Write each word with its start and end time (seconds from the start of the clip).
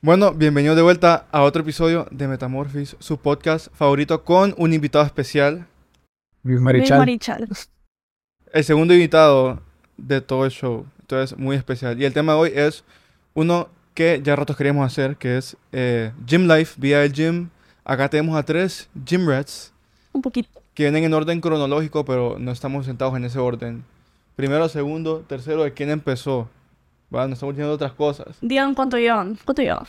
Bueno, 0.00 0.32
bienvenido 0.32 0.76
de 0.76 0.82
vuelta 0.82 1.26
a 1.32 1.42
otro 1.42 1.62
episodio 1.62 2.06
de 2.10 2.28
Metamorphosis, 2.28 2.96
su 3.00 3.18
podcast 3.18 3.68
favorito 3.74 4.24
con 4.24 4.54
un 4.56 4.72
invitado 4.72 5.04
especial. 5.04 5.66
Luis 6.44 6.54
Luis 6.54 6.60
Marichal. 6.60 6.98
Marichal. 6.98 7.48
El 8.52 8.64
segundo 8.64 8.94
invitado 8.94 9.60
de 9.96 10.20
todo 10.20 10.44
el 10.44 10.52
show. 10.52 10.86
Entonces, 11.00 11.36
muy 11.36 11.56
especial. 11.56 12.00
Y 12.00 12.04
el 12.04 12.12
tema 12.12 12.34
de 12.34 12.38
hoy 12.38 12.52
es 12.54 12.84
uno 13.34 13.68
que 13.94 14.20
ya 14.22 14.36
ratos 14.36 14.56
queríamos 14.56 14.86
hacer, 14.86 15.16
que 15.16 15.36
es 15.36 15.56
eh, 15.72 16.12
Gym 16.26 16.46
Life, 16.46 16.76
vía 16.78 17.02
el 17.02 17.12
gym. 17.12 17.48
Acá 17.84 18.08
tenemos 18.08 18.36
a 18.36 18.44
tres 18.44 18.88
Gym 19.04 19.28
Rats 19.28 19.72
Un 20.12 20.22
poquito. 20.22 20.62
que 20.74 20.84
vienen 20.84 21.04
en 21.04 21.14
orden 21.14 21.40
cronológico, 21.40 22.04
pero 22.04 22.36
no 22.38 22.52
estamos 22.52 22.86
sentados 22.86 23.16
en 23.16 23.24
ese 23.24 23.40
orden. 23.40 23.84
Primero, 24.36 24.68
segundo, 24.68 25.24
tercero, 25.26 25.64
de 25.64 25.72
quién 25.72 25.90
empezó. 25.90 26.48
¿Va? 27.14 27.26
No 27.26 27.34
estamos 27.34 27.54
diciendo 27.54 27.72
otras 27.74 27.92
cosas. 27.92 28.36
Digan 28.40 28.74
cuánto 28.74 28.98
llevan. 28.98 29.38
¿Cuánto 29.44 29.62
llevan? 29.62 29.84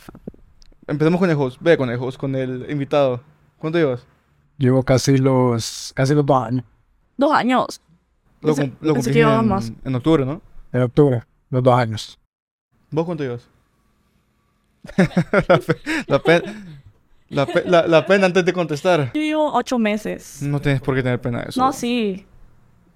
Empecemos 0.86 1.20
con 1.20 1.30
el 1.30 1.36
host. 1.36 1.58
Ve 1.60 1.76
con 1.76 1.90
el 1.90 1.98
host, 1.98 2.18
con 2.18 2.34
el 2.34 2.66
invitado. 2.70 3.20
¿Cuánto 3.58 3.78
llevas? 3.78 4.06
Llevo 4.58 4.82
casi 4.82 5.18
los, 5.18 5.92
casi 5.94 6.14
los 6.14 6.24
dos 6.26 6.42
años. 6.42 6.64
Dos 7.16 7.32
años. 7.32 7.80
Lo, 8.40 8.54
Pensé- 8.54 8.62
cum- 8.70 8.76
lo 8.80 8.94
pensé 8.94 8.94
cumplís 8.94 9.06
que 9.08 9.12
llevabas 9.20 9.42
en, 9.42 9.48
más. 9.48 9.72
en 9.84 9.94
octubre, 9.94 10.24
¿no? 10.24 10.40
En 10.72 10.82
octubre, 10.82 11.22
los 11.50 11.62
dos 11.62 11.74
años. 11.74 12.18
¿Vos 12.90 13.04
cuánto 13.04 13.22
llevas? 13.24 13.48
la, 15.46 15.58
pe- 15.58 15.76
la 16.06 16.18
pe- 16.22 16.42
la 17.28 17.46
pe- 17.46 17.64
la- 17.66 17.86
la 17.86 18.06
pena 18.06 18.26
antes 18.26 18.44
de 18.44 18.52
contestar. 18.52 19.10
Yo 19.14 19.20
llevo 19.20 19.52
ocho 19.52 19.78
meses. 19.78 20.40
No 20.42 20.58
tienes 20.60 20.80
por 20.80 20.94
qué 20.94 21.02
tener 21.02 21.20
pena 21.20 21.42
de 21.42 21.50
eso. 21.50 21.60
No, 21.60 21.72
sí. 21.72 22.26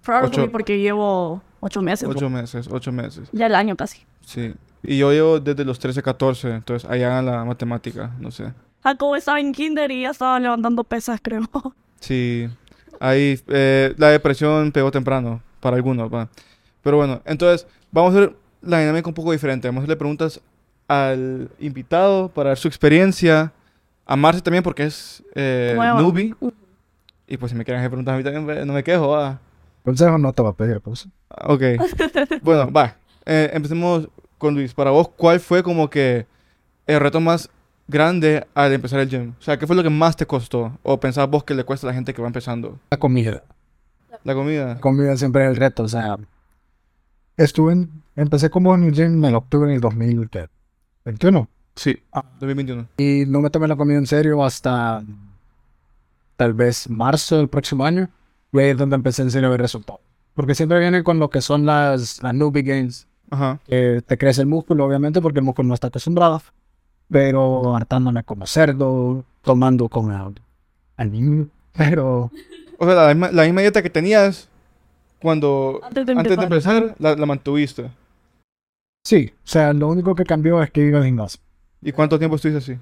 Probably 0.02 0.28
Ocho. 0.28 0.50
porque 0.50 0.78
llevo 0.78 1.42
ocho 1.60 1.80
meses. 1.82 2.08
Ocho 2.08 2.28
meses, 2.30 2.68
ocho 2.70 2.90
meses. 2.92 3.28
Ya 3.32 3.46
el 3.46 3.54
año 3.54 3.76
casi. 3.76 4.04
Sí. 4.26 4.54
Y 4.82 4.98
yo 4.98 5.12
llevo 5.12 5.40
desde 5.40 5.64
los 5.64 5.78
13, 5.78 6.02
14. 6.02 6.50
Entonces, 6.50 6.88
ahí 6.90 7.02
hagan 7.02 7.26
la 7.26 7.44
matemática. 7.44 8.12
No 8.18 8.30
sé. 8.30 8.52
Jacobo 8.82 9.16
estaba 9.16 9.40
en 9.40 9.52
kinder 9.52 9.90
y 9.90 10.02
ya 10.02 10.10
estaba 10.10 10.38
levantando 10.38 10.84
pesas, 10.84 11.18
creo. 11.22 11.42
Sí. 12.00 12.48
Ahí 13.00 13.40
eh, 13.48 13.94
la 13.96 14.08
depresión 14.10 14.72
pegó 14.72 14.90
temprano. 14.90 15.40
Para 15.60 15.76
algunos, 15.76 16.12
va. 16.12 16.28
Pero 16.82 16.98
bueno, 16.98 17.22
entonces, 17.24 17.66
vamos 17.90 18.14
a 18.14 18.18
hacer 18.18 18.36
la 18.60 18.80
dinámica 18.80 19.08
un 19.08 19.14
poco 19.14 19.32
diferente. 19.32 19.68
Vamos 19.68 19.80
a 19.80 19.82
hacerle 19.84 19.96
preguntas 19.96 20.40
al 20.86 21.48
invitado 21.58 22.28
para 22.28 22.50
ver 22.50 22.58
su 22.58 22.68
experiencia. 22.68 23.52
A 24.06 24.16
Marce 24.16 24.42
también 24.42 24.62
porque 24.62 24.84
es 24.84 25.22
eh, 25.34 25.72
Nueva. 25.74 25.98
newbie. 26.02 26.34
Y 27.26 27.38
pues 27.38 27.50
si 27.52 27.56
me 27.56 27.64
quieren 27.64 27.80
hacer 27.80 27.88
preguntas 27.90 28.12
a 28.14 28.18
mí 28.18 28.22
también, 28.22 28.46
ve, 28.46 28.66
no 28.66 28.74
me 28.74 28.84
quejo, 28.84 29.08
va. 29.08 29.40
Consejo 29.82 30.18
no 30.18 30.30
te 30.34 30.42
va 30.42 30.50
a 30.50 30.52
pedir, 30.54 30.82
pues. 30.82 31.08
Ah, 31.30 31.46
Ok. 31.54 31.62
bueno, 32.42 32.70
va. 32.70 32.96
Eh, 33.26 33.50
empecemos 33.52 34.08
con 34.38 34.54
Luis. 34.54 34.74
Para 34.74 34.90
vos, 34.90 35.08
¿cuál 35.08 35.40
fue 35.40 35.62
como 35.62 35.88
que 35.88 36.26
el 36.86 37.00
reto 37.00 37.20
más 37.20 37.50
grande 37.88 38.46
al 38.54 38.72
empezar 38.72 39.00
el 39.00 39.08
gym? 39.08 39.34
O 39.38 39.42
sea, 39.42 39.58
¿qué 39.58 39.66
fue 39.66 39.76
lo 39.76 39.82
que 39.82 39.90
más 39.90 40.16
te 40.16 40.26
costó? 40.26 40.78
¿O 40.82 40.98
pensabas 41.00 41.30
vos 41.30 41.44
que 41.44 41.54
le 41.54 41.64
cuesta 41.64 41.86
a 41.86 41.90
la 41.90 41.94
gente 41.94 42.14
que 42.14 42.22
va 42.22 42.28
empezando? 42.28 42.78
La 42.90 42.98
comida. 42.98 43.42
La 44.22 44.34
comida. 44.34 44.74
La 44.74 44.80
comida 44.80 45.16
siempre 45.16 45.44
es 45.44 45.50
el 45.50 45.56
reto, 45.56 45.84
o 45.84 45.88
sea. 45.88 46.16
Estuve 47.36 47.72
en, 47.72 48.02
empecé 48.16 48.48
como 48.48 48.74
en 48.74 48.84
el 48.84 48.92
gym 48.92 49.24
en 49.24 49.34
octubre 49.34 49.70
del 49.70 49.80
2021. 49.80 51.48
Sí. 51.74 51.96
Ah. 52.12 52.24
2021. 52.40 52.86
Y 52.98 53.24
no 53.26 53.40
me 53.40 53.50
tomé 53.50 53.66
la 53.66 53.76
comida 53.76 53.98
en 53.98 54.06
serio 54.06 54.44
hasta 54.44 55.02
tal 56.36 56.54
vez 56.54 56.88
marzo 56.88 57.36
del 57.38 57.48
próximo 57.48 57.84
año. 57.84 58.08
Y 58.52 58.58
ahí 58.60 58.70
es 58.70 58.76
donde 58.76 58.96
empecé 58.96 59.22
en 59.22 59.30
serio 59.30 59.48
a 59.48 59.50
ver 59.50 59.60
resultados. 59.60 60.00
Porque 60.34 60.54
siempre 60.54 60.78
viene 60.78 61.02
con 61.02 61.18
lo 61.18 61.30
que 61.30 61.40
son 61.40 61.66
las, 61.66 62.22
las 62.22 62.34
newbie 62.34 62.62
gains. 62.62 63.08
Ajá. 63.30 63.58
que 63.66 64.02
te 64.06 64.18
crece 64.18 64.42
el 64.42 64.46
músculo, 64.46 64.84
obviamente, 64.84 65.20
porque 65.20 65.38
el 65.40 65.44
músculo 65.44 65.68
no 65.68 65.74
está 65.74 65.88
acostumbrado. 65.88 66.42
Pero 67.10 67.74
hartándome 67.76 68.22
como 68.24 68.46
cerdo, 68.46 69.24
tomando 69.42 69.88
con 69.88 70.10
el, 70.12 70.40
al 70.96 71.12
niño. 71.12 71.48
Pero 71.76 72.30
O 72.78 72.86
sea, 72.86 72.94
la 72.94 73.08
misma, 73.08 73.30
la 73.32 73.44
misma 73.44 73.60
dieta 73.60 73.82
que 73.82 73.90
tenías 73.90 74.48
cuando... 75.20 75.80
Antes 75.82 76.06
de 76.06 76.12
Antes 76.12 76.36
de 76.36 76.44
empezar. 76.44 76.76
empezar, 76.76 76.96
la, 76.98 77.16
la 77.16 77.26
mantuviste. 77.26 77.90
sí, 79.04 79.32
o 79.36 79.46
sea, 79.46 79.72
lo 79.72 79.88
único 79.88 80.14
que 80.14 80.24
cambió 80.24 80.62
es 80.62 80.70
que 80.70 80.86
iba 80.86 80.98
al 80.98 81.04
gimnasio. 81.04 81.40
¿Y 81.82 81.92
cuánto 81.92 82.18
tiempo 82.18 82.36
estuviste 82.36 82.58
así? 82.58 82.80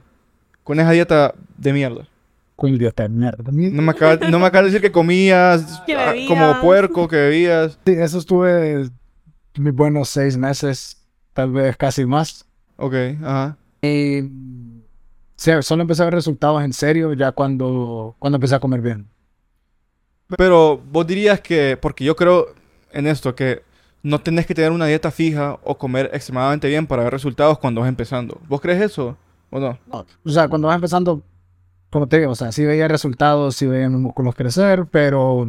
Con 0.63 0.79
esa 0.79 0.91
dieta 0.93 1.35
de 1.57 1.73
mierda. 1.73 2.07
Con 2.55 2.71
el 2.71 2.79
dieta 2.79 3.03
de 3.05 3.09
mierda. 3.09 3.45
No 3.51 3.83
me 3.83 3.91
acabas, 3.91 4.21
no 4.31 4.39
me 4.39 4.47
acabas 4.47 4.67
de 4.67 4.71
decir 4.73 4.81
que 4.81 4.93
comías 4.93 5.83
Que 5.87 5.97
ah, 5.97 6.15
como 6.29 6.61
puerco, 6.61 7.09
que 7.09 7.17
bebías. 7.17 7.79
Sí, 7.85 7.93
eso 7.93 8.19
estuve 8.19 8.89
mis 9.57 9.75
buenos 9.75 10.09
seis 10.09 10.37
meses, 10.37 11.03
tal 11.33 11.53
vez 11.53 11.77
casi 11.77 12.05
más. 12.05 12.47
Ok, 12.77 12.95
ajá. 13.23 13.57
Y 13.83 14.23
sí, 15.37 15.51
solo 15.61 15.83
empecé 15.83 16.03
a 16.03 16.07
ver 16.07 16.15
resultados 16.15 16.63
en 16.63 16.73
serio 16.73 17.13
ya 17.15 17.33
cuando, 17.33 18.17
cuando 18.19 18.37
empecé 18.37 18.55
a 18.55 18.61
comer 18.61 18.81
bien. 18.81 19.09
Pero 20.37 20.81
vos 20.91 21.07
dirías 21.07 21.41
que, 21.41 21.77
porque 21.81 22.05
yo 22.05 22.17
creo 22.17 22.55
en 22.93 23.07
esto, 23.07 23.35
que 23.35 23.63
no 24.03 24.21
tenés 24.21 24.47
que 24.47 24.55
tener 24.55 24.73
una 24.73 24.87
dieta 24.87 25.11
fija 25.11 25.59
o 25.63 25.79
comer 25.79 26.11
extremadamente 26.13 26.69
bien 26.69 26.87
para 26.87 27.05
ver 27.05 27.13
resultados 27.13 27.59
cuando 27.59 27.81
vas 27.81 27.89
empezando. 27.89 28.41
¿Vos 28.49 28.61
crees 28.61 28.83
eso 28.83 29.17
o 29.51 29.61
no? 29.61 29.79
O 30.25 30.31
sea, 30.31 30.49
cuando 30.49 30.69
vas 30.69 30.77
empezando, 30.77 31.23
como 31.91 32.09
te 32.09 32.19
digo, 32.19 32.33
o 32.33 32.35
sea, 32.35 32.53
sí 32.53 32.65
veía 32.65 32.89
resultados, 32.89 33.57
sí 33.57 33.67
veía 33.67 33.89
mis 33.89 34.01
músculos 34.01 34.35
crecer, 34.35 34.87
pero 34.91 35.47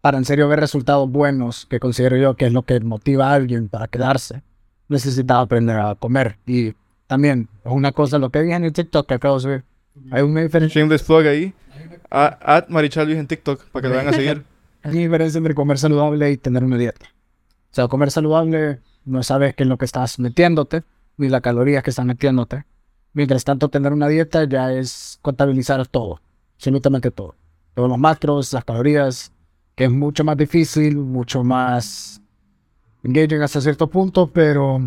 para 0.00 0.18
en 0.18 0.24
serio 0.24 0.48
ver 0.48 0.60
resultados 0.60 1.10
buenos, 1.10 1.66
que 1.66 1.80
considero 1.80 2.16
yo 2.16 2.34
que 2.34 2.46
es 2.46 2.52
lo 2.52 2.62
que 2.62 2.80
motiva 2.80 3.30
a 3.30 3.34
alguien 3.34 3.68
para 3.68 3.88
quedarse, 3.88 4.42
necesitaba 4.88 5.40
aprender 5.40 5.78
a 5.78 5.94
comer. 5.94 6.38
Y 6.46 6.74
también, 7.06 7.48
es 7.64 7.72
una 7.72 7.92
cosa, 7.92 8.18
lo 8.18 8.30
que 8.30 8.42
dije 8.42 8.54
en 8.54 8.64
el 8.64 8.72
TikTok 8.72 9.06
que 9.06 9.14
acabo 9.14 9.36
de 9.36 9.40
subir, 9.40 9.64
hay 10.10 10.22
una 10.22 10.42
diferencia, 10.42 10.80
Shameless 10.80 11.02
plug 11.02 11.26
ahí. 11.26 11.54
At 12.10 12.68
Marichal 12.68 13.06
Luis 13.06 13.18
en 13.18 13.26
TikTok 13.26 13.66
para 13.66 13.82
que 13.82 13.88
lo 13.88 13.94
vayan 13.94 14.14
a 14.14 14.16
seguir. 14.16 14.44
hay 14.82 14.92
una 14.92 15.00
diferencia 15.00 15.38
entre 15.38 15.54
comer 15.54 15.78
saludable 15.78 16.30
y 16.30 16.36
tener 16.36 16.64
una 16.64 16.76
dieta. 16.76 17.06
O 17.70 17.74
sea, 17.74 17.88
comer 17.88 18.10
saludable 18.10 18.80
no 19.04 19.22
sabes 19.22 19.54
qué 19.54 19.62
es 19.62 19.68
lo 19.68 19.78
que 19.78 19.84
estás 19.84 20.18
metiéndote, 20.18 20.82
ni 21.16 21.28
las 21.28 21.40
calorías 21.40 21.82
que 21.82 21.90
estás 21.90 22.04
metiéndote. 22.04 22.64
Mientras 23.12 23.44
tanto, 23.44 23.68
tener 23.68 23.92
una 23.92 24.08
dieta 24.08 24.44
ya 24.44 24.72
es 24.72 25.18
contabilizar 25.22 25.86
todo, 25.86 26.20
absolutamente 26.56 27.10
todo. 27.10 27.34
Todos 27.74 27.88
los 27.88 27.98
macros, 27.98 28.52
las 28.52 28.64
calorías, 28.64 29.32
que 29.80 29.86
es 29.86 29.90
mucho 29.90 30.24
más 30.24 30.36
difícil, 30.36 30.98
mucho 30.98 31.42
más 31.42 32.20
engaging 33.02 33.40
hasta 33.40 33.62
cierto 33.62 33.88
punto, 33.88 34.26
pero 34.26 34.78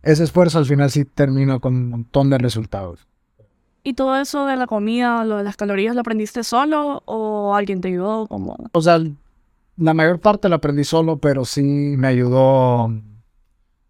ese 0.00 0.22
esfuerzo 0.22 0.58
al 0.58 0.66
final 0.66 0.92
sí 0.92 1.04
termina 1.04 1.58
con 1.58 1.74
un 1.74 1.90
montón 1.90 2.30
de 2.30 2.38
resultados. 2.38 3.08
¿Y 3.82 3.94
todo 3.94 4.14
eso 4.14 4.46
de 4.46 4.54
la 4.54 4.68
comida, 4.68 5.24
lo 5.24 5.38
de 5.38 5.42
las 5.42 5.56
calorías, 5.56 5.96
lo 5.96 6.02
aprendiste 6.02 6.44
solo 6.44 7.02
o 7.04 7.56
alguien 7.56 7.80
te 7.80 7.88
ayudó? 7.88 8.28
Como... 8.28 8.56
O 8.70 8.80
sea, 8.80 9.00
la 9.76 9.92
mayor 9.92 10.20
parte 10.20 10.48
la 10.48 10.56
aprendí 10.56 10.84
solo, 10.84 11.16
pero 11.16 11.44
sí 11.44 11.96
me 11.98 12.06
ayudó 12.06 12.92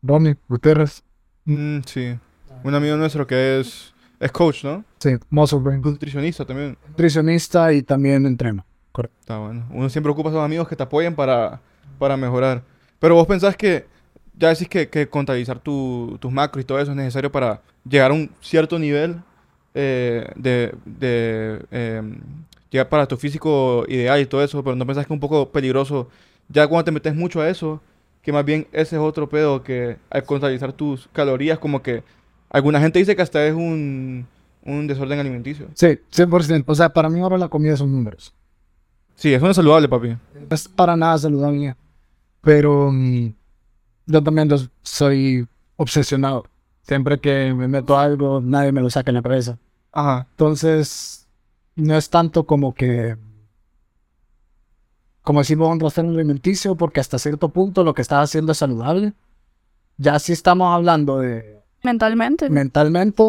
Ronnie 0.00 0.38
Gutiérrez. 0.48 1.02
Mm, 1.44 1.80
sí. 1.84 2.18
Un 2.64 2.74
amigo 2.74 2.96
nuestro 2.96 3.26
que 3.26 3.60
es, 3.60 3.92
es 4.18 4.32
coach, 4.32 4.64
¿no? 4.64 4.82
Sí, 4.98 5.10
Muscle 5.28 5.58
Brain. 5.58 5.82
Nutricionista 5.82 6.46
también. 6.46 6.78
Nutricionista 6.88 7.70
y 7.74 7.82
también 7.82 8.24
entreno. 8.94 9.10
Está 9.20 9.38
bueno. 9.38 9.66
Uno 9.70 9.88
siempre 9.88 10.12
ocupa 10.12 10.28
a 10.30 10.32
esos 10.32 10.44
amigos 10.44 10.68
que 10.68 10.76
te 10.76 10.82
apoyen 10.82 11.14
para, 11.14 11.60
para 11.98 12.16
mejorar. 12.16 12.62
Pero 12.98 13.14
vos 13.14 13.26
pensás 13.26 13.56
que, 13.56 13.86
ya 14.36 14.48
decís 14.48 14.68
que, 14.68 14.88
que 14.88 15.08
contabilizar 15.08 15.58
tu- 15.60 16.16
tus 16.20 16.32
macros 16.32 16.62
y 16.62 16.66
todo 16.66 16.78
eso 16.80 16.90
es 16.92 16.96
necesario 16.96 17.30
para 17.32 17.62
llegar 17.88 18.10
a 18.10 18.14
un 18.14 18.30
cierto 18.40 18.78
nivel 18.78 19.16
eh, 19.74 20.26
de, 20.36 20.74
de 20.84 21.64
em, 21.70 22.20
llegar 22.70 22.88
para 22.88 23.06
tu 23.06 23.16
físico 23.16 23.84
ideal 23.88 24.20
y 24.20 24.26
todo 24.26 24.42
eso, 24.42 24.62
pero 24.64 24.76
no 24.76 24.86
pensás 24.86 25.06
que 25.06 25.12
es 25.12 25.16
un 25.16 25.20
poco 25.20 25.50
peligroso 25.50 26.08
ya 26.48 26.66
cuando 26.66 26.84
te 26.84 26.90
metes 26.92 27.14
mucho 27.14 27.40
a 27.40 27.48
eso, 27.48 27.80
que 28.22 28.32
más 28.32 28.44
bien 28.44 28.66
ese 28.72 28.96
es 28.96 29.02
otro 29.02 29.28
pedo 29.28 29.62
que 29.62 29.96
al 30.10 30.24
contabilizar 30.24 30.72
tus 30.72 31.08
calorías, 31.12 31.58
como 31.58 31.82
que 31.82 32.02
alguna 32.50 32.80
gente 32.80 32.98
dice 32.98 33.14
que 33.16 33.22
hasta 33.22 33.46
es 33.46 33.54
un, 33.54 34.26
un 34.64 34.86
desorden 34.88 35.20
alimenticio. 35.20 35.68
Sí, 35.74 35.98
100%. 36.10 36.72
O 36.72 36.74
sea, 36.74 36.88
para 36.92 37.08
mí 37.08 37.20
ahora 37.20 37.38
la 37.38 37.48
comida 37.48 37.76
son 37.76 37.92
números. 37.92 38.34
Sí, 39.20 39.34
eso 39.34 39.44
no 39.44 39.50
es 39.50 39.56
saludable, 39.56 39.86
papi. 39.86 40.08
No 40.08 40.18
es 40.50 40.66
para 40.66 40.96
nada 40.96 41.18
saludable. 41.18 41.76
Pero 42.40 42.90
mm, 42.90 43.28
yo 44.06 44.22
también 44.22 44.48
los- 44.48 44.70
soy 44.82 45.46
obsesionado. 45.76 46.46
Siempre 46.80 47.20
que 47.20 47.52
me 47.52 47.68
meto 47.68 47.98
algo, 47.98 48.40
nadie 48.40 48.72
me 48.72 48.80
lo 48.80 48.88
saca 48.88 49.10
en 49.10 49.16
la 49.16 49.22
cabeza. 49.22 49.58
Ajá. 49.92 50.26
Entonces, 50.30 51.28
no 51.76 51.94
es 51.98 52.08
tanto 52.08 52.44
como 52.46 52.72
que, 52.74 53.14
como 55.22 55.40
decimos, 55.40 55.68
un 55.70 55.78
trastorno 55.78 56.12
alimenticio, 56.12 56.74
porque 56.74 57.00
hasta 57.00 57.18
cierto 57.18 57.50
punto 57.50 57.84
lo 57.84 57.92
que 57.92 58.02
estás 58.02 58.24
haciendo 58.24 58.52
es 58.52 58.58
saludable. 58.58 59.12
Ya 59.98 60.18
si 60.18 60.32
estamos 60.32 60.74
hablando 60.74 61.18
de 61.18 61.60
Mentalmente. 61.82 62.48
mentalmente, 62.48 63.22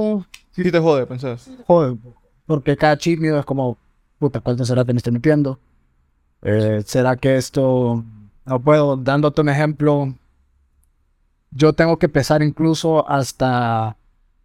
Sí, 0.52 0.72
te 0.72 0.80
jode, 0.80 1.06
pensás. 1.06 1.50
joder, 1.68 1.98
porque 2.46 2.78
cada 2.78 2.98
chip 2.98 3.20
mío 3.20 3.38
es 3.40 3.46
como, 3.46 3.78
puta, 4.20 4.40
¿cuánto 4.40 4.64
será 4.66 4.86
que 4.86 4.94
me 4.94 4.98
estoy 4.98 5.12
metiendo? 5.14 5.60
Eh, 6.44 6.82
¿Será 6.86 7.16
que 7.18 7.36
esto, 7.38 8.04
no 8.46 8.60
puedo, 8.60 8.98
dándote 8.98 9.42
un 9.42 9.50
ejemplo, 9.50 10.14
yo 11.52 11.74
tengo 11.74 11.98
que 11.98 12.10
pesar 12.10 12.42
incluso 12.42 13.08
hasta 13.10 13.96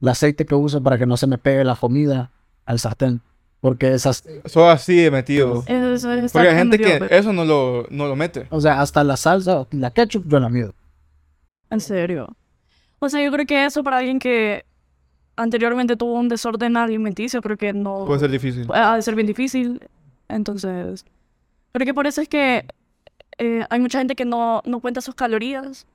el 0.00 0.08
aceite 0.08 0.44
que 0.44 0.54
uso 0.54 0.82
para 0.82 0.98
que 0.98 1.06
no 1.06 1.16
se 1.16 1.26
me 1.26 1.38
pegue 1.38 1.64
la 1.64 1.76
comida 1.76 2.30
al 2.64 2.78
sartén. 2.78 3.20
Porque 3.60 3.94
esas, 3.94 4.24
Eso 4.44 4.68
así 4.68 4.96
de 4.96 5.10
metido. 5.10 5.64
Eso, 5.66 5.94
eso 5.94 6.12
es 6.12 6.32
Porque 6.32 6.48
hay 6.48 6.56
gente 6.56 6.78
que 6.78 6.98
pero- 6.98 7.06
eso 7.06 7.32
no 7.32 7.44
lo, 7.44 7.86
no 7.90 8.06
lo 8.06 8.14
mete. 8.14 8.46
o 8.50 8.60
sea, 8.60 8.80
hasta 8.80 9.02
la 9.02 9.16
salsa, 9.16 9.66
la 9.70 9.90
ketchup, 9.90 10.24
yo 10.28 10.38
la 10.38 10.48
mido. 10.48 10.74
En 11.70 11.80
serio. 11.80 12.36
O 12.98 13.08
sea, 13.08 13.24
yo 13.24 13.32
creo 13.32 13.46
que 13.46 13.64
eso 13.64 13.82
para 13.82 13.98
alguien 13.98 14.18
que 14.18 14.64
anteriormente 15.36 15.96
tuvo 15.96 16.14
un 16.14 16.28
desorden 16.28 16.76
alimenticio, 16.76 17.40
creo 17.42 17.56
que 17.56 17.72
no... 17.72 18.04
Puede 18.06 18.20
ser 18.20 18.30
difícil. 18.30 18.66
ha 18.72 18.96
de 18.96 19.02
ser 19.02 19.14
bien 19.14 19.26
difícil. 19.26 19.80
Entonces, 20.28 21.04
creo 21.76 21.86
que 21.86 21.94
por 21.94 22.06
eso 22.06 22.20
es 22.20 22.28
que 22.28 22.66
eh, 23.38 23.64
hay 23.70 23.80
mucha 23.80 23.98
gente 23.98 24.14
que 24.16 24.24
no, 24.24 24.62
no 24.64 24.80
cuenta 24.80 25.00
sus 25.00 25.14
calorías 25.14 25.86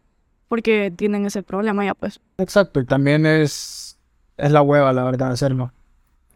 porque 0.47 0.91
tienen 0.95 1.25
ese 1.25 1.43
problema 1.43 1.83
ya, 1.85 1.93
pues. 1.93 2.19
Exacto, 2.37 2.79
y 2.79 2.85
también 2.85 3.25
es, 3.25 3.97
es 4.37 4.51
la 4.51 4.61
hueva, 4.61 4.93
la 4.93 5.03
verdad, 5.03 5.31
hacerlo. 5.31 5.71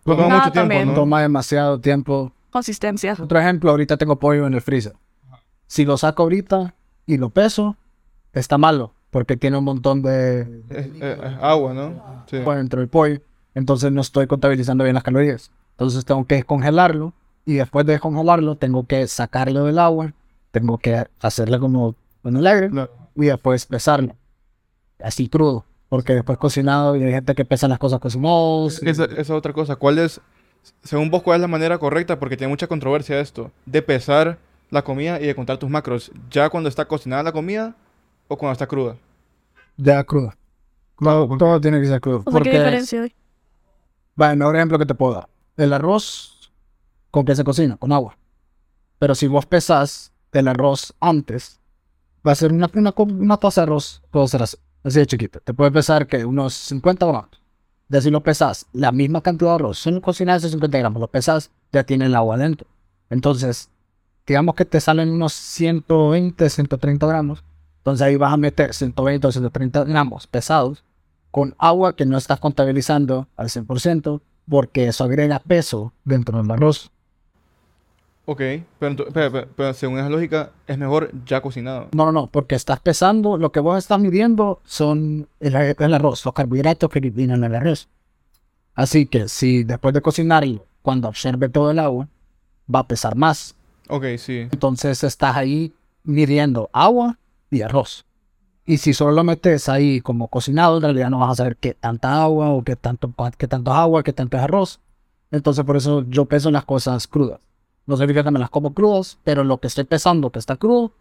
Toma 0.03 0.25
Ah, 0.25 0.30
mucho 0.30 0.42
tiempo, 0.51 0.59
también. 0.59 0.88
¿no? 0.88 0.94
Toma 0.94 1.21
demasiado 1.21 1.80
tiempo. 1.80 2.31
Consistencia. 2.51 3.15
Otro 3.19 3.39
ejemplo, 3.39 3.71
ahorita 3.71 3.97
tengo 3.97 4.18
pollo 4.18 4.47
en 4.47 4.53
el 4.53 4.62
freezer. 4.62 4.94
Si 5.68 5.83
lo 5.86 5.98
saco 5.98 6.24
ahorita 6.24 6.74
y 7.06 7.18
lo 7.18 7.30
peso, 7.30 7.75
está 8.33 8.57
malo, 8.57 8.94
porque 9.12 9.36
tiene 9.38 9.57
un 9.57 9.63
montón 9.65 10.01
de 10.01 10.41
Es- 10.69 10.86
es- 10.88 11.01
es 11.01 11.19
agua, 11.41 11.74
¿no? 11.74 12.24
Sí. 12.27 12.38
agua 12.38 12.56
dentro 12.57 12.80
del 12.80 12.89
pollo. 12.89 13.19
Entonces 13.53 13.91
no 13.91 14.01
estoy 14.01 14.27
contabilizando 14.27 14.83
bien 14.83 14.94
las 14.94 15.03
calorías. 15.03 15.51
Entonces 15.71 16.06
tengo 16.06 16.24
que 16.25 16.36
descongelarlo 16.36 17.13
y 17.45 17.56
después 17.56 17.86
de 17.86 17.94
descongelarlo 17.94 18.56
tengo 18.56 18.86
que 18.86 19.07
sacarlo 19.07 19.65
del 19.65 19.80
agua, 19.80 20.13
tengo 20.51 20.77
que 20.77 21.06
hacerle 21.19 21.59
como 21.59 21.95
el 22.24 22.47
aire 22.47 22.69
Claro. 22.69 22.92
y 23.15 23.25
después 23.25 23.65
pesarlo. 23.65 24.15
Así 25.03 25.27
crudo, 25.30 25.65
porque 25.89 26.13
después 26.13 26.38
cocinado 26.38 26.95
y 26.95 27.03
hay 27.03 27.12
gente 27.12 27.36
que 27.36 27.45
pesa 27.45 27.68
las 27.68 27.77
cosas 27.80 28.00
cocinadas. 28.00 28.81
Esa, 28.81 29.06
esa 29.06 29.36
otra 29.36 29.53
cosa, 29.53 29.75
¿cuál 29.75 30.00
es, 30.00 30.21
según 30.83 31.12
vos, 31.12 31.21
cuál 31.21 31.38
es 31.38 31.42
la 31.42 31.47
manera 31.47 31.77
correcta? 31.77 32.18
Porque 32.18 32.38
tiene 32.38 32.50
mucha 32.50 32.68
controversia 32.68 33.19
esto, 33.19 33.51
de 33.65 33.81
pesar 33.81 34.39
la 34.71 34.81
comida 34.83 35.19
y 35.21 35.27
de 35.27 35.36
contar 35.36 35.57
tus 35.57 35.69
macros, 35.69 36.12
ya 36.31 36.50
cuando 36.50 36.69
está 36.69 36.86
cocinada 36.86 37.21
la 37.24 37.31
comida 37.31 37.75
o 38.27 38.38
cuando 38.38 38.53
está 38.53 38.65
cruda. 38.65 38.95
Ya 39.77 40.03
cruda. 40.03 40.36
Todo, 40.98 41.38
todo 41.38 41.59
tiene 41.62 41.81
que 41.81 41.88
ser 41.88 42.00
crudo. 42.01 42.24
O 42.25 42.31
sea, 42.31 42.31
¿qué 42.31 42.38
porque, 42.38 42.51
diferencia 42.57 43.01
hay? 43.03 43.13
va, 44.19 44.31
el 44.31 44.38
mejor 44.38 44.56
ejemplo 44.56 44.80
que 44.80 44.86
te 44.86 44.95
puedo 44.95 45.13
dar. 45.15 45.30
El 45.57 45.74
arroz, 45.74 46.34
¿con 47.15 47.23
qué 47.23 47.33
se 47.33 47.45
cocina? 47.45 47.77
Con 47.77 47.94
agua. 47.94 48.17
Pero 49.00 49.15
si 49.15 49.27
vos 49.27 49.45
pesas 49.45 50.12
el 50.33 50.50
arroz 50.50 50.94
antes, 51.00 51.62
va 52.27 52.33
a 52.33 52.35
ser 52.35 52.51
una, 52.51 52.69
una, 52.73 52.94
una 52.97 53.38
taza 53.38 53.62
de 53.62 53.67
arroz, 53.67 54.03
puede 54.12 54.27
ser 54.27 54.44
así, 54.44 54.57
así 54.83 55.00
de 55.00 55.06
chiquita. 55.06 55.39
Te 55.39 55.53
puede 55.53 55.71
pesar 55.71 56.07
que 56.07 56.25
unos 56.25 56.53
50 56.53 57.06
gramos. 57.06 57.41
De 57.88 58.01
si 58.01 58.09
lo 58.09 58.21
pesas, 58.21 58.65
la 58.73 58.91
misma 58.91 59.21
cantidad 59.21 59.51
de 59.51 59.56
arroz, 59.56 59.77
son 59.77 60.01
cocinadas 60.01 60.41
de 60.41 60.50
50 60.50 60.77
gramos, 60.77 61.00
lo 61.00 61.07
pesas, 61.07 61.51
ya 61.71 61.85
tiene 61.85 62.07
el 62.07 62.15
agua 62.15 62.35
dentro. 62.35 62.67
Entonces, 63.09 63.69
digamos 64.27 64.56
que 64.56 64.65
te 64.65 64.81
salen 64.81 65.09
unos 65.09 65.31
120, 65.31 66.50
130 66.50 67.07
gramos. 67.07 67.45
Entonces 67.77 68.06
ahí 68.06 68.17
vas 68.17 68.33
a 68.33 68.38
meter 68.38 68.73
120 68.73 69.25
o 69.25 69.31
130 69.31 69.85
gramos 69.85 70.27
pesados 70.27 70.83
con 71.31 71.56
agua 71.59 71.95
que 71.95 72.06
no 72.06 72.17
estás 72.17 72.41
contabilizando 72.41 73.29
al 73.38 73.47
100% 73.47 74.19
porque 74.50 74.88
eso 74.88 75.06
agrega 75.06 75.39
peso 75.39 75.94
dentro 76.03 76.41
del 76.41 76.51
arroz. 76.51 76.91
Ok, 78.27 78.42
pero, 78.80 78.95
pero- 79.13 79.31
pero- 79.31 79.48
pero 79.56 79.74
según 79.74 80.00
esa 80.00 80.10
lógica, 80.10 80.51
es 80.66 80.77
mejor 80.77 81.12
ya 81.25 81.42
cocinado. 81.42 81.89
No, 81.94 82.06
no, 82.06 82.12
no, 82.12 82.27
porque 82.27 82.56
estás 82.56 82.80
pesando, 82.80 83.38
lo 83.38 83.51
que 83.51 83.60
vos 83.60 83.77
estás 83.77 84.00
midiendo 84.00 84.62
son 84.66 85.27
el, 85.39 85.56
el 85.56 85.94
arroz, 85.94 86.25
los 86.25 86.33
carbohidratos 86.33 86.89
que 86.89 87.00
vienen 87.01 87.38
en 87.38 87.44
el 87.45 87.56
arroz. 87.56 87.88
Así 88.74 89.06
que 89.06 89.27
si 89.30 89.63
después 89.63 89.94
de 89.94 90.01
cocinarlo, 90.01 90.66
cuando 90.81 91.07
absorbe 91.07 91.50
todo 91.50 91.72
el 91.72 91.80
agua, 91.80 92.07
va 92.74 92.80
a 92.80 92.88
pesar 92.88 93.16
más. 93.16 93.56
Ok, 93.89 94.06
sí. 94.18 94.39
Entonces 94.51 95.04
estás 95.04 95.36
ahí 95.38 95.72
midiendo 96.04 96.69
agua 96.74 97.18
y 97.51 97.62
arroz. 97.62 98.06
Y 98.66 98.77
si 98.80 98.94
solo 98.95 99.12
lo 99.12 99.24
metes 99.24 99.69
ahí 99.69 100.01
como 100.01 100.27
cocinado, 100.27 100.77
en 100.77 100.83
realidad 100.83 101.12
no 101.12 101.19
vas 101.19 101.31
a 101.33 101.36
saber 101.36 101.56
qué 101.57 101.75
tanta 101.75 102.24
agua 102.24 102.50
o 102.50 102.63
qué 102.63 102.75
tanto, 102.75 103.13
qué 103.38 103.48
tanto 103.48 103.72
agua, 103.72 104.01
qué 104.04 104.12
tanto 104.13 104.36
es 104.38 104.44
arroz. 104.44 104.80
Entonces 105.30 105.63
por 105.63 105.77
eso 105.77 106.04
yo 106.10 106.25
peso 106.25 106.50
las 106.50 106.66
cosas 106.66 107.06
crudas. 107.07 107.39
No 107.85 107.97
significa 107.97 108.23
que 108.23 108.31
me 108.31 108.39
las 108.39 108.49
como 108.49 108.73
crudas, 108.73 109.17
pero 109.23 109.43
lo 109.43 109.59
que 109.59 109.67
estoy 109.67 109.83
pesando 109.83 110.31
que 110.31 110.39
está 110.39 110.55
crudo, 110.57 110.91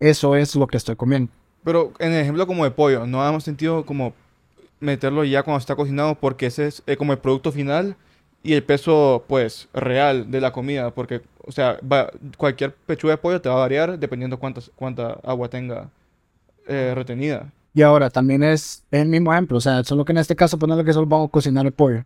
eso 0.00 0.36
es 0.36 0.54
lo 0.56 0.66
que 0.66 0.76
estoy 0.76 0.96
comiendo. 0.96 1.32
Pero 1.64 1.92
en 1.98 2.12
el 2.12 2.20
ejemplo 2.22 2.46
como 2.46 2.64
de 2.64 2.70
pollo, 2.70 3.06
no 3.06 3.22
damos 3.22 3.44
sentido 3.44 3.84
como 3.84 4.14
meterlo 4.80 5.24
ya 5.24 5.42
cuando 5.42 5.58
está 5.58 5.76
cocinado 5.76 6.14
porque 6.16 6.46
ese 6.46 6.66
es 6.68 6.82
eh, 6.86 6.96
como 6.96 7.12
el 7.12 7.18
producto 7.18 7.52
final 7.52 7.96
y 8.42 8.54
el 8.54 8.62
peso 8.62 9.24
pues 9.28 9.68
real 9.74 10.30
de 10.30 10.40
la 10.40 10.52
comida. 10.52 10.90
Porque, 10.92 11.22
o 11.44 11.52
sea, 11.52 11.78
va- 11.90 12.10
cualquier 12.36 12.74
pechuga 12.74 13.14
de 13.14 13.18
pollo 13.18 13.40
te 13.40 13.48
va 13.48 13.56
a 13.56 13.58
variar 13.60 13.98
dependiendo 13.98 14.38
cuántas, 14.38 14.70
cuánta 14.76 15.18
agua 15.24 15.48
tenga 15.48 15.90
eh, 16.68 16.92
retenida. 16.94 17.52
Y 17.74 17.82
ahora 17.82 18.10
también 18.10 18.42
es 18.42 18.84
el 18.90 19.08
mismo 19.08 19.32
ejemplo, 19.32 19.58
o 19.58 19.60
sea, 19.60 19.84
solo 19.84 20.04
que 20.04 20.12
en 20.12 20.18
este 20.18 20.36
caso 20.36 20.58
ponerle 20.58 20.84
que 20.84 20.94
solo 20.94 21.06
vamos 21.06 21.28
a 21.28 21.32
cocinar 21.32 21.66
el 21.66 21.72
pollo 21.72 22.04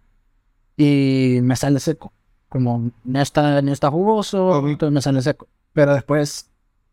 y 0.77 1.41
me 1.43 1.57
sale 1.57 1.81
seco. 1.81 2.13
Como 2.51 2.91
no 3.05 3.21
está, 3.21 3.63
no 3.63 3.73
está 3.73 3.91
jugoso, 3.91 4.69
entonces 4.69 4.93
me 4.93 5.01
sale 5.01 5.23
seco. 5.23 5.47
Pero 5.73 5.95
después 5.95 6.51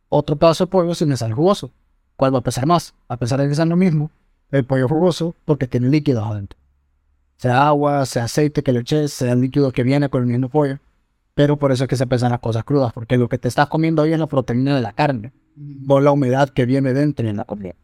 otro 0.08 0.38
pedazo 0.38 0.66
de 0.66 0.72
pollo 0.72 0.96
si 0.96 1.06
me 1.06 1.18
sale 1.18 1.34
jugoso. 1.34 1.72
¿Cuál 2.16 2.34
va 2.34 2.40
a 2.40 2.44
pesar 2.44 2.66
más? 2.66 2.94
A 3.10 3.18
pesar 3.18 3.42
de 3.42 3.50
que 3.50 3.56
sean 3.56 3.70
lo 3.70 3.76
mismo, 3.76 4.10
el 4.52 4.64
pollo 4.64 4.88
jugoso 4.88 5.36
porque 5.44 5.68
tiene 5.68 5.90
líquidos 5.90 6.26
adentro. 6.26 6.58
Sea 7.36 7.68
agua, 7.68 8.06
sea 8.06 8.24
aceite 8.24 8.64
que 8.64 8.72
le 8.72 8.80
eches, 8.80 9.12
sea 9.12 9.34
el 9.34 9.42
líquido 9.42 9.72
que 9.72 9.84
viene 9.84 10.10
con 10.10 10.22
el 10.22 10.28
mismo 10.28 10.50
pollo. 10.50 10.80
Pero 11.36 11.58
por 11.58 11.72
eso 11.72 11.84
es 11.84 11.88
que 11.88 11.96
se 11.96 12.08
pesan 12.08 12.32
las 12.32 12.40
cosas 12.40 12.64
crudas, 12.64 12.94
porque 12.94 13.18
lo 13.18 13.30
que 13.30 13.38
te 13.38 13.48
estás 13.48 13.68
comiendo 13.68 14.02
hoy 14.02 14.14
es 14.14 14.20
la 14.20 14.26
proteína 14.26 14.76
de 14.76 14.82
la 14.82 14.94
carne, 14.94 15.34
o 15.88 16.00
la 16.00 16.12
humedad 16.12 16.50
que 16.50 16.66
viene 16.66 16.94
dentro 16.94 17.28
de 17.28 17.34
la 17.34 17.44
comida. 17.44 17.76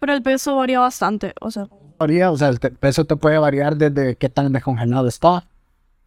Pero 0.00 0.12
el 0.12 0.22
peso 0.22 0.56
varía 0.56 0.80
bastante. 0.80 1.32
O 1.40 1.52
sea, 1.52 1.68
varía, 1.98 2.32
o 2.32 2.36
sea, 2.36 2.48
el 2.48 2.58
peso 2.58 3.04
te 3.04 3.14
puede 3.14 3.38
variar 3.38 3.76
desde 3.76 4.16
qué 4.16 4.28
tan 4.28 4.52
descongelado 4.52 5.06
está, 5.06 5.46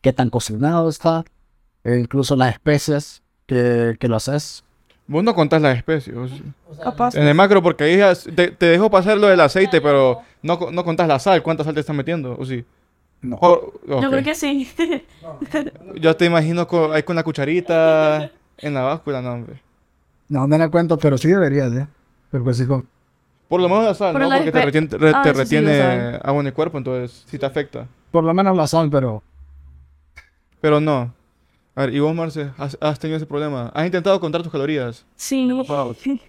qué 0.01 0.13
tan 0.13 0.29
cocinado 0.29 0.89
está, 0.89 1.23
e 1.83 1.97
incluso 1.97 2.35
las 2.35 2.53
especies 2.53 3.21
que, 3.45 3.95
que 3.99 4.07
lo 4.07 4.15
haces. 4.15 4.63
Vos 5.07 5.23
no 5.23 5.33
contás 5.33 5.61
las 5.61 5.75
especies. 5.77 6.15
o 6.15 6.27
sí. 6.27 6.43
capaz. 6.83 7.15
En 7.15 7.27
el 7.27 7.33
macro, 7.35 7.63
porque 7.63 7.83
ahí 7.83 7.99
te, 8.35 8.51
te 8.51 8.65
dejo 8.67 8.89
pasar 8.91 9.17
lo 9.17 9.27
del 9.27 9.39
aceite, 9.39 9.81
pero 9.81 10.21
no, 10.43 10.59
no 10.71 10.83
contás 10.83 11.07
la 11.07 11.17
sal. 11.19 11.41
¿Cuánta 11.41 11.63
sal 11.63 11.73
te 11.73 11.79
estás 11.79 11.95
metiendo? 11.95 12.37
¿O 12.37 12.45
sí? 12.45 12.63
No. 13.21 13.37
O- 13.41 13.73
Yo 13.87 13.97
ok. 13.97 14.07
creo 14.09 14.23
que 14.23 14.35
sí. 14.35 14.69
Yo 15.95 16.15
te 16.15 16.25
imagino 16.25 16.68
co- 16.68 16.91
ahí 16.94 17.03
con 17.03 17.15
la 17.15 17.23
cucharita 17.23 18.29
en 18.59 18.73
la 18.73 18.81
báscula, 18.81 19.21
no, 19.21 19.33
hombre. 19.33 19.61
No 20.27 20.47
me 20.47 20.57
la 20.57 20.69
cuento, 20.69 20.97
pero 20.97 21.18
sí 21.18 21.27
debería 21.27 21.69
de. 21.69 21.87
Pero 22.31 22.44
pues 22.44 22.57
sí, 22.57 22.68
con- 22.68 22.87
Por 23.47 23.61
lo 23.61 23.68
menos 23.68 23.85
la 23.85 23.94
sal, 23.95 24.13
Pero 24.13 24.25
¿no? 24.25 24.29
la 24.29 24.37
Porque 24.37 24.51
te 24.51 24.61
retiene, 24.65 24.87
re- 24.91 25.11
Ah, 25.15 25.21
te 25.23 25.31
sí, 25.31 25.37
retiene 25.39 25.77
sal. 25.79 26.21
agua 26.23 26.41
en 26.41 26.47
el 26.47 26.53
cuerpo, 26.53 26.77
entonces 26.77 27.23
sí 27.27 27.39
te 27.39 27.45
afecta. 27.47 27.87
por 28.11 28.23
lo 28.23 28.33
menos 28.33 28.56
la 28.56 28.68
sal, 28.68 28.89
pero 28.91 29.23
Pero 30.61 30.80
no. 30.80 31.13
A 31.75 31.81
ver, 31.81 31.94
¿y 31.94 31.99
vos, 31.99 32.13
Marce? 32.13 32.51
¿Has, 32.57 32.78
has 32.81 32.99
tenido 32.99 33.18
ese 33.18 33.25
problema? 33.25 33.71
¿Has 33.73 33.85
intentado 33.85 34.19
contar 34.19 34.44
tus 34.44 34.51
calorías? 34.51 35.06
Sí. 35.16 35.49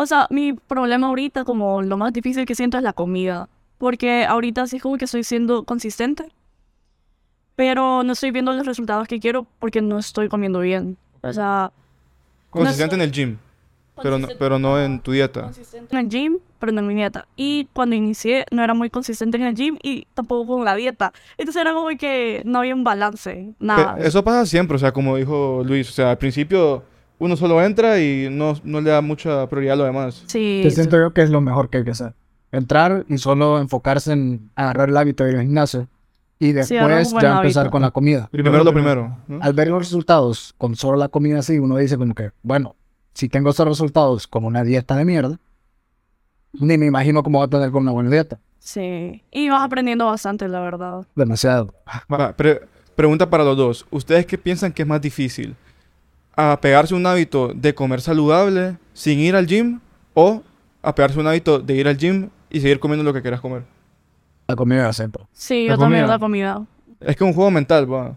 O 0.00 0.06
sea, 0.06 0.28
mi 0.30 0.52
problema 0.52 1.08
ahorita, 1.08 1.42
como 1.42 1.82
lo 1.82 1.96
más 1.96 2.12
difícil 2.12 2.46
que 2.46 2.54
siento 2.54 2.76
es 2.76 2.84
la 2.84 2.92
comida. 2.92 3.48
Porque 3.78 4.24
ahorita 4.24 4.68
sí 4.68 4.76
es 4.76 4.82
como 4.82 4.96
que 4.96 5.06
estoy 5.06 5.24
siendo 5.24 5.64
consistente. 5.64 6.30
Pero 7.56 8.04
no 8.04 8.12
estoy 8.12 8.30
viendo 8.30 8.52
los 8.52 8.64
resultados 8.64 9.08
que 9.08 9.18
quiero 9.18 9.44
porque 9.58 9.82
no 9.82 9.98
estoy 9.98 10.28
comiendo 10.28 10.60
bien. 10.60 10.96
O 11.22 11.32
sea, 11.32 11.72
Consistente 12.50 12.94
en 12.94 13.00
el 13.00 13.10
gym, 13.10 13.38
pero 14.02 14.18
no, 14.18 14.28
pero 14.38 14.58
no 14.58 14.80
en 14.80 15.00
tu 15.00 15.12
dieta. 15.12 15.42
consistente 15.42 15.94
en 15.96 16.00
el 16.04 16.08
gym, 16.08 16.38
pero 16.58 16.72
no 16.72 16.80
en 16.80 16.86
mi 16.86 16.94
dieta. 16.94 17.26
Y 17.36 17.68
cuando 17.72 17.94
inicié, 17.96 18.44
no 18.50 18.62
era 18.64 18.74
muy 18.74 18.90
consistente 18.90 19.36
en 19.36 19.44
el 19.44 19.54
gym 19.54 19.76
y 19.82 20.06
tampoco 20.14 20.54
con 20.56 20.64
la 20.64 20.74
dieta. 20.76 21.12
Entonces 21.36 21.60
era 21.60 21.72
como 21.72 21.88
que 21.98 22.42
no 22.44 22.58
había 22.60 22.74
un 22.74 22.84
balance, 22.84 23.54
nada. 23.58 23.96
Pe- 23.96 24.06
Eso 24.06 24.22
pasa 24.24 24.44
siempre, 24.46 24.76
o 24.76 24.78
sea, 24.78 24.92
como 24.92 25.16
dijo 25.16 25.62
Luis, 25.64 25.88
o 25.88 25.92
sea, 25.92 26.10
al 26.12 26.18
principio 26.18 26.82
uno 27.18 27.36
solo 27.36 27.62
entra 27.62 28.00
y 28.00 28.28
no, 28.30 28.54
no 28.64 28.80
le 28.80 28.90
da 28.90 29.00
mucha 29.00 29.46
prioridad 29.48 29.74
a 29.74 29.76
lo 29.76 29.84
demás. 29.84 30.22
Sí, 30.26 30.60
sí. 30.64 30.70
siento 30.70 30.96
yo 30.98 31.12
que 31.12 31.22
es 31.22 31.30
lo 31.30 31.40
mejor 31.40 31.68
que 31.70 31.78
hay 31.78 31.84
que 31.84 31.90
hacer. 31.90 32.14
Entrar 32.52 33.04
y 33.08 33.18
solo 33.18 33.58
enfocarse 33.60 34.12
en 34.12 34.50
agarrar 34.54 34.88
el 34.88 34.96
hábito 34.96 35.24
de 35.24 35.30
ir 35.32 35.36
al 35.36 35.42
gimnasio. 35.42 35.88
Y 36.40 36.46
Sí, 36.46 36.52
después 36.52 37.10
buen 37.12 37.22
ya 37.22 37.36
empezar 37.38 37.62
hábito. 37.62 37.70
con 37.72 37.82
la 37.82 37.90
comida. 37.90 38.28
Primero 38.30 38.62
lo 38.62 38.72
primero. 38.72 39.18
¿no? 39.26 39.40
Al 39.42 39.52
ver 39.54 39.68
los 39.68 39.80
resultados 39.80 40.54
con 40.56 40.76
solo 40.76 40.96
la 40.96 41.08
comida 41.08 41.40
así, 41.40 41.58
uno 41.58 41.76
dice 41.76 41.98
como 41.98 42.14
que, 42.14 42.30
bueno, 42.42 42.76
si 43.18 43.28
tengo 43.28 43.50
esos 43.50 43.66
resultados 43.66 44.28
con 44.28 44.44
una 44.44 44.62
dieta 44.62 44.94
de 44.96 45.04
mierda, 45.04 45.40
ni 46.52 46.78
me 46.78 46.86
imagino 46.86 47.24
cómo 47.24 47.40
va 47.40 47.46
a 47.46 47.48
tener 47.48 47.72
con 47.72 47.82
una 47.82 47.90
buena 47.90 48.10
dieta. 48.10 48.38
Sí. 48.60 49.24
Y 49.32 49.48
vas 49.48 49.62
aprendiendo 49.64 50.06
bastante, 50.06 50.46
la 50.46 50.60
verdad. 50.60 51.04
Demasiado. 51.16 51.74
Va, 52.12 52.32
pre- 52.36 52.60
pregunta 52.94 53.28
para 53.28 53.42
los 53.42 53.56
dos. 53.56 53.86
¿Ustedes 53.90 54.24
qué 54.24 54.38
piensan 54.38 54.72
que 54.72 54.82
es 54.82 54.88
más 54.88 55.00
difícil? 55.00 55.56
¿A 56.36 56.60
pegarse 56.60 56.94
un 56.94 57.04
hábito 57.06 57.48
de 57.54 57.74
comer 57.74 58.00
saludable 58.00 58.76
sin 58.92 59.18
ir 59.18 59.34
al 59.34 59.48
gym 59.48 59.80
o 60.14 60.42
a 60.80 60.94
pegarse 60.94 61.18
un 61.18 61.26
hábito 61.26 61.58
de 61.58 61.74
ir 61.74 61.88
al 61.88 61.96
gym 61.98 62.30
y 62.50 62.60
seguir 62.60 62.78
comiendo 62.78 63.02
lo 63.02 63.12
que 63.12 63.20
quieras 63.22 63.40
comer? 63.40 63.64
La 64.46 64.54
comida 64.54 64.88
es 64.88 64.96
centro. 64.96 65.28
Sí, 65.32 65.66
La 65.66 65.74
yo 65.74 65.80
también 65.80 66.02
comida. 66.02 66.14
la 66.14 66.18
comida. 66.20 66.66
Es 67.00 67.16
que 67.16 67.24
es 67.24 67.28
un 67.28 67.34
juego 67.34 67.50
mental, 67.50 67.92
va. 67.92 68.14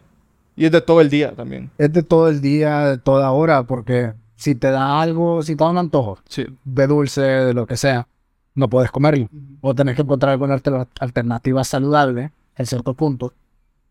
Y 0.55 0.65
es 0.65 0.71
de 0.71 0.81
todo 0.81 1.01
el 1.01 1.09
día 1.09 1.31
también. 1.33 1.71
Es 1.79 1.91
de 1.91 2.03
todo 2.03 2.29
el 2.29 2.39
día, 2.39 2.85
de 2.85 2.97
toda 2.99 3.31
hora, 3.31 3.63
porque 3.63 4.13
si 4.41 4.55
te 4.55 4.71
da 4.71 5.01
algo, 5.01 5.43
si 5.43 5.55
te 5.55 5.63
da 5.63 5.69
un 5.69 5.77
antojo 5.77 6.17
Sí. 6.27 6.45
de 6.63 6.87
dulce, 6.87 7.21
de 7.21 7.53
lo 7.53 7.67
que 7.67 7.77
sea, 7.77 8.07
no 8.55 8.69
puedes 8.69 8.91
comerlo. 8.91 9.29
O 9.61 9.73
tenés 9.75 9.95
que 9.95 10.01
encontrar 10.01 10.31
alguna 10.33 10.55
alter- 10.55 10.87
alternativa 10.99 11.63
saludable, 11.63 12.31
en 12.57 12.65
cierto 12.65 12.93
punto, 12.95 13.33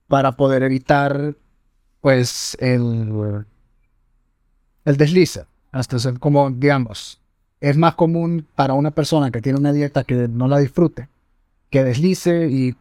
para 0.09 0.33
poder 0.33 0.63
evitar, 0.65 1.35
pues, 2.01 2.57
el, 2.61 3.45
el 4.85 4.97
deslice. 4.97 5.45
Hasta 5.73 5.99
ser 5.99 6.19
como, 6.19 6.51
digamos, 6.51 7.21
es 7.61 7.77
más 7.77 7.95
común 7.95 8.47
para 8.57 8.75
una 8.75 8.91
persona 8.91 9.31
que 9.31 9.41
tiene 9.41 9.59
una 9.61 9.73
dieta 9.73 10.03
que 10.05 10.27
no 10.29 10.49
la 10.49 10.59
disfrute, 10.59 11.09
que 11.71 11.85
deslice 11.85 12.49
y 12.51 12.75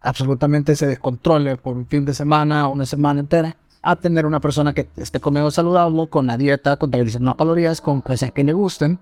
absolutamente 0.00 0.74
se 0.76 0.86
descontrole 0.86 1.56
por 1.58 1.76
un 1.76 1.86
fin 1.86 2.06
de 2.06 2.14
semana 2.14 2.66
o 2.68 2.72
una 2.72 2.86
semana 2.86 3.20
entera, 3.20 3.56
a 3.82 3.96
tener 3.96 4.26
una 4.26 4.40
persona 4.40 4.74
que 4.74 4.88
esté 4.96 5.20
comiendo 5.20 5.50
saludable, 5.50 6.08
con 6.08 6.26
la 6.26 6.36
dieta, 6.36 6.76
contabilizando 6.76 7.36
calorías, 7.36 7.80
con 7.80 8.00
cosas 8.00 8.32
que 8.32 8.44
le 8.44 8.52
gusten, 8.52 8.98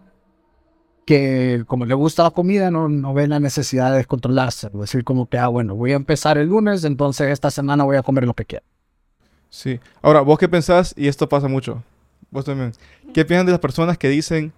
que 1.04 1.64
como 1.66 1.86
le 1.86 1.94
gusta 1.94 2.22
la 2.22 2.30
comida, 2.30 2.70
no, 2.70 3.14
ve 3.14 3.26
la 3.26 3.40
necesidad 3.40 3.90
de 3.90 3.98
descontrolarse. 3.98 4.68
Es 4.68 4.80
decir, 4.80 5.04
como 5.04 5.28
que, 5.28 5.38
ah, 5.38 5.48
bueno, 5.48 5.74
voy 5.74 5.92
a 5.92 5.96
empezar 5.96 6.38
el 6.38 6.48
lunes, 6.48 6.84
entonces 6.84 7.28
esta 7.28 7.50
semana 7.50 7.84
voy 7.84 7.96
a 7.96 8.02
comer 8.02 8.24
lo 8.24 8.34
que 8.34 8.44
quiera. 8.44 8.64
Sí. 9.50 9.80
Ahora, 10.02 10.20
¿vos 10.20 10.38
qué 10.38 10.48
pensás? 10.48 10.94
Y 10.96 11.08
esto 11.08 11.28
pasa 11.28 11.48
mucho. 11.48 11.82
Vos 12.30 12.44
también. 12.44 12.72
¿Qué 13.14 13.24
piensan 13.24 13.46
de 13.46 13.52
las 13.52 13.60
personas 13.60 13.96
que 13.96 14.08
dicen, 14.08 14.52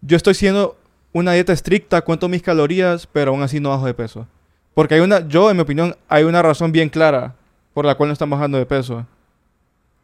yo 0.00 0.16
estoy 0.16 0.30
haciendo 0.30 0.76
una 1.12 1.32
dieta 1.32 1.52
estricta, 1.52 2.00
cuento 2.02 2.28
mis 2.28 2.42
calorías, 2.42 3.06
pero 3.08 3.32
aún 3.32 3.42
así 3.42 3.58
no 3.58 3.70
bajo 3.70 3.86
de 3.86 3.94
peso? 3.94 4.26
Porque 4.74 4.94
hay 4.94 5.00
una, 5.00 5.26
yo 5.26 5.50
en 5.50 5.56
mi 5.56 5.62
opinión, 5.62 5.96
hay 6.08 6.24
una 6.24 6.40
razón 6.40 6.70
bien 6.70 6.88
clara 6.88 7.34
por 7.74 7.84
la 7.84 7.94
cual 7.96 8.08
no 8.08 8.12
están 8.12 8.30
bajando 8.30 8.58
de 8.58 8.66
peso. 8.66 9.06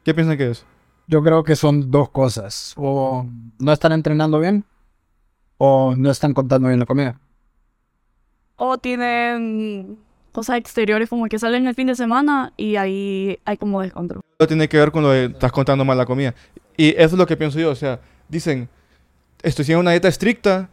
¿Qué 0.05 0.15
piensan 0.15 0.37
que 0.37 0.51
es? 0.51 0.65
Yo 1.07 1.23
creo 1.23 1.45
que 1.45 1.57
son 1.57 1.91
dos 1.91 2.11
cosas. 2.11 2.75
O 2.77 3.27
no 3.59 3.73
están 3.73 3.93
entrenando 3.93 4.41
bien, 4.41 4.65
o 5.59 5.95
no 5.97 6.11
están 6.11 6.35
contando 6.35 6.69
bien 6.69 6.81
la 6.81 6.87
comida. 6.87 7.21
O 8.57 8.79
tienen 8.79 9.99
cosas 10.33 10.57
exteriores 10.57 11.09
como 11.09 11.27
que 11.27 11.39
salen 11.39 11.67
el 11.67 11.75
fin 11.75 11.87
de 11.87 11.95
semana 11.95 12.53
y 12.57 12.77
ahí 12.77 13.39
hay 13.45 13.57
como 13.57 13.81
descontrol. 13.83 14.23
Tiene 14.49 14.69
que 14.69 14.79
ver 14.79 14.91
con 14.91 15.03
lo 15.03 15.11
de 15.11 15.27
estás 15.27 15.53
contando 15.53 15.85
mal 15.85 15.99
la 15.99 16.07
comida. 16.07 16.35
Y 16.77 16.91
eso 16.91 17.15
es 17.15 17.19
lo 17.19 17.27
que 17.27 17.37
pienso 17.37 17.61
yo. 17.61 17.71
O 17.71 17.75
sea, 17.77 18.01
dicen, 18.29 18.69
estoy 19.43 19.63
haciendo 19.63 19.81
una 19.81 19.93
dieta 19.93 20.09
estricta 20.09 20.69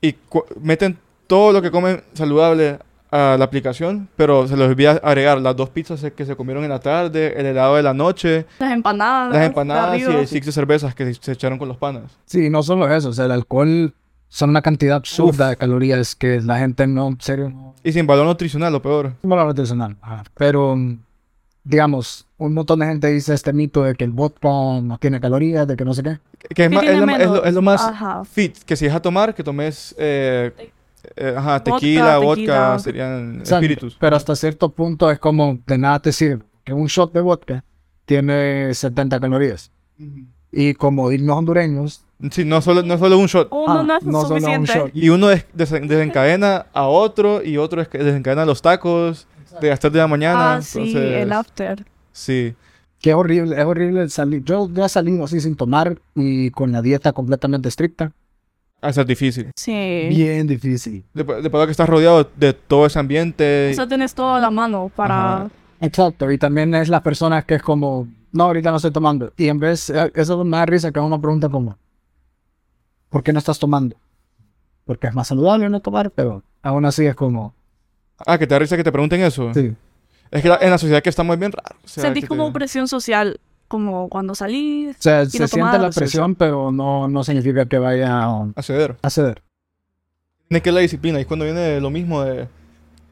y 0.00 0.16
meten 0.60 0.98
todo 1.26 1.52
lo 1.52 1.62
que 1.62 1.70
comen 1.70 2.02
saludable 2.14 2.78
a 3.16 3.36
la 3.38 3.44
aplicación, 3.44 4.08
pero 4.16 4.46
se 4.46 4.56
les 4.56 4.68
olvida 4.68 5.00
agregar 5.02 5.40
las 5.40 5.56
dos 5.56 5.70
pizzas 5.70 6.04
que 6.14 6.26
se 6.26 6.36
comieron 6.36 6.62
en 6.64 6.70
la 6.70 6.80
tarde, 6.80 7.34
el 7.38 7.46
helado 7.46 7.76
de 7.76 7.82
la 7.82 7.94
noche, 7.94 8.46
Las 8.58 8.72
empanadas. 8.72 9.32
las 9.34 9.46
empanadas 9.46 9.98
y 9.98 10.02
el 10.02 10.26
six 10.26 10.46
de 10.46 10.52
cervezas 10.52 10.94
que 10.94 11.12
se 11.14 11.32
echaron 11.32 11.58
con 11.58 11.68
los 11.68 11.76
panas. 11.76 12.04
Sí, 12.26 12.50
no 12.50 12.62
solo 12.62 12.92
eso, 12.94 13.08
o 13.08 13.12
sea, 13.12 13.24
el 13.26 13.32
alcohol 13.32 13.92
son 14.28 14.50
una 14.50 14.60
cantidad 14.62 14.96
absurda 14.96 15.48
de 15.50 15.56
calorías 15.56 16.14
que 16.14 16.40
la 16.40 16.58
gente 16.58 16.86
no, 16.86 17.08
en 17.08 17.20
serio, 17.20 17.50
no... 17.50 17.74
Y 17.82 17.92
sin 17.92 18.06
valor 18.06 18.26
nutricional, 18.26 18.72
lo 18.72 18.82
peor. 18.82 19.06
Es 19.22 19.28
valor 19.28 19.46
nutricional. 19.46 19.96
ajá. 20.02 20.24
Pero, 20.36 20.76
digamos, 21.64 22.26
un 22.38 22.54
montón 22.54 22.80
de 22.80 22.86
gente 22.86 23.08
dice 23.08 23.34
este 23.34 23.52
mito 23.52 23.82
de 23.82 23.94
que 23.94 24.04
el 24.04 24.10
vodka 24.10 24.48
no 24.82 24.98
tiene 25.00 25.20
calorías, 25.20 25.66
de 25.66 25.76
que 25.76 25.84
no 25.84 25.94
sé 25.94 26.02
qué. 26.02 26.18
Que 26.54 26.64
es, 26.66 26.70
más- 26.70 26.84
es 26.84 26.98
lo, 27.00 27.06
es 27.16 27.26
lo- 27.28 27.44
es 27.44 27.54
lo 27.54 27.62
más 27.62 27.82
Ajá. 27.82 28.24
fit, 28.24 28.56
que 28.64 28.76
si 28.76 28.86
es 28.86 28.92
a 28.94 29.00
tomar, 29.00 29.34
que 29.34 29.42
tomes 29.42 29.94
eh, 29.98 30.52
eh, 31.16 31.34
ajá, 31.36 31.58
Vodka, 31.58 31.74
tequila, 31.76 32.18
vodka, 32.18 32.36
tequila. 32.36 32.78
serían 32.78 33.40
O 33.42 33.44
sea, 33.46 33.58
espíritus. 33.58 33.96
Pero 34.00 34.16
hasta 34.16 34.34
cierto 34.36 34.68
punto 34.70 35.10
es 35.10 35.18
como 35.18 35.58
de 35.66 35.78
nada 35.78 36.00
te 36.00 36.12
sirve. 36.12 36.42
Que 36.64 36.72
un 36.72 36.86
shot 36.86 37.12
de 37.12 37.20
vodka 37.20 37.64
tiene 38.04 38.72
70 38.74 39.20
calorías. 39.20 39.70
Y 40.52 40.74
como 40.74 41.08
dignos 41.10 41.36
hondureños, 41.36 42.02
Sí, 42.30 42.46
no 42.46 42.62
solo, 42.62 42.82
no 42.82 42.96
solo 42.96 43.18
un 43.18 43.26
shot. 43.26 43.48
Uno 43.50 43.64
ah, 43.80 43.82
no 43.82 43.96
es 43.98 44.02
no 44.04 44.22
solo 44.22 44.34
un 44.36 44.40
suficiente. 44.40 44.72
shot. 44.72 44.90
Y 44.94 45.10
uno 45.10 45.28
des- 45.28 45.46
desen- 45.54 45.86
desencadena 45.86 46.64
a 46.72 46.84
otro 46.86 47.42
y 47.44 47.58
otro 47.58 47.84
desencadena 47.84 48.46
los 48.46 48.62
tacos 48.62 49.26
de 49.60 49.68
las 49.68 49.78
3 49.80 49.92
de 49.92 49.98
la 49.98 50.06
mañana. 50.08 50.54
Ah, 50.54 50.62
sí, 50.62 50.78
entonces, 50.78 51.12
el 51.22 51.32
after. 51.32 51.84
Sí. 52.12 52.54
Que 53.02 53.10
es 53.10 53.16
horrible, 53.16 53.54
es 53.60 53.64
horrible 53.66 54.08
salir. 54.08 54.42
Yo 54.44 54.66
ya 54.72 54.88
salido 54.88 55.24
así 55.24 55.40
sin 55.42 55.56
tomar 55.56 55.98
y 56.14 56.50
con 56.52 56.72
la 56.72 56.80
dieta 56.80 57.12
completamente 57.12 57.68
estricta. 57.68 58.12
A 58.82 58.92
ser 58.92 59.06
difícil. 59.06 59.50
Sí. 59.56 60.06
Bien 60.08 60.46
difícil. 60.46 61.04
Después, 61.14 61.42
después 61.42 61.60
de 61.62 61.66
que 61.66 61.70
estás 61.72 61.88
rodeado 61.88 62.30
de 62.36 62.52
todo 62.52 62.86
ese 62.86 62.98
ambiente. 62.98 63.70
O 63.72 63.74
sea, 63.74 63.86
tenés 63.88 64.14
todo 64.14 64.34
a 64.34 64.40
la 64.40 64.50
mano 64.50 64.90
para... 64.94 65.34
Ajá. 65.36 65.50
Exacto. 65.80 66.30
Y 66.30 66.38
también 66.38 66.74
es 66.74 66.88
las 66.88 67.02
personas 67.02 67.44
que 67.44 67.54
es 67.56 67.62
como, 67.62 68.06
no, 68.32 68.44
ahorita 68.44 68.70
no 68.70 68.76
estoy 68.76 68.90
tomando. 68.92 69.32
Y 69.36 69.48
en 69.48 69.58
vez, 69.58 69.90
eh, 69.90 70.10
eso 70.14 70.42
me 70.44 70.56
da 70.56 70.66
risa 70.66 70.90
que 70.92 71.00
uno 71.00 71.20
pregunta 71.20 71.48
como, 71.48 71.76
¿por 73.10 73.22
qué 73.22 73.32
no 73.32 73.38
estás 73.38 73.58
tomando? 73.58 73.96
Porque 74.84 75.06
es 75.08 75.14
más 75.14 75.28
saludable 75.28 75.68
no 75.68 75.80
tomar, 75.80 76.10
pero 76.10 76.42
aún 76.62 76.84
así 76.84 77.04
es 77.06 77.14
como, 77.14 77.54
Ah, 78.26 78.38
que 78.38 78.46
te 78.46 78.54
da 78.54 78.58
risa 78.60 78.76
que 78.76 78.84
te 78.84 78.92
pregunten 78.92 79.20
eso. 79.22 79.52
sí. 79.52 79.74
Es 80.30 80.42
que 80.42 80.48
la- 80.48 80.58
en 80.60 80.70
la 80.70 80.78
sociedad 80.78 81.02
que 81.02 81.08
estamos 81.10 81.34
es 81.34 81.40
bien 81.40 81.52
raro. 81.52 81.76
O 81.84 81.88
sea, 81.88 82.02
Sentís 82.04 82.26
como 82.26 82.46
te- 82.48 82.52
presión 82.54 82.88
social, 82.88 83.38
como 83.66 84.08
cuando 84.08 84.34
salís. 84.34 84.96
O 84.96 85.02
sea, 85.02 85.26
se 85.26 85.38
no 85.38 85.48
siente 85.48 85.78
la 85.78 85.88
sí, 85.88 85.94
sí. 85.94 85.98
presión, 86.00 86.34
pero 86.34 86.70
no, 86.72 87.08
no 87.08 87.24
significa 87.24 87.66
que 87.66 87.78
vaya 87.78 88.24
a, 88.24 88.46
A 88.54 88.62
ceder. 88.62 88.96
a 89.02 89.10
ceder. 89.10 89.42
Tiene 90.48 90.62
que 90.62 90.72
la 90.72 90.80
disciplina. 90.80 91.20
Y 91.20 91.24
cuando 91.24 91.44
viene 91.44 91.80
lo 91.80 91.90
mismo 91.90 92.22
de, 92.22 92.48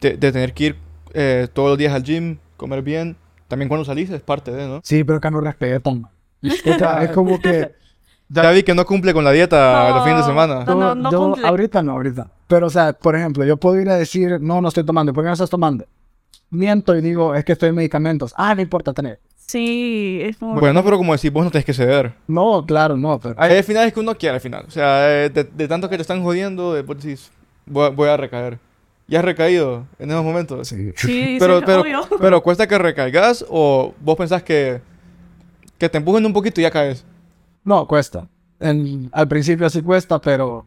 de, 0.01 0.17
de 0.17 0.33
tener 0.33 0.53
que 0.55 0.65
ir 0.65 0.77
eh, 1.13 1.49
todos 1.53 1.71
los 1.71 1.79
días 1.79 1.93
al 1.93 2.03
gym, 2.03 2.39
comer 2.57 2.83
bien. 2.83 3.17
También 3.49 3.69
cuando 3.69 3.85
salís 3.85 4.11
es 4.11 4.23
parte 4.23 4.51
de, 4.53 4.67
¿no? 4.67 4.81
Sí, 4.83 5.05
pero 5.05 5.21
que 5.21 5.31
no 5.31 5.41
respetan. 5.41 6.05
O 6.05 6.49
sea, 6.79 7.03
es 7.05 7.11
como 7.11 7.41
que 7.41 7.73
Ya 8.29 8.51
vi 8.51 8.63
que 8.63 8.75
no 8.75 8.85
cumple 8.87 9.13
con 9.13 9.23
la 9.25 9.33
dieta 9.33 9.91
los 9.91 10.05
fines 10.05 10.21
de 10.21 10.25
semana. 10.25 10.65
No, 10.65 10.75
no, 10.75 10.95
no 10.95 11.11
yo 11.11 11.19
cumple. 11.19 11.47
ahorita 11.47 11.83
no, 11.83 11.93
ahorita. 11.93 12.31
Pero, 12.47 12.67
o 12.67 12.71
sea, 12.71 12.93
por 12.93 13.17
ejemplo, 13.17 13.45
yo 13.45 13.57
puedo 13.57 13.81
ir 13.81 13.89
a 13.91 13.97
decir, 13.97 14.41
no, 14.41 14.61
no 14.61 14.69
estoy 14.69 14.85
tomando. 14.85 15.13
¿Por 15.13 15.25
qué 15.25 15.29
no 15.29 15.33
estás 15.35 15.51
tomando? 15.51 15.85
Miento 16.51 16.95
y 16.97 17.01
digo, 17.01 17.35
es 17.35 17.45
que 17.45 17.53
estoy 17.53 17.71
en 17.71 17.75
medicamentos. 17.75 18.33
Ah, 18.37 18.55
no 18.55 18.63
importa 18.63 18.93
tener. 18.93 19.21
Sí, 19.47 20.21
es 20.23 20.37
como... 20.39 20.59
Bueno, 20.59 20.83
pero 20.83 20.97
como 20.97 21.13
decís, 21.15 21.33
vos 21.33 21.45
no 21.45 21.51
tenés 21.51 21.65
que 21.67 21.75
ceder. 21.75 22.15
No, 22.27 22.65
claro, 22.67 22.97
no, 22.97 23.19
pero... 23.21 23.35
Hay 23.39 23.63
finales 23.63 23.93
que 23.93 24.01
uno 24.01 24.15
quiere 24.17 24.35
al 24.37 24.41
final. 24.41 24.65
O 24.67 24.71
sea, 24.71 25.25
eh, 25.25 25.31
de, 25.31 25.45
de 25.45 25.69
tanto 25.69 25.89
que 25.89 25.97
te 25.97 26.03
están 26.03 26.23
jodiendo, 26.23 26.73
después 26.73 27.03
decís, 27.03 27.31
voy 27.67 27.87
a, 27.87 27.89
voy 27.91 28.09
a 28.09 28.17
recaer. 28.17 28.59
¿Ya 29.07 29.19
has 29.19 29.25
recaído 29.25 29.87
en 29.99 30.11
esos 30.11 30.25
momentos? 30.25 30.69
Sí. 30.69 30.93
Sí, 30.97 31.37
Pero, 31.41 31.59
sí, 31.59 31.65
pero, 31.67 31.81
obvio. 31.83 32.01
pero 32.21 32.43
cuesta 32.43 32.67
que 32.67 32.79
recaigas 32.79 33.45
o 33.49 33.95
vos 34.01 34.17
pensás 34.17 34.43
que, 34.43 34.81
que 35.79 35.89
te 35.89 35.99
empujen 35.99 36.25
un 36.25 36.33
poquito 36.33 36.61
y 36.61 36.65
ya 36.65 36.71
caes. 36.71 37.05
No, 37.65 37.87
cuesta. 37.87 38.27
En- 38.61 39.11
al 39.13 39.29
principio 39.29 39.69
sí 39.69 39.83
cuesta, 39.83 40.21
pero 40.21 40.67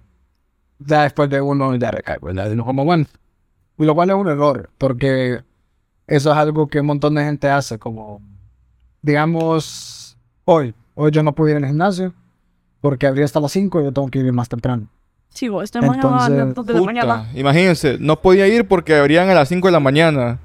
ya 0.80 1.04
después 1.04 1.30
de 1.30 1.42
uno 1.42 1.76
ya 1.76 1.90
recae, 1.90 2.18
¿verdad? 2.22 2.52
Y 2.52 2.58
como 2.58 2.86
bueno. 2.86 3.06
Y 3.80 3.86
lo 3.86 3.96
cual 3.96 4.10
es 4.12 4.16
un 4.16 4.28
error, 4.28 4.70
porque 4.78 5.42
eso 6.08 6.32
es 6.32 6.38
algo 6.38 6.68
que 6.68 6.80
un 6.80 6.88
montón 6.88 7.16
de 7.16 7.24
gente 7.24 7.50
hace, 7.50 7.78
como, 7.80 8.22
digamos, 9.02 10.18
hoy. 10.46 10.74
Hoy 10.96 11.12
yo 11.12 11.24
no 11.24 11.34
pude 11.34 11.52
ir 11.52 11.58
al 11.58 11.66
gimnasio 11.66 12.14
porque 12.82 13.08
abría 13.08 13.26
hasta 13.26 13.40
las 13.40 13.52
5 13.52 13.82
y 13.82 13.84
yo 13.86 13.92
tengo 13.92 14.08
que 14.10 14.20
ir 14.20 14.34
más 14.34 14.50
temprano. 14.50 14.88
Sí, 15.30 15.50
vos, 15.50 15.64
esta 15.64 15.82
mañana 15.82 16.26
a 16.26 16.28
Entonces, 16.28 16.38
las 16.38 16.56
dos 16.56 16.66
de 16.66 16.74
la 16.74 16.80
Puta, 16.80 16.92
mañana. 16.94 17.30
imagínense, 17.36 17.98
no 18.00 18.22
podía 18.22 18.48
ir 18.48 18.68
porque 18.68 18.96
abrían 18.96 19.30
a 19.30 19.34
las 19.34 19.50
5 19.50 19.68
de 19.68 19.72
la 19.72 19.80
mañana. 19.80 20.40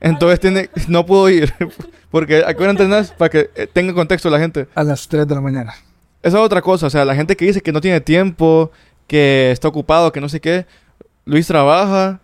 Entonces 0.00 0.38
tiene, 0.38 0.70
no 0.86 1.04
puedo 1.06 1.28
ir. 1.28 1.52
Porque 2.10 2.44
¿a 2.46 2.54
qué 2.54 2.62
hora 2.62 2.70
entrenas? 2.70 3.10
Para 3.10 3.28
que 3.30 3.50
eh, 3.54 3.66
tenga 3.70 3.92
contexto 3.92 4.30
la 4.30 4.38
gente. 4.38 4.68
A 4.74 4.84
las 4.84 5.08
3 5.08 5.26
de 5.26 5.34
la 5.34 5.40
mañana. 5.40 5.74
Esa 6.22 6.38
es 6.38 6.44
otra 6.44 6.62
cosa. 6.62 6.86
O 6.86 6.90
sea, 6.90 7.04
la 7.04 7.14
gente 7.14 7.36
que 7.36 7.44
dice 7.44 7.60
que 7.60 7.72
no 7.72 7.80
tiene 7.80 8.00
tiempo, 8.00 8.70
que 9.06 9.50
está 9.50 9.68
ocupado, 9.68 10.12
que 10.12 10.20
no 10.20 10.28
sé 10.28 10.40
qué. 10.40 10.66
Luis 11.24 11.46
trabaja, 11.48 12.20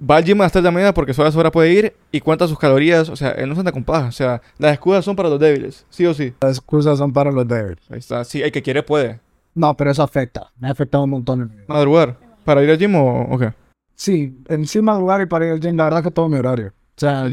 va 0.00 0.16
al 0.16 0.24
gym 0.24 0.40
a 0.40 0.44
las 0.44 0.52
3 0.52 0.62
de 0.62 0.68
la 0.68 0.72
mañana 0.72 0.94
porque 0.94 1.14
solo 1.14 1.26
a 1.26 1.28
esa 1.30 1.38
hora 1.38 1.50
puede 1.50 1.72
ir 1.72 1.96
y 2.10 2.20
cuenta 2.20 2.48
sus 2.48 2.58
calorías. 2.58 3.08
O 3.08 3.16
sea, 3.16 3.30
él 3.32 3.48
no 3.48 3.54
se 3.54 3.60
anda 3.60 3.72
con 3.72 3.84
paja. 3.84 4.08
O 4.08 4.12
sea, 4.12 4.42
las 4.58 4.72
excusas 4.74 5.04
son 5.04 5.16
para 5.16 5.28
los 5.28 5.40
débiles. 5.40 5.86
Sí 5.90 6.06
o 6.06 6.14
sí. 6.14 6.34
Las 6.40 6.58
excusas 6.58 6.98
son 6.98 7.12
para 7.12 7.30
los 7.30 7.46
débiles. 7.46 7.84
Ahí 7.90 7.98
está. 7.98 8.24
Sí, 8.24 8.42
el 8.42 8.52
que 8.52 8.62
quiere 8.62 8.82
puede. 8.82 9.20
No, 9.54 9.76
pero 9.76 9.90
eso 9.90 10.02
afecta. 10.02 10.50
Me 10.58 10.68
ha 10.68 10.72
afectado 10.72 11.04
un 11.04 11.10
montón 11.10 11.42
en. 11.42 11.64
Madrugar. 11.68 12.16
¿Para 12.44 12.62
ir 12.62 12.70
al 12.70 12.78
gym 12.78 12.94
o, 12.96 13.22
o 13.22 13.38
qué? 13.38 13.52
Sí, 13.94 14.36
encima 14.48 14.98
lugar 14.98 15.20
y 15.22 15.26
para 15.26 15.46
ir 15.46 15.52
al 15.52 15.60
gym, 15.60 15.76
la 15.76 15.84
verdad 15.84 16.02
que 16.02 16.10
todo 16.10 16.28
mi 16.28 16.36
horario. 16.36 16.68
O 16.68 17.00
sea, 17.00 17.30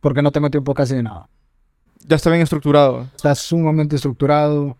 porque 0.00 0.22
no 0.22 0.30
tengo 0.32 0.50
tiempo 0.50 0.72
casi 0.74 0.94
de 0.94 1.02
nada. 1.02 1.28
Ya 2.06 2.16
está 2.16 2.30
bien 2.30 2.42
estructurado. 2.42 3.06
Está 3.16 3.34
sumamente 3.34 3.96
estructurado. 3.96 4.76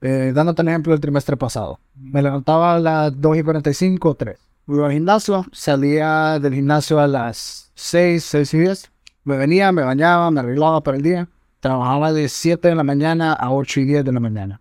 Eh, 0.00 0.32
dándote 0.34 0.62
un 0.62 0.68
ejemplo 0.68 0.92
del 0.92 1.00
trimestre 1.00 1.36
pasado. 1.36 1.78
Me 1.94 2.22
levantaba 2.22 2.74
a 2.74 2.80
las 2.80 3.20
2 3.20 3.38
y 3.38 3.42
45, 3.42 4.14
3. 4.14 4.38
Iba 4.72 4.86
al 4.86 4.92
gimnasio, 4.92 5.44
salía 5.50 6.38
del 6.38 6.54
gimnasio 6.54 7.00
a 7.00 7.08
las 7.08 7.72
6, 7.74 8.22
6 8.22 8.54
y 8.54 8.58
10. 8.58 8.90
Me 9.24 9.36
venía, 9.36 9.72
me 9.72 9.82
bañaba, 9.82 10.30
me 10.30 10.38
arreglaba 10.38 10.80
para 10.80 10.96
el 10.96 11.02
día. 11.02 11.28
Trabajaba 11.58 12.12
de 12.12 12.28
7 12.28 12.68
de 12.68 12.76
la 12.76 12.84
mañana 12.84 13.32
a 13.32 13.50
8 13.52 13.80
y 13.80 13.84
10 13.86 14.04
de 14.04 14.12
la 14.12 14.20
mañana. 14.20 14.60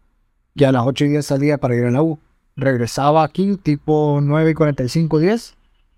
Y 0.55 0.63
a 0.63 0.71
las 0.71 0.81
8 0.83 1.05
y 1.05 1.09
10 1.09 1.23
salía 1.23 1.59
para 1.59 1.75
ir 1.75 1.85
a 1.85 1.91
la 1.91 2.01
U. 2.01 2.17
Regresaba 2.55 3.23
aquí 3.23 3.55
tipo 3.57 4.19
9 4.19 4.49
y 4.49 4.53
45, 4.55 5.19
10. 5.19 5.55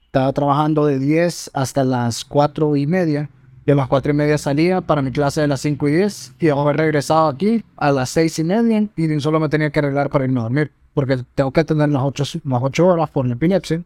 Estaba 0.07 0.33
trabajando 0.33 0.85
de 0.85 0.99
10 0.99 1.51
hasta 1.53 1.85
las 1.85 2.25
4 2.25 2.75
y 2.75 2.87
media. 2.87 3.29
Y 3.65 3.71
a 3.71 3.75
las 3.75 3.87
4 3.87 4.11
y 4.11 4.15
media 4.15 4.37
salía 4.37 4.81
para 4.81 5.01
mi 5.01 5.11
clase 5.11 5.39
de 5.39 5.47
las 5.47 5.61
5 5.61 5.87
y 5.87 5.91
10. 5.93 6.33
Y 6.37 6.49
haber 6.49 6.75
regresado 6.75 7.29
aquí 7.29 7.63
a 7.77 7.93
las 7.93 8.09
6 8.09 8.39
y 8.39 8.43
media. 8.43 8.87
Y 8.97 9.19
solo 9.21 9.39
me 9.39 9.47
tenía 9.47 9.69
que 9.69 9.79
arreglar 9.79 10.09
para 10.09 10.25
irme 10.25 10.41
a 10.41 10.43
dormir. 10.43 10.69
Porque 10.93 11.23
tengo 11.33 11.51
que 11.51 11.63
tener 11.63 11.87
las 11.87 12.03
8, 12.03 12.41
las 12.43 12.61
8 12.61 12.87
horas 12.87 13.09
por 13.09 13.25
la 13.25 13.35
epilepsia. 13.35 13.81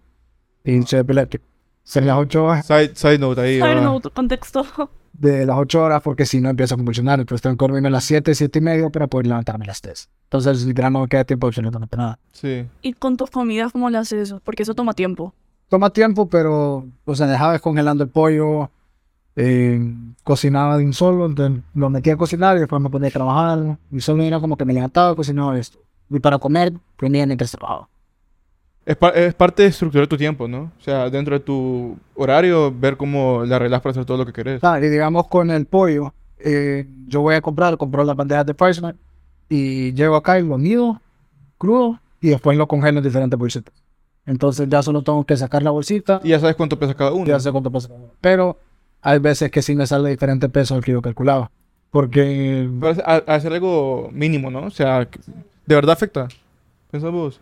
Y 0.65 0.81
soy 0.83 0.99
epiléptico. 0.99 1.43
Son 1.83 2.05
las 2.07 2.17
8 2.17 2.43
horas 2.43 2.65
Side, 2.65 2.95
side 2.95 3.19
note 3.19 3.41
ahí. 3.41 3.55
Side 3.55 3.67
¿verdad? 3.67 3.83
note, 3.83 4.09
contexto. 4.09 4.65
de 5.13 5.45
las 5.45 5.57
8 5.57 5.81
horas 5.81 6.01
porque 6.01 6.25
si 6.25 6.41
no 6.41 6.49
empiezo 6.49 6.75
a 6.75 6.77
convulsionar. 6.77 7.19
Entonces 7.19 7.41
tengo 7.41 7.55
que 7.55 7.63
dormirme 7.63 7.87
a 7.87 7.91
las 7.91 8.03
7, 8.05 8.33
7 8.33 8.59
y 8.59 8.61
media 8.61 8.89
para 8.89 9.07
poder 9.07 9.27
levantarme 9.27 9.65
a 9.65 9.67
las 9.67 9.81
3. 9.81 10.09
Entonces 10.23 10.65
literal 10.65 10.93
no 10.93 11.01
me 11.01 11.07
queda 11.07 11.23
tiempo 11.23 11.47
absolutamente 11.47 11.95
nada. 11.95 12.19
Sí. 12.31 12.65
¿Y 12.81 12.93
con 12.93 13.17
tus 13.17 13.29
comidas 13.29 13.71
cómo 13.71 13.89
le 13.89 13.97
haces 13.97 14.29
eso? 14.29 14.41
Porque 14.43 14.63
eso 14.63 14.73
toma 14.73 14.93
tiempo. 14.93 15.33
Toma 15.69 15.89
tiempo, 15.91 16.27
pero 16.27 16.85
o 17.05 17.15
sea, 17.15 17.27
dejaba 17.27 17.53
descongelando 17.53 18.03
el 18.03 18.09
pollo, 18.09 18.69
eh, 19.35 19.79
cocinaba 20.23 20.77
de 20.77 20.85
un 20.85 20.93
solo, 20.93 21.25
entonces 21.25 21.63
lo 21.73 21.89
metía 21.89 22.13
a 22.13 22.17
cocinar 22.17 22.57
y 22.57 22.59
después 22.59 22.81
me 22.81 22.89
ponía 22.89 23.09
a 23.09 23.11
trabajar. 23.11 23.77
Y 23.91 23.99
solo 24.01 24.23
era 24.23 24.39
como 24.39 24.57
que 24.57 24.65
me 24.65 24.73
levantaba, 24.73 25.15
cocinaba 25.15 25.57
esto. 25.57 25.79
Y 26.09 26.19
para 26.19 26.37
comer, 26.37 26.73
ponía 26.97 27.25
mientras 27.25 27.51
trabajaba. 27.51 27.89
Es, 28.85 28.95
pa- 28.95 29.09
es 29.09 29.33
parte 29.33 29.63
de 29.63 29.69
estructurar 29.69 30.07
tu 30.07 30.15
tiempo, 30.17 30.47
¿no? 30.47 30.71
O 30.79 30.81
sea, 30.81 31.09
dentro 31.09 31.33
de 31.33 31.39
tu 31.39 31.97
horario, 32.15 32.71
ver 32.71 32.97
cómo 32.97 33.43
le 33.43 33.55
arreglas 33.55 33.81
para 33.81 33.91
hacer 33.91 34.05
todo 34.05 34.17
lo 34.17 34.25
que 34.25 34.33
querés. 34.33 34.63
Ah, 34.63 34.79
y 34.79 34.87
digamos 34.89 35.27
con 35.27 35.49
el 35.49 35.65
pollo, 35.65 36.13
eh, 36.37 36.85
yo 37.07 37.21
voy 37.21 37.33
a 37.35 37.41
comprar, 37.41 37.77
compro 37.77 38.03
las 38.03 38.15
bandejas 38.15 38.45
de 38.45 38.53
Parchment 38.53 38.97
y 39.49 39.91
llego 39.93 40.15
acá 40.15 40.39
y 40.39 40.43
lo 40.47 40.57
mido 40.57 41.01
crudo 41.57 41.99
y 42.21 42.29
después 42.29 42.57
lo 42.57 42.67
congelo 42.67 42.99
en 42.99 43.03
diferentes 43.03 43.39
bolsitas. 43.39 43.73
Entonces 44.27 44.67
ya 44.69 44.81
solo 44.83 45.01
tengo 45.03 45.23
que 45.23 45.37
sacar 45.37 45.61
la 45.63 45.69
bolsita 45.71 46.19
Y 46.23 46.29
ya 46.29 46.39
sabes 46.39 46.55
cuánto 46.55 46.77
pesa 46.79 46.93
cada 46.95 47.11
uno. 47.13 47.25
ya 47.25 47.39
sé 47.39 47.51
cuánto 47.51 47.71
pesa. 47.71 47.89
Pero 48.21 48.57
hay 49.01 49.19
veces 49.19 49.49
que 49.51 49.61
sí 49.61 49.75
me 49.75 49.85
sale 49.87 50.09
diferente 50.09 50.49
peso 50.49 50.75
al 50.75 50.83
que 50.83 50.91
yo 50.91 51.01
calculaba. 51.01 51.49
Porque 51.91 52.69
Pero 52.79 52.95
hacer 53.27 53.53
algo 53.53 54.09
mínimo, 54.11 54.51
¿no? 54.51 54.65
O 54.65 54.69
sea, 54.71 55.07
¿de 55.65 55.75
verdad 55.75 55.93
afecta? 55.93 56.27
¿Pensás 56.91 57.11
vos? 57.11 57.39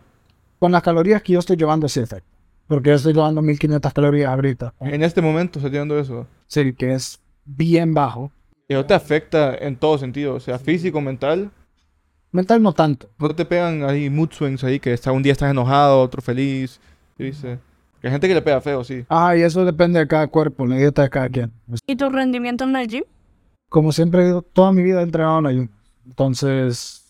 Con 0.64 0.72
las 0.72 0.82
calorías 0.82 1.20
que 1.20 1.34
yo 1.34 1.40
estoy 1.40 1.58
llevando 1.58 1.86
sí 1.90 2.00
efecto. 2.00 2.26
Porque 2.66 2.88
yo 2.88 2.96
estoy 2.96 3.12
llevando 3.12 3.42
1500 3.42 3.92
calorías 3.92 4.30
ahorita. 4.30 4.72
En 4.80 5.02
este 5.02 5.20
momento 5.20 5.58
estás 5.58 5.70
llevando 5.70 5.98
eso. 5.98 6.26
Sí, 6.46 6.72
que 6.72 6.94
es 6.94 7.20
bien 7.44 7.92
bajo. 7.92 8.32
Y 8.66 8.72
eso 8.72 8.86
te 8.86 8.94
afecta 8.94 9.54
en 9.54 9.76
todo 9.76 9.98
sentido. 9.98 10.36
O 10.36 10.40
sea, 10.40 10.58
físico, 10.58 11.02
mental. 11.02 11.50
Mental 12.32 12.62
no 12.62 12.72
tanto. 12.72 13.10
No 13.18 13.34
te 13.34 13.44
pegan 13.44 13.82
ahí 13.82 14.08
mood 14.08 14.30
swings 14.32 14.64
ahí, 14.64 14.80
que 14.80 14.94
está, 14.94 15.12
un 15.12 15.22
día 15.22 15.32
estás 15.32 15.50
enojado, 15.50 16.00
otro 16.00 16.22
feliz. 16.22 16.80
¿Qué 17.18 17.24
dice? 17.24 17.58
Que 18.00 18.06
hay 18.06 18.12
gente 18.12 18.26
que 18.26 18.32
le 18.32 18.40
pega 18.40 18.62
feo, 18.62 18.82
sí. 18.84 19.04
Ah, 19.10 19.36
y 19.36 19.42
eso 19.42 19.66
depende 19.66 19.98
de 19.98 20.08
cada 20.08 20.28
cuerpo, 20.28 20.64
la 20.64 20.78
dieta 20.78 21.02
de 21.02 21.10
cada 21.10 21.28
quien. 21.28 21.52
¿Y 21.86 21.94
tu 21.94 22.08
rendimiento 22.08 22.64
en 22.64 22.74
el 22.74 22.88
gym? 22.88 23.04
Como 23.68 23.92
siempre, 23.92 24.32
toda 24.54 24.72
mi 24.72 24.82
vida 24.82 25.00
he 25.00 25.02
entrenado 25.02 25.40
en 25.40 25.46
ayuno. 25.46 25.68
Entonces, 26.06 27.03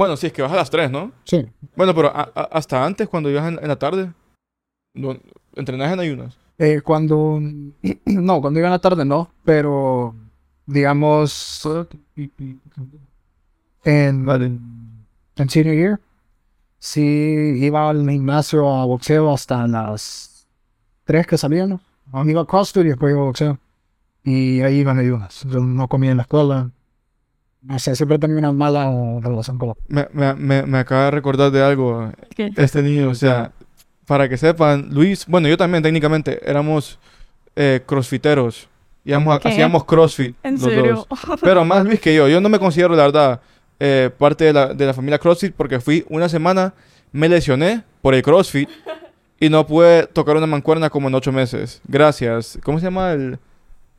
Bueno, 0.00 0.16
sí, 0.16 0.28
es 0.28 0.32
que 0.32 0.40
vas 0.40 0.50
a 0.52 0.56
las 0.56 0.70
3, 0.70 0.90
¿no? 0.90 1.12
sí. 1.24 1.46
Bueno, 1.76 1.94
pero 1.94 2.08
a- 2.08 2.30
a- 2.34 2.48
hasta 2.52 2.82
antes, 2.82 3.06
cuando 3.06 3.28
ibas 3.28 3.46
en, 3.46 3.58
en 3.60 3.68
la 3.68 3.76
tarde, 3.78 4.10
entrenabas 5.54 5.92
en 5.92 6.00
ayunas. 6.00 6.38
Eh, 6.56 6.80
cuando, 6.82 7.38
no, 8.06 8.40
cuando 8.40 8.58
iba 8.58 8.68
en 8.68 8.72
la 8.72 8.78
tarde 8.78 9.04
no, 9.04 9.30
pero 9.44 10.14
digamos, 10.64 11.68
en, 13.84 14.26
en 15.36 15.50
senior 15.50 15.74
year, 15.76 16.00
sí 16.78 17.02
iba 17.60 17.90
al 17.90 18.08
gimnasio 18.08 18.74
a 18.74 18.86
boxeo 18.86 19.30
hasta 19.30 19.66
las 19.66 20.46
3 21.04 21.26
que 21.26 21.36
salían, 21.36 21.78
¿no? 22.12 22.24
Iba 22.24 22.40
a 22.40 22.46
CrossFit 22.46 22.84
y 22.86 22.88
después 22.88 23.12
iba 23.12 23.20
a 23.20 23.24
boxeo. 23.24 23.58
Y 24.24 24.62
ahí 24.62 24.76
iban 24.78 24.98
ayunas. 24.98 25.44
Yo 25.44 25.60
no 25.60 25.88
comía 25.88 26.10
en 26.12 26.16
la 26.16 26.22
escuela. 26.22 26.70
No 27.62 27.78
sé, 27.78 27.94
siempre 27.94 28.18
tenía 28.18 28.38
una 28.38 28.52
mala 28.52 28.90
relación 29.20 29.58
con 29.58 29.68
la... 29.68 29.74
Me, 29.88 30.08
me, 30.12 30.34
me, 30.34 30.62
me 30.62 30.78
acaba 30.78 31.04
de 31.06 31.10
recordar 31.10 31.50
de 31.50 31.62
algo. 31.62 32.10
¿Qué? 32.34 32.50
Este 32.56 32.82
niño, 32.82 33.10
o 33.10 33.14
sea, 33.14 33.52
para 34.06 34.28
que 34.28 34.36
sepan, 34.38 34.88
Luis, 34.90 35.26
bueno, 35.26 35.46
yo 35.48 35.56
también 35.58 35.82
técnicamente 35.82 36.40
éramos 36.48 36.98
eh, 37.56 37.82
crossfiteros. 37.84 38.68
¿Qué? 39.04 39.14
hacíamos 39.48 39.84
crossfit. 39.84 40.36
¿En 40.42 40.54
los 40.54 40.62
serio? 40.62 41.06
dos. 41.10 41.38
Pero 41.40 41.64
más 41.64 41.84
Luis 41.84 42.00
que 42.00 42.14
yo. 42.14 42.28
Yo 42.28 42.40
no 42.40 42.48
me 42.48 42.58
considero, 42.58 42.94
la 42.94 43.02
verdad, 43.04 43.40
eh, 43.78 44.10
parte 44.16 44.44
de 44.44 44.52
la, 44.52 44.72
de 44.74 44.86
la 44.86 44.94
familia 44.94 45.18
CrossFit 45.18 45.54
porque 45.54 45.80
fui 45.80 46.04
una 46.08 46.28
semana, 46.28 46.72
me 47.12 47.28
lesioné 47.28 47.82
por 48.02 48.14
el 48.14 48.22
CrossFit 48.22 48.68
y 49.38 49.48
no 49.48 49.66
pude 49.66 50.06
tocar 50.06 50.36
una 50.36 50.46
mancuerna 50.46 50.90
como 50.90 51.08
en 51.08 51.14
ocho 51.14 51.32
meses. 51.32 51.80
Gracias. 51.88 52.58
¿Cómo 52.62 52.78
se 52.78 52.84
llama 52.84 53.12
el...? 53.12 53.38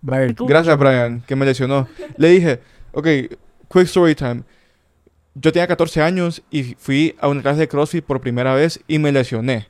Brian, 0.01 0.33
Tú- 0.33 0.45
Gracias, 0.47 0.77
Brian, 0.79 1.21
que 1.27 1.35
me 1.35 1.45
lesionó. 1.45 1.87
Le 2.17 2.29
dije, 2.29 2.59
ok, 2.93 3.07
quick 3.71 3.85
story 3.85 4.15
time. 4.15 4.43
Yo 5.33 5.51
tenía 5.51 5.67
14 5.67 6.01
años 6.01 6.41
y 6.51 6.75
fui 6.77 7.15
a 7.19 7.27
una 7.29 7.41
clase 7.41 7.61
de 7.61 7.67
CrossFit 7.67 8.03
por 8.03 8.19
primera 8.19 8.53
vez 8.53 8.79
y 8.87 8.99
me 8.99 9.11
lesioné. 9.11 9.67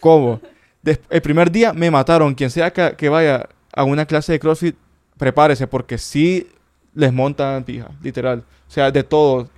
¿Cómo? 0.00 0.40
Des- 0.82 1.00
el 1.08 1.22
primer 1.22 1.50
día 1.50 1.72
me 1.72 1.90
mataron. 1.90 2.34
Quien 2.34 2.50
sea 2.50 2.70
que, 2.72 2.94
que 2.96 3.08
vaya 3.08 3.48
a 3.72 3.84
una 3.84 4.04
clase 4.06 4.32
de 4.32 4.38
CrossFit, 4.40 4.76
prepárese 5.16 5.66
porque 5.66 5.96
sí 5.98 6.46
les 6.94 7.12
montan 7.12 7.64
pija, 7.64 7.88
literal. 8.02 8.44
O 8.68 8.70
sea, 8.70 8.90
de 8.90 9.02
todo. 9.02 9.48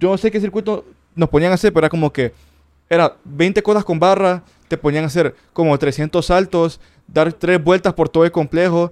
Yo 0.00 0.10
no 0.10 0.16
sé 0.18 0.30
qué 0.30 0.40
circuito 0.40 0.84
nos 1.14 1.28
ponían 1.28 1.52
a 1.52 1.56
hacer, 1.56 1.72
pero 1.72 1.84
era 1.84 1.90
como 1.90 2.12
que 2.12 2.32
era 2.88 3.14
20 3.24 3.62
cosas 3.62 3.84
con 3.84 3.98
barra, 3.98 4.42
te 4.68 4.76
ponían 4.78 5.04
a 5.04 5.08
hacer 5.08 5.34
como 5.52 5.78
300 5.78 6.24
saltos, 6.24 6.80
dar 7.06 7.32
tres 7.32 7.62
vueltas 7.62 7.92
por 7.94 8.08
todo 8.08 8.24
el 8.24 8.32
complejo. 8.32 8.90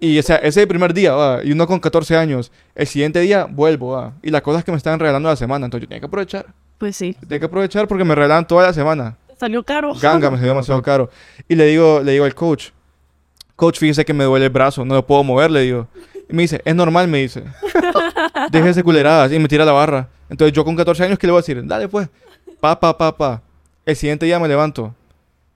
Y 0.00 0.18
o 0.18 0.22
sea, 0.22 0.36
ese 0.36 0.66
primer 0.66 0.94
día, 0.94 1.12
va, 1.12 1.44
y 1.44 1.52
uno 1.52 1.66
con 1.66 1.80
14 1.80 2.16
años. 2.16 2.52
El 2.74 2.86
siguiente 2.86 3.20
día 3.20 3.46
vuelvo, 3.50 3.92
va, 3.92 4.12
y 4.22 4.30
las 4.30 4.42
cosas 4.42 4.64
que 4.64 4.70
me 4.70 4.76
estaban 4.76 5.00
regalando 5.00 5.28
la 5.28 5.36
semana, 5.36 5.66
entonces 5.66 5.86
yo 5.86 5.88
tenía 5.88 6.00
que 6.00 6.06
aprovechar. 6.06 6.46
Pues 6.78 6.96
sí. 6.96 7.16
Tenía 7.20 7.40
que 7.40 7.46
aprovechar 7.46 7.88
porque 7.88 8.04
me 8.04 8.14
regalaban 8.14 8.46
toda 8.46 8.66
la 8.66 8.72
semana. 8.72 9.16
Salió 9.38 9.62
caro. 9.62 9.94
Ganga 9.94 10.30
me 10.30 10.36
salió 10.36 10.50
demasiado 10.50 10.82
caro. 10.82 11.10
Y 11.48 11.54
le 11.54 11.66
digo, 11.66 12.00
le 12.02 12.12
digo 12.12 12.24
al 12.24 12.34
coach, 12.34 12.70
coach, 13.56 13.78
fíjese 13.78 14.04
que 14.04 14.14
me 14.14 14.24
duele 14.24 14.46
el 14.46 14.52
brazo, 14.52 14.84
no 14.84 14.94
lo 14.94 15.04
puedo 15.04 15.24
mover, 15.24 15.50
le 15.50 15.62
digo. 15.62 15.88
Y 16.28 16.34
me 16.34 16.42
dice, 16.42 16.60
es 16.64 16.74
normal, 16.74 17.08
me 17.08 17.18
dice. 17.18 17.42
Déjese 18.52 18.84
culeradas 18.84 19.32
y 19.32 19.38
me 19.38 19.48
tira 19.48 19.64
la 19.64 19.72
barra. 19.72 20.08
Entonces 20.30 20.52
yo 20.52 20.64
con 20.64 20.76
14 20.76 21.04
años, 21.04 21.18
¿qué 21.18 21.26
le 21.26 21.32
voy 21.32 21.38
a 21.38 21.42
decir? 21.42 21.66
Dale 21.66 21.88
pues. 21.88 22.08
Pa, 22.60 22.78
pa, 22.78 22.96
pa, 22.96 23.16
pa. 23.16 23.42
El 23.84 23.96
siguiente 23.96 24.26
día 24.26 24.38
me 24.38 24.46
levanto. 24.46 24.94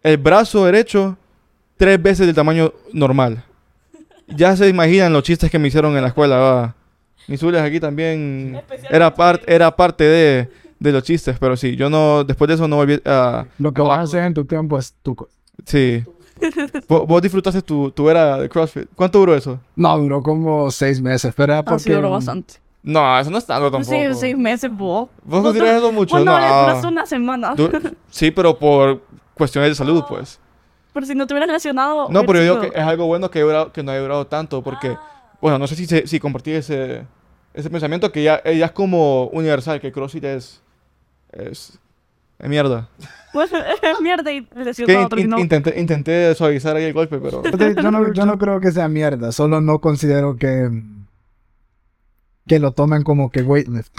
El 0.02 0.16
brazo 0.16 0.64
derecho, 0.64 1.16
tres 1.76 2.02
veces 2.02 2.26
del 2.26 2.34
tamaño 2.34 2.72
normal. 2.92 3.44
Ya 4.36 4.56
se 4.56 4.68
imaginan 4.68 5.12
los 5.12 5.22
chistes 5.22 5.50
que 5.50 5.58
me 5.58 5.68
hicieron 5.68 5.94
en 5.96 6.02
la 6.02 6.08
escuela, 6.08 6.36
va. 6.36 6.74
Mis 7.28 7.38
zules 7.40 7.62
aquí 7.62 7.78
también 7.78 8.60
era, 8.90 9.14
par- 9.14 9.40
era 9.46 9.74
parte 9.76 10.04
de, 10.04 10.48
de 10.80 10.92
los 10.92 11.02
chistes, 11.04 11.36
pero 11.38 11.56
sí, 11.56 11.76
yo 11.76 11.88
no, 11.88 12.24
después 12.24 12.48
de 12.48 12.54
eso 12.54 12.66
no 12.66 12.76
volví 12.76 13.00
a... 13.04 13.46
Lo 13.58 13.72
que 13.72 13.80
vas 13.82 13.98
a 13.98 14.02
hacer 14.02 14.24
en 14.24 14.34
tu 14.34 14.44
tiempo 14.44 14.76
es 14.78 14.92
tu. 15.02 15.16
Sí. 15.64 16.02
¿Vos, 16.88 17.06
vos 17.06 17.22
disfrutaste 17.22 17.62
tu, 17.62 17.90
tu 17.92 18.10
era 18.10 18.38
de 18.38 18.48
CrossFit? 18.48 18.88
¿Cuánto 18.96 19.20
duró 19.20 19.36
eso? 19.36 19.60
No, 19.76 19.96
duró 19.98 20.20
como 20.22 20.70
seis 20.72 21.00
meses, 21.00 21.32
pero 21.36 21.52
era 21.52 21.60
Ah, 21.60 21.62
sí, 21.78 21.84
porque... 21.84 21.94
duró 21.94 22.10
bastante. 22.10 22.54
No, 22.82 23.16
eso 23.20 23.30
no 23.30 23.38
es 23.38 23.46
tanto 23.46 23.70
tampoco. 23.70 23.94
Sí, 23.94 24.02
seis 24.18 24.36
meses, 24.36 24.68
vos. 24.76 25.08
¿Vos 25.22 25.42
consideras 25.42 25.76
eso 25.76 25.92
mucho? 25.92 26.16
Bueno, 26.16 26.32
no. 26.32 26.40
le 26.40 26.46
duraste 26.48 26.86
una 26.88 27.06
semana. 27.06 27.54
Du- 27.54 27.70
sí, 28.10 28.32
pero 28.32 28.58
por 28.58 29.02
cuestiones 29.34 29.70
de 29.70 29.74
salud, 29.76 30.02
pues. 30.08 30.40
Pero 30.92 31.06
si 31.06 31.14
no 31.14 31.26
te 31.26 31.34
hubieras 31.34 31.50
lesionado. 31.50 32.08
No, 32.10 32.24
pero 32.26 32.38
yo 32.42 32.60
digo 32.60 32.60
que 32.60 32.78
es 32.78 32.84
algo 32.84 33.06
bueno 33.06 33.30
que, 33.30 33.40
durado- 33.42 33.72
que 33.72 33.82
no 33.82 33.92
haya 33.92 34.00
durado 34.00 34.26
tanto, 34.26 34.62
porque, 34.62 34.88
Ah. 34.88 35.32
bueno, 35.40 35.58
no 35.58 35.66
sé 35.66 35.74
si, 35.76 35.86
se- 35.86 36.06
si 36.06 36.20
compartí 36.20 36.50
ese, 36.52 37.06
ese 37.54 37.70
pensamiento 37.70 38.12
que 38.12 38.22
ya, 38.22 38.40
eh, 38.44 38.58
ya 38.58 38.66
es 38.66 38.72
como 38.72 39.28
universal, 39.28 39.80
que 39.80 39.90
CrossFit 39.92 40.24
es, 40.24 40.62
es, 41.32 41.78
es 42.38 42.48
mierda. 42.48 42.88
sido- 42.98 43.10
Pues, 43.32 43.50
mierda 44.02 44.30
y 44.32 44.44
Que 44.44 44.64
lesionado 44.64 45.08
in- 45.16 45.18
in- 45.20 45.30
no. 45.30 45.38
intenté, 45.38 45.80
intenté 45.80 46.34
suavizar 46.34 46.76
ahí 46.76 46.84
el 46.84 46.92
golpe, 46.92 47.18
pero... 47.18 47.42
Yo 47.42 47.90
no, 47.90 48.12
yo 48.12 48.26
no 48.26 48.38
creo 48.38 48.60
que 48.60 48.70
sea 48.72 48.88
mierda, 48.88 49.32
solo 49.32 49.60
no 49.62 49.80
considero 49.80 50.36
que, 50.36 50.68
que 52.46 52.58
lo 52.58 52.72
tomen 52.72 53.02
como 53.02 53.30
que 53.30 53.40
weightlift. 53.42 53.94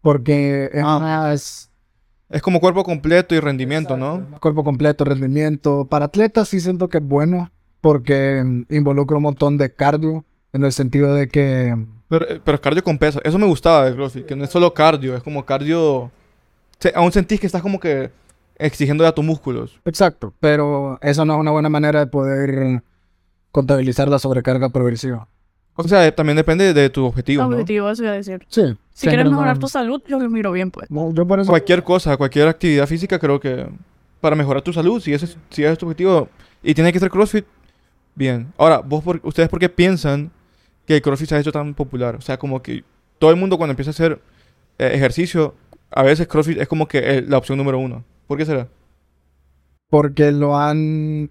Porque 0.00 0.70
es 0.72 0.82
más 0.82 1.70
Es 2.32 2.40
como 2.40 2.60
cuerpo 2.60 2.82
completo 2.82 3.34
y 3.34 3.40
rendimiento, 3.40 3.96
¿no? 3.96 4.26
cuerpo 4.40 4.64
completo, 4.64 5.04
rendimiento. 5.04 5.84
Para 5.84 6.06
atletas 6.06 6.48
sí 6.48 6.60
siento 6.60 6.88
que 6.88 6.96
es 6.98 7.04
bueno 7.04 7.50
porque 7.82 8.42
involucra 8.70 9.18
un 9.18 9.24
montón 9.24 9.58
de 9.58 9.74
cardio 9.74 10.24
en 10.54 10.64
el 10.64 10.72
sentido 10.72 11.14
de 11.14 11.28
que 11.28 11.76
Pero, 12.08 12.28
eh, 12.28 12.40
pero 12.42 12.54
es 12.54 12.60
cardio 12.60 12.82
con 12.82 12.96
peso. 12.96 13.20
Eso 13.22 13.38
me 13.38 13.46
gustaba 13.46 13.84
de 13.84 13.94
CrossFit, 13.94 14.24
que 14.24 14.34
no 14.34 14.44
es 14.44 14.50
solo 14.50 14.72
cardio, 14.72 15.14
es 15.14 15.22
como 15.22 15.44
cardio... 15.44 16.10
Aún 16.94 17.12
sentís 17.12 17.38
que 17.38 17.46
estás 17.46 17.60
como 17.60 17.78
que 17.78 18.10
exigiendo 18.56 19.06
a 19.06 19.14
tus 19.14 19.24
músculos. 19.24 19.78
Exacto, 19.84 20.32
pero 20.40 20.98
eso 21.02 21.24
no 21.26 21.34
es 21.34 21.40
una 21.40 21.50
buena 21.50 21.68
manera 21.68 22.00
de 22.00 22.06
poder 22.06 22.82
contabilizar 23.50 24.08
la 24.08 24.18
sobrecarga 24.18 24.70
progresiva. 24.70 25.28
O 25.74 25.86
sea, 25.86 26.06
eh, 26.06 26.12
también 26.12 26.36
depende 26.36 26.72
de 26.72 26.90
tu 26.90 27.04
objetivo, 27.04 27.42
¿no? 27.42 27.50
Objetivo, 27.50 27.90
eso 27.90 28.02
iba 28.02 28.12
a 28.12 28.16
decir. 28.16 28.44
Sí. 28.48 28.76
Si 28.92 29.08
quieres 29.08 29.28
mejorar 29.30 29.58
tu 29.58 29.68
salud, 29.68 30.02
yo 30.06 30.18
lo 30.18 30.28
miro 30.28 30.52
bien, 30.52 30.70
pues. 30.70 30.90
No, 30.90 31.12
yo 31.14 31.26
por 31.26 31.40
eso... 31.40 31.48
Cualquier 31.50 31.82
cosa, 31.82 32.16
cualquier 32.16 32.48
actividad 32.48 32.86
física, 32.86 33.18
creo 33.18 33.40
que 33.40 33.66
para 34.20 34.36
mejorar 34.36 34.62
tu 34.62 34.72
salud, 34.72 35.00
si 35.00 35.12
ese, 35.14 35.24
es- 35.24 35.38
si 35.50 35.62
ese 35.64 35.72
es 35.72 35.78
tu 35.78 35.86
objetivo, 35.86 36.28
y 36.62 36.74
tiene 36.74 36.92
que 36.92 37.00
ser 37.00 37.10
CrossFit, 37.10 37.44
bien. 38.14 38.52
Ahora, 38.58 38.78
vos 38.78 39.02
por- 39.02 39.20
¿ustedes 39.24 39.48
por 39.48 39.58
qué 39.58 39.68
piensan 39.68 40.30
que 40.86 40.96
el 40.96 41.02
CrossFit 41.02 41.28
se 41.30 41.34
ha 41.36 41.40
hecho 41.40 41.52
tan 41.52 41.74
popular? 41.74 42.16
O 42.16 42.20
sea, 42.20 42.38
como 42.38 42.62
que 42.62 42.84
todo 43.18 43.30
el 43.30 43.36
mundo 43.36 43.56
cuando 43.56 43.72
empieza 43.72 43.90
a 43.90 43.92
hacer 43.92 44.20
eh, 44.78 44.90
ejercicio, 44.94 45.54
a 45.90 46.02
veces 46.02 46.26
CrossFit 46.28 46.58
es 46.58 46.68
como 46.68 46.86
que 46.86 46.98
eh, 46.98 47.22
la 47.22 47.38
opción 47.38 47.58
número 47.58 47.78
uno. 47.78 48.04
¿Por 48.26 48.36
qué 48.38 48.44
será? 48.44 48.68
Porque 49.88 50.32
lo 50.32 50.56
han 50.58 51.30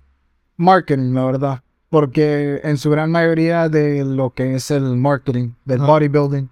marketing, 0.58 1.14
la 1.14 1.26
verdad. 1.26 1.64
Porque 1.90 2.62
en 2.64 2.78
su 2.78 2.90
gran 2.90 3.12
mayoría 3.12 3.68
de 3.70 4.06
lo 4.06 4.30
que 4.32 4.56
es 4.56 4.72
el 4.72 4.96
marketing 4.98 5.50
del 5.66 5.80
bodybuilding 5.80 6.50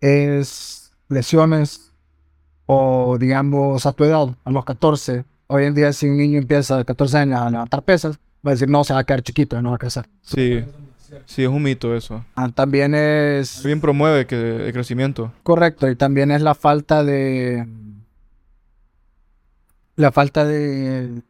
es 0.00 0.92
lesiones 1.08 1.92
o 2.66 3.16
digamos 3.18 3.86
a 3.86 3.92
tu 3.92 4.04
edad, 4.04 4.28
a 4.44 4.50
los 4.50 4.64
14. 4.64 5.24
Hoy 5.46 5.64
en 5.64 5.74
día 5.74 5.92
si 5.92 6.08
un 6.08 6.16
niño 6.16 6.38
empieza 6.38 6.78
a 6.78 6.84
14 6.84 7.18
años 7.18 7.40
a 7.40 7.50
levantar 7.50 7.82
pesas, 7.82 8.18
va 8.46 8.50
a 8.50 8.54
decir 8.54 8.68
no, 8.68 8.84
se 8.84 8.92
va 8.92 9.00
a 9.00 9.04
quedar 9.04 9.22
chiquito, 9.22 9.60
no 9.62 9.70
va 9.70 9.76
a 9.76 9.78
crecer. 9.78 10.06
Sí, 10.22 10.64
sí, 11.24 11.44
es 11.44 11.48
un 11.48 11.62
mito 11.62 11.94
eso. 11.94 12.24
Ah, 12.34 12.50
también 12.52 12.94
es 12.94 13.62
Bien 13.64 13.80
promueve 13.80 14.26
que 14.26 14.66
el 14.66 14.72
crecimiento. 14.72 15.32
Correcto, 15.42 15.88
y 15.88 15.96
también 15.96 16.30
es 16.30 16.42
la 16.42 16.54
falta 16.54 17.04
de 17.04 17.66
la 19.94 20.12
falta 20.12 20.44
de 20.44 21.22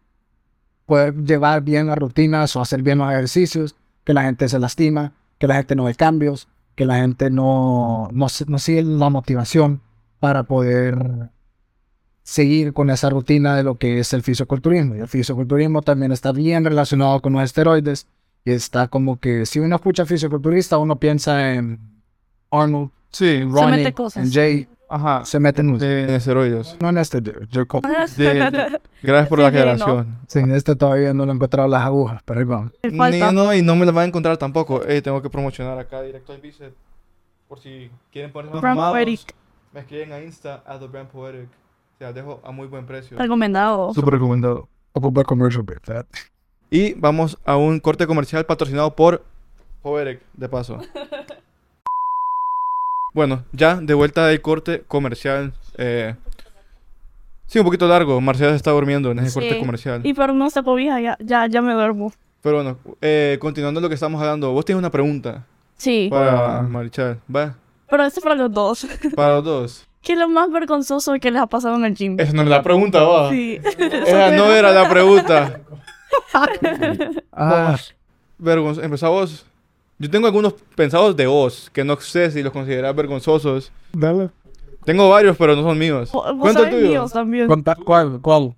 poder 0.87 1.14
llevar 1.24 1.62
bien 1.62 1.87
las 1.87 1.98
rutinas 1.98 2.57
o 2.57 2.61
hacer 2.61 2.83
bien 2.83 2.98
los 2.98 3.11
ejercicios, 3.11 3.76
que 4.05 4.12
la 4.14 4.22
gente 4.22 4.48
se 4.48 4.59
lastima, 4.59 5.12
que 5.38 5.46
la 5.46 5.57
gente 5.57 5.76
no 5.76 5.85
ve 5.85 5.94
cambios, 5.94 6.48
que 6.77 6.87
la 6.87 6.97
gente 6.97 7.31
no, 7.31 8.09
no, 8.12 8.27
no 8.47 8.59
sigue 8.59 8.83
la 8.85 9.11
motivación 9.11 9.81
para 10.21 10.45
poder 10.45 11.31
seguir 12.23 12.73
con 12.73 12.91
esa 12.91 13.11
rutina 13.11 13.57
de 13.57 13.65
lo 13.65 13.79
que 13.79 13.99
es 13.99 14.12
el 14.12 14.23
fisioculturismo. 14.23 14.95
Y 14.95 15.01
el 15.01 15.09
fisioculturismo 15.09 15.83
también 15.83 16.12
está 16.12 16.33
bien 16.33 16.65
relacionado 16.65 17.21
con 17.21 17.33
los 17.33 17.43
esteroides 17.43 18.07
y 18.45 18.53
está 18.53 18.89
como 18.89 19.19
que 19.19 19.47
si 19.47 19.59
uno 19.59 19.77
escucha 19.77 20.07
fisioculturista, 20.07 20.79
uno 20.79 21.01
piensa 21.01 21.55
en 21.55 21.81
Arnold, 22.51 22.91
Sí, 23.11 23.43
Ronnie, 23.45 23.95
en 24.17 24.31
Jay, 24.31 24.69
ajá. 24.88 25.25
se 25.25 25.38
meten 25.40 25.70
en 25.70 25.83
En 25.83 26.11
esteroides. 26.11 26.77
no 26.81 26.88
en 26.88 26.99
este, 26.99 27.22
yo 27.51 27.66
co- 27.66 27.81
De- 28.16 28.81
Gracias 29.03 29.29
por 29.29 29.38
Sí, 29.38 29.42
la 29.44 29.51
no. 29.51 29.59
aclaración. 29.59 30.18
sí, 30.27 30.38
en 30.40 30.53
este 30.53 30.75
todavía 30.77 31.12
no 31.14 31.25
lo 31.27 31.33
he 31.33 31.35
encontrado 31.35 31.68
las 31.68 31.83
agujas, 31.83 32.22
pero 32.25 32.40
ahí 32.40 32.46
vamos. 32.46 32.72
Ni- 32.83 33.20
no, 33.33 33.55
y 33.55 33.62
no 33.62 33.77
me 33.77 33.87
la 33.87 33.92
van 33.92 34.05
a 34.05 34.07
encontrar 34.09 34.37
tampoco. 34.37 34.83
Eh, 34.87 35.03
tengo 35.03 35.20
que 35.22 35.31
promocionar 35.31 35.79
acá 35.79 36.03
directo 36.03 36.33
al 36.33 36.40
bíceps. 36.40 36.75
Por 37.49 37.61
si 37.61 37.90
quieren 38.11 38.33
poner 38.33 38.51
más 38.53 38.90
Poetic. 38.90 39.35
me 39.72 39.81
escriben 39.81 40.12
a 40.12 40.20
Insta 40.20 40.62
a 40.66 40.79
The 40.79 40.87
Brand 40.88 41.09
Poetic. 41.09 41.49
Se 41.99 42.05
las 42.05 42.14
dejo 42.14 42.40
a 42.44 42.51
muy 42.51 42.66
buen 42.66 42.85
precio. 42.87 43.16
Recomendado. 43.18 43.94
Súper 43.94 44.14
recomendado. 44.14 44.68
Commercial. 44.92 46.07
Y 46.70 46.94
vamos 46.94 47.38
a 47.44 47.57
un 47.57 47.79
corte 47.81 48.07
comercial 48.07 48.44
patrocinado 48.46 48.96
por 48.96 49.25
Poetic, 49.83 50.20
de 50.35 50.49
paso. 50.49 50.79
Bueno, 53.16 53.44
ya 53.52 53.76
de 53.76 53.94
vuelta 53.94 54.26
del 54.26 54.42
corte 54.42 54.83
comercial. 54.87 55.55
Eh, 55.79 56.14
sí, 57.46 57.59
un 57.59 57.64
poquito 57.64 57.88
largo. 57.88 58.20
Marcial 58.20 58.55
está 58.55 58.72
durmiendo 58.72 59.11
en 59.11 59.20
ese 59.20 59.33
corte 59.33 59.55
Sí. 59.55 59.59
comercial. 59.59 60.02
Y 60.05 60.12
pero 60.12 60.35
no 60.35 60.50
se 60.50 60.62
cobija, 60.62 61.00
ya, 61.00 61.16
ya, 61.20 61.46
ya 61.46 61.62
me 61.62 61.72
duermo. 61.72 62.12
Pero 62.42 62.57
bueno, 62.57 62.76
eh, 63.00 63.38
continuando 63.40 63.81
lo 63.81 63.88
que 63.88 63.94
estamos 63.94 64.20
hablando, 64.20 64.52
vos 64.52 64.66
tienes 64.66 64.81
una 64.81 64.90
pregunta 64.90 65.46
Sí. 65.79 66.09
para 66.11 66.59
Ah. 66.59 66.62
Marichal. 66.62 67.18
Va, 67.35 67.55
Pero 67.88 68.05
esto 68.05 68.20
es 68.20 68.24
para 68.24 68.35
los 68.35 68.52
dos. 68.52 68.87
para 69.16 69.37
los 69.37 69.44
dos. 69.44 69.87
¿Qué 70.02 70.12
es 70.12 70.18
lo 70.18 70.29
más 70.29 70.50
vergonzoso 70.52 71.14
que 71.18 71.31
les 71.31 71.40
ha 71.40 71.46
pasado 71.46 71.74
en 71.76 71.87
el 71.87 71.94
gym? 71.94 72.20
Esa 72.20 72.35
no 72.35 72.42
es 72.42 72.48
la 72.48 72.62
pregunta, 72.62 73.02
va. 73.02 73.31
Sí. 73.31 73.59
Esa 73.64 74.31
no 74.37 74.52
era 74.52 74.72
la 74.72 74.90
pregunta. 74.90 75.61
Ah, 77.33 77.76
Vergonzoso. 78.38 78.85
Empezá 78.85 79.09
vos. 79.09 79.46
Yo 79.99 80.11
tengo 80.11 80.27
algunos 80.27 80.55
pensados 80.75 81.17
de 81.17 81.27
vos 81.27 81.71
que 81.73 81.83
no 81.85 81.97
sé 81.99 82.31
si 82.31 82.43
los 82.43 82.53
considerás 82.53 82.95
vergonzosos. 82.95 83.73
dale. 83.93 84.31
Tengo 84.85 85.09
varios, 85.11 85.37
pero 85.37 85.57
no 85.57 85.63
son 85.63 85.77
míos. 85.79 86.11
Cuenta 86.41 86.63
el 86.63 86.71
tuyo. 86.71 86.89
míos 86.89 87.13
también. 87.13 87.49
¿Cuál? 87.85 88.21
¿Cuál? 88.23 88.55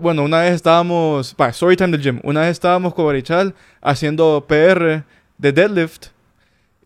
Bueno, 0.00 0.22
una 0.22 0.42
vez 0.42 0.52
estábamos. 0.54 1.34
Pa, 1.34 1.48
story 1.48 1.76
time 1.76 1.90
del 1.96 2.02
gym. 2.02 2.20
Una 2.22 2.42
vez 2.42 2.50
estábamos 2.50 2.94
con 2.94 3.06
Barichal 3.06 3.54
haciendo 3.80 4.44
PR 4.46 5.02
de 5.38 5.52
deadlift. 5.52 6.06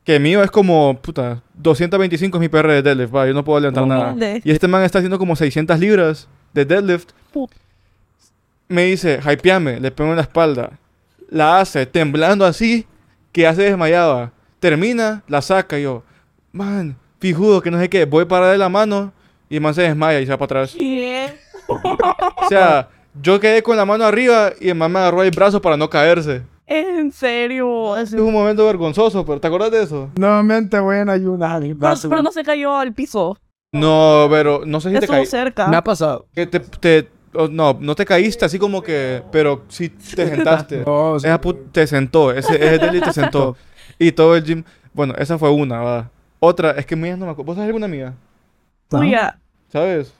Que 0.05 0.19
mío 0.19 0.43
es 0.43 0.51
como, 0.51 0.99
puta, 1.01 1.43
225 1.55 2.37
es 2.37 2.41
mi 2.41 2.49
PR 2.49 2.67
de 2.73 2.83
deadlift, 2.83 3.15
va, 3.15 3.25
yo 3.27 3.35
no 3.35 3.45
puedo 3.45 3.61
levantar 3.61 3.87
nada. 3.87 4.41
Y 4.43 4.51
este 4.51 4.67
man 4.67 4.83
está 4.83 4.99
haciendo 4.99 5.17
como 5.19 5.37
600 5.37 5.79
libras 5.79 6.27
de 6.53 6.65
deadlift. 6.65 7.11
Put- 7.33 7.53
Me 8.69 8.85
dice, 8.87 9.21
hypeame, 9.23 9.79
le 9.79 9.91
pego 9.93 10.11
en 10.11 10.17
la 10.17 10.23
espalda. 10.23 10.79
La 11.31 11.61
hace 11.61 11.87
temblando 11.87 12.45
así, 12.45 12.85
que 13.33 13.43
ya 13.43 13.55
se 13.55 13.63
desmayaba. 13.63 14.33
Termina, 14.61 15.23
la 15.27 15.43
saca 15.43 15.79
y 15.79 15.83
yo, 15.83 16.03
man, 16.53 16.97
fijudo 17.19 17.61
que 17.61 17.71
no 17.71 17.79
sé 17.81 17.89
qué. 17.91 18.05
Voy 18.05 18.25
para 18.27 18.51
de 18.53 18.59
la 18.59 18.69
mano 18.69 19.13
y 19.49 19.57
el 19.57 19.61
man 19.63 19.75
se 19.75 19.83
desmaya 19.83 20.21
y 20.21 20.27
se 20.27 20.31
va 20.33 20.39
para 20.39 20.61
atrás. 20.63 20.77
¿Qué? 20.79 21.35
O 21.69 22.49
sea, 22.49 22.89
yo 23.21 23.41
quedé 23.41 23.63
con 23.63 23.77
la 23.77 23.85
mano 23.85 24.05
arriba 24.05 24.53
y 24.61 24.69
el 24.69 24.75
man 24.75 24.93
me 24.93 24.99
agarró 25.01 25.23
el 25.23 25.31
brazo 25.31 25.61
para 25.61 25.77
no 25.77 25.89
caerse. 25.91 26.43
En 26.67 27.13
serio. 27.13 27.97
Es 27.97 28.13
un 28.13 28.33
momento 28.33 28.65
vergonzoso, 28.65 29.27
pero 29.27 29.41
¿te 29.41 29.47
acuerdas 29.47 29.71
de 29.73 29.83
eso? 29.83 30.11
Nuevamente 30.17 30.79
voy 30.79 30.97
a 30.97 31.03
ayunar. 31.13 31.61
Pero, 31.61 31.95
pero 32.09 32.23
no 32.23 32.31
se 32.33 32.43
cayó 32.45 32.77
al 32.77 32.95
piso. 32.95 33.37
No, 33.75 34.27
pero 34.31 34.63
no 34.65 34.81
sé 34.81 34.89
si 34.91 34.95
te 34.95 35.01
Estuvo 35.01 35.17
caíste. 35.17 35.37
cerca. 35.37 35.67
Me 35.69 35.77
ha 35.77 35.85
pasado. 35.85 36.27
Que 36.35 36.47
te, 36.47 36.61
te- 36.61 37.09
oh, 37.35 37.49
no, 37.49 37.77
no 37.81 37.95
te 37.95 38.05
caíste 38.05 38.45
así 38.45 38.59
como 38.59 38.83
que, 38.83 39.23
pero 39.31 39.63
sí 39.69 39.89
te 39.89 40.29
sentaste. 40.29 40.83
No, 40.87 41.19
sí. 41.19 41.27
Esa 41.27 41.41
te 41.73 41.87
sentó, 41.87 42.33
ese, 42.33 42.55
ese 42.57 42.79
deli 42.79 43.01
te 43.01 43.13
sentó. 43.13 43.57
Y 43.99 44.11
todo 44.13 44.35
el 44.37 44.43
gym, 44.43 44.65
bueno, 44.95 45.15
esa 45.17 45.39
fue 45.39 45.51
una, 45.51 45.81
va. 45.81 46.11
Otra, 46.41 46.73
es 46.73 46.87
que 46.87 46.97
mías 46.97 47.19
no 47.19 47.27
me 47.27 47.33
acuerdo. 47.33 47.47
¿Vos 47.47 47.57
sabés 47.57 47.69
alguna 47.69 47.87
mía? 47.87 48.15
Uy, 48.91 49.11
ya. 49.13 49.39
¿Sabes? 49.69 50.13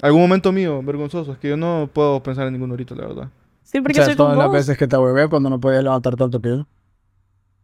¿Algún 0.00 0.22
momento 0.22 0.52
mío 0.52 0.80
vergonzoso? 0.82 1.32
Es 1.32 1.38
que 1.38 1.48
yo 1.48 1.56
no 1.56 1.90
puedo 1.92 2.22
pensar 2.22 2.46
en 2.46 2.52
ninguno 2.54 2.72
ahorita, 2.72 2.94
la 2.94 3.06
verdad. 3.06 3.28
Sí, 3.64 3.82
O 3.82 3.82
porque 3.82 4.00
sea, 4.00 4.04
soy 4.04 4.16
con 4.16 4.28
todas 4.28 4.36
las 4.36 4.46
vos. 4.46 4.54
veces 4.54 4.78
que 4.78 4.86
te 4.86 4.96
huevé 4.96 5.28
cuando 5.28 5.50
no 5.50 5.60
podías 5.60 5.82
levantar 5.82 6.16
tanto 6.16 6.40
pie. 6.40 6.64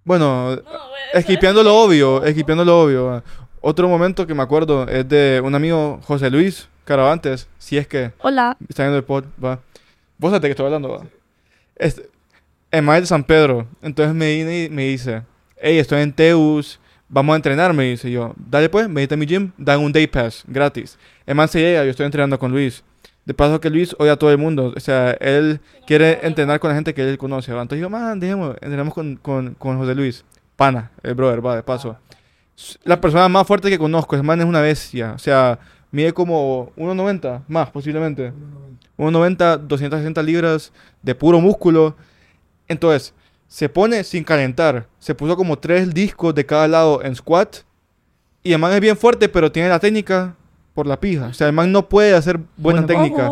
Bueno, 0.04 0.58
esquipeando 1.14 1.62
lo 1.62 1.76
obvio, 1.82 2.24
esquipeando 2.24 2.64
lo 2.64 2.82
obvio. 2.82 3.22
Otro 3.60 3.88
momento 3.88 4.26
que 4.26 4.34
me 4.34 4.42
acuerdo 4.42 4.86
es 4.88 5.08
de 5.08 5.40
un 5.42 5.54
amigo, 5.54 6.00
José 6.02 6.28
Luis 6.30 6.68
Caravantes, 6.84 7.48
si 7.58 7.78
es 7.78 7.86
que 7.86 8.12
Hola. 8.18 8.56
está 8.68 8.82
viendo 8.82 8.98
el 8.98 9.04
pod, 9.04 9.24
va. 9.42 9.60
Vos 10.18 10.30
sabés 10.30 10.42
qué 10.42 10.50
estoy 10.50 10.66
hablando, 10.66 10.90
va. 10.90 11.06
Este, 11.76 12.08
maestro 12.82 13.02
de 13.02 13.06
San 13.06 13.24
Pedro. 13.24 13.66
Entonces 13.82 14.14
me 14.14 14.34
viene 14.34 14.64
y 14.64 14.70
me 14.70 14.84
dice, 14.84 15.22
hey, 15.60 15.78
estoy 15.78 16.02
en 16.02 16.12
Teus, 16.12 16.78
vamos 17.08 17.34
a 17.34 17.36
entrenar, 17.36 17.72
me 17.72 17.84
dice 17.84 18.10
yo. 18.10 18.34
Dale 18.36 18.68
pues, 18.68 18.88
me 18.88 19.06
a 19.10 19.16
mi 19.16 19.26
gym, 19.26 19.52
dan 19.56 19.80
un 19.80 19.92
day 19.92 20.06
pass, 20.06 20.44
gratis. 20.46 20.98
El 21.26 21.34
man 21.34 21.48
se 21.48 21.60
llega, 21.60 21.84
yo 21.84 21.90
estoy 21.90 22.06
entrenando 22.06 22.38
con 22.38 22.50
Luis. 22.50 22.82
De 23.24 23.32
paso 23.32 23.58
que 23.58 23.70
Luis 23.70 23.96
odia 23.98 24.12
a 24.12 24.16
todo 24.16 24.30
el 24.30 24.38
mundo. 24.38 24.74
O 24.76 24.80
sea, 24.80 25.12
él 25.12 25.60
quiere 25.86 26.18
entrenar 26.26 26.60
con 26.60 26.68
la 26.68 26.74
gente 26.74 26.92
que 26.92 27.08
él 27.08 27.16
conoce. 27.16 27.52
¿va? 27.52 27.62
Entonces 27.62 27.80
yo, 27.80 27.88
man, 27.88 28.20
dejemos, 28.20 28.56
entrenamos 28.60 28.92
con, 28.92 29.16
con, 29.16 29.54
con 29.54 29.78
José 29.78 29.94
Luis. 29.94 30.24
Pana, 30.56 30.90
el 31.02 31.14
brother, 31.14 31.44
va, 31.44 31.56
de 31.56 31.62
paso. 31.62 31.96
La 32.84 33.00
persona 33.00 33.28
más 33.28 33.46
fuerte 33.46 33.70
que 33.70 33.78
conozco, 33.78 34.14
ese 34.14 34.22
man 34.22 34.40
es 34.40 34.46
una 34.46 34.60
bestia. 34.60 35.12
O 35.12 35.18
sea, 35.18 35.58
mide 35.94 36.12
como 36.12 36.72
1,90, 36.76 37.44
más 37.46 37.70
posiblemente. 37.70 38.32
1,90, 38.98 39.58
260 39.58 40.22
libras 40.24 40.72
de 41.02 41.14
puro 41.14 41.40
músculo. 41.40 41.94
Entonces, 42.66 43.14
se 43.46 43.68
pone 43.68 44.02
sin 44.02 44.24
calentar. 44.24 44.88
Se 44.98 45.14
puso 45.14 45.36
como 45.36 45.56
tres 45.56 45.94
discos 45.94 46.34
de 46.34 46.44
cada 46.44 46.66
lado 46.66 47.00
en 47.04 47.14
squat. 47.14 47.58
Y 48.42 48.52
el 48.52 48.58
man 48.58 48.72
es 48.72 48.80
bien 48.80 48.96
fuerte, 48.96 49.28
pero 49.28 49.52
tiene 49.52 49.68
la 49.68 49.78
técnica 49.78 50.34
por 50.74 50.88
la 50.88 50.98
pija. 50.98 51.26
O 51.26 51.32
sea, 51.32 51.46
el 51.46 51.52
man 51.52 51.70
no 51.70 51.88
puede 51.88 52.12
hacer 52.12 52.40
buena 52.56 52.82
Bueno, 52.82 52.86
técnica. 52.86 53.30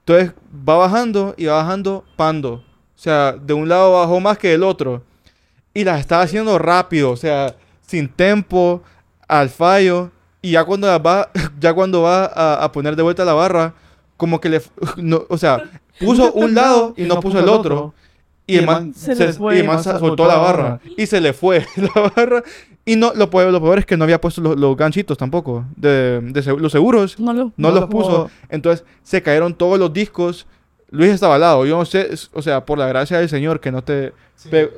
Entonces 0.00 0.34
va 0.68 0.76
bajando 0.76 1.34
y 1.38 1.46
va 1.46 1.62
bajando 1.62 2.04
pando. 2.16 2.54
O 2.54 2.62
sea, 2.94 3.32
de 3.32 3.54
un 3.54 3.70
lado 3.70 3.94
bajó 3.94 4.20
más 4.20 4.36
que 4.36 4.48
del 4.48 4.64
otro. 4.64 5.02
Y 5.72 5.84
las 5.84 5.98
estaba 5.98 6.24
haciendo 6.24 6.58
rápido, 6.58 7.10
o 7.10 7.16
sea, 7.16 7.56
sin 7.86 8.06
tempo, 8.10 8.82
al 9.26 9.48
fallo. 9.48 10.10
Y 10.42 10.50
ya 10.52 10.64
cuando 10.64 10.86
va, 11.02 11.30
ya 11.60 11.72
cuando 11.72 12.02
va 12.02 12.24
a, 12.26 12.64
a 12.64 12.72
poner 12.72 12.96
de 12.96 13.02
vuelta 13.02 13.24
la 13.24 13.32
barra, 13.34 13.74
como 14.16 14.40
que 14.40 14.48
le, 14.48 14.62
no, 14.96 15.22
o 15.28 15.38
sea, 15.38 15.62
puso 16.00 16.32
un 16.34 16.54
lado 16.54 16.94
y 16.96 17.04
no 17.04 17.20
puso 17.20 17.38
el 17.38 17.48
otro. 17.48 17.94
Y 18.46 18.56
el 18.56 18.66
man, 18.66 18.92
Se 18.92 19.14
se- 19.14 19.32
fue. 19.34 19.56
y 19.56 19.60
el 19.60 19.66
man 19.68 19.82
se 19.82 19.96
soltó 19.98 20.26
la 20.26 20.36
barra. 20.36 20.80
Y 20.96 21.06
se 21.06 21.20
le 21.20 21.32
fue 21.32 21.64
la 21.76 22.10
barra. 22.14 22.42
Y 22.84 22.96
no, 22.96 23.12
lo, 23.14 23.30
peor- 23.30 23.52
lo 23.52 23.60
peor 23.62 23.78
es 23.78 23.86
que 23.86 23.96
no 23.96 24.02
había 24.02 24.20
puesto 24.20 24.40
los, 24.40 24.56
los 24.58 24.76
ganchitos 24.76 25.16
tampoco. 25.16 25.64
De, 25.76 26.20
de 26.20 26.42
los 26.58 26.72
seguros. 26.72 27.18
No 27.20 27.32
lo. 27.32 27.44
No, 27.44 27.52
No 27.56 27.70
los 27.70 27.80
los 27.82 27.88
puso. 27.90 28.08
puso. 28.08 28.30
Entonces 28.48 28.84
se 29.04 29.22
cayeron 29.22 29.54
todos 29.54 29.78
los 29.78 29.92
discos. 29.92 30.46
Luis 30.92 31.10
estaba 31.10 31.36
al 31.36 31.40
lado. 31.40 31.66
Yo 31.66 31.78
no 31.78 31.84
sé, 31.86 32.10
o 32.32 32.42
sea, 32.42 32.64
por 32.66 32.78
la 32.78 32.86
gracia 32.86 33.18
del 33.18 33.28
Señor, 33.28 33.60
que 33.60 33.72
no 33.72 33.82
te, 33.82 34.12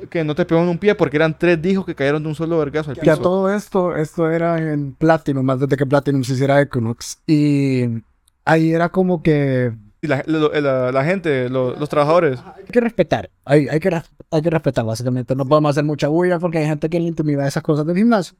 que 0.09 0.23
no 0.23 0.33
te 0.33 0.45
pegó 0.45 0.61
en 0.61 0.69
un 0.69 0.77
pie 0.77 0.95
porque 0.95 1.17
eran 1.17 1.37
tres 1.37 1.61
discos 1.61 1.85
que 1.85 1.93
cayeron 1.93 2.23
de 2.23 2.29
un 2.29 2.35
solo 2.35 2.57
vergazo 2.57 2.91
al 2.91 2.97
piso. 2.97 3.17
todo 3.17 3.53
esto, 3.53 3.95
esto 3.95 4.31
era 4.31 4.57
en 4.57 4.93
Platinum, 4.93 5.47
antes 5.49 5.67
de 5.67 5.75
que 5.75 5.85
Platinum 5.85 6.23
se 6.23 6.33
hiciera 6.33 6.61
Equinox. 6.61 7.19
Y 7.27 8.01
ahí 8.45 8.71
era 8.71 8.87
como 8.89 9.21
que 9.21 9.73
Y 10.05 10.07
la, 10.07 10.23
lo- 10.27 10.51
la- 10.61 10.91
la 10.91 11.03
gente, 11.03 11.49
lo- 11.49 11.75
los 11.75 11.89
trabajadores. 11.89 12.39
Hay 12.57 12.65
que 12.65 12.79
respetar. 12.79 13.29
Hay, 13.43 13.67
hay, 13.67 13.79
que, 13.79 13.89
hay 14.31 14.41
que 14.41 14.49
respetar, 14.49 14.85
básicamente. 14.85 15.35
No 15.35 15.45
podemos 15.45 15.71
hacer 15.71 15.83
mucha 15.83 16.07
bulla 16.07 16.39
porque 16.39 16.59
hay 16.59 16.65
gente 16.65 16.89
que 16.89 16.99
le 16.99 17.07
intimida 17.07 17.47
esas 17.47 17.63
cosas 17.63 17.85
del 17.85 17.97
gimnasio. 17.97 18.37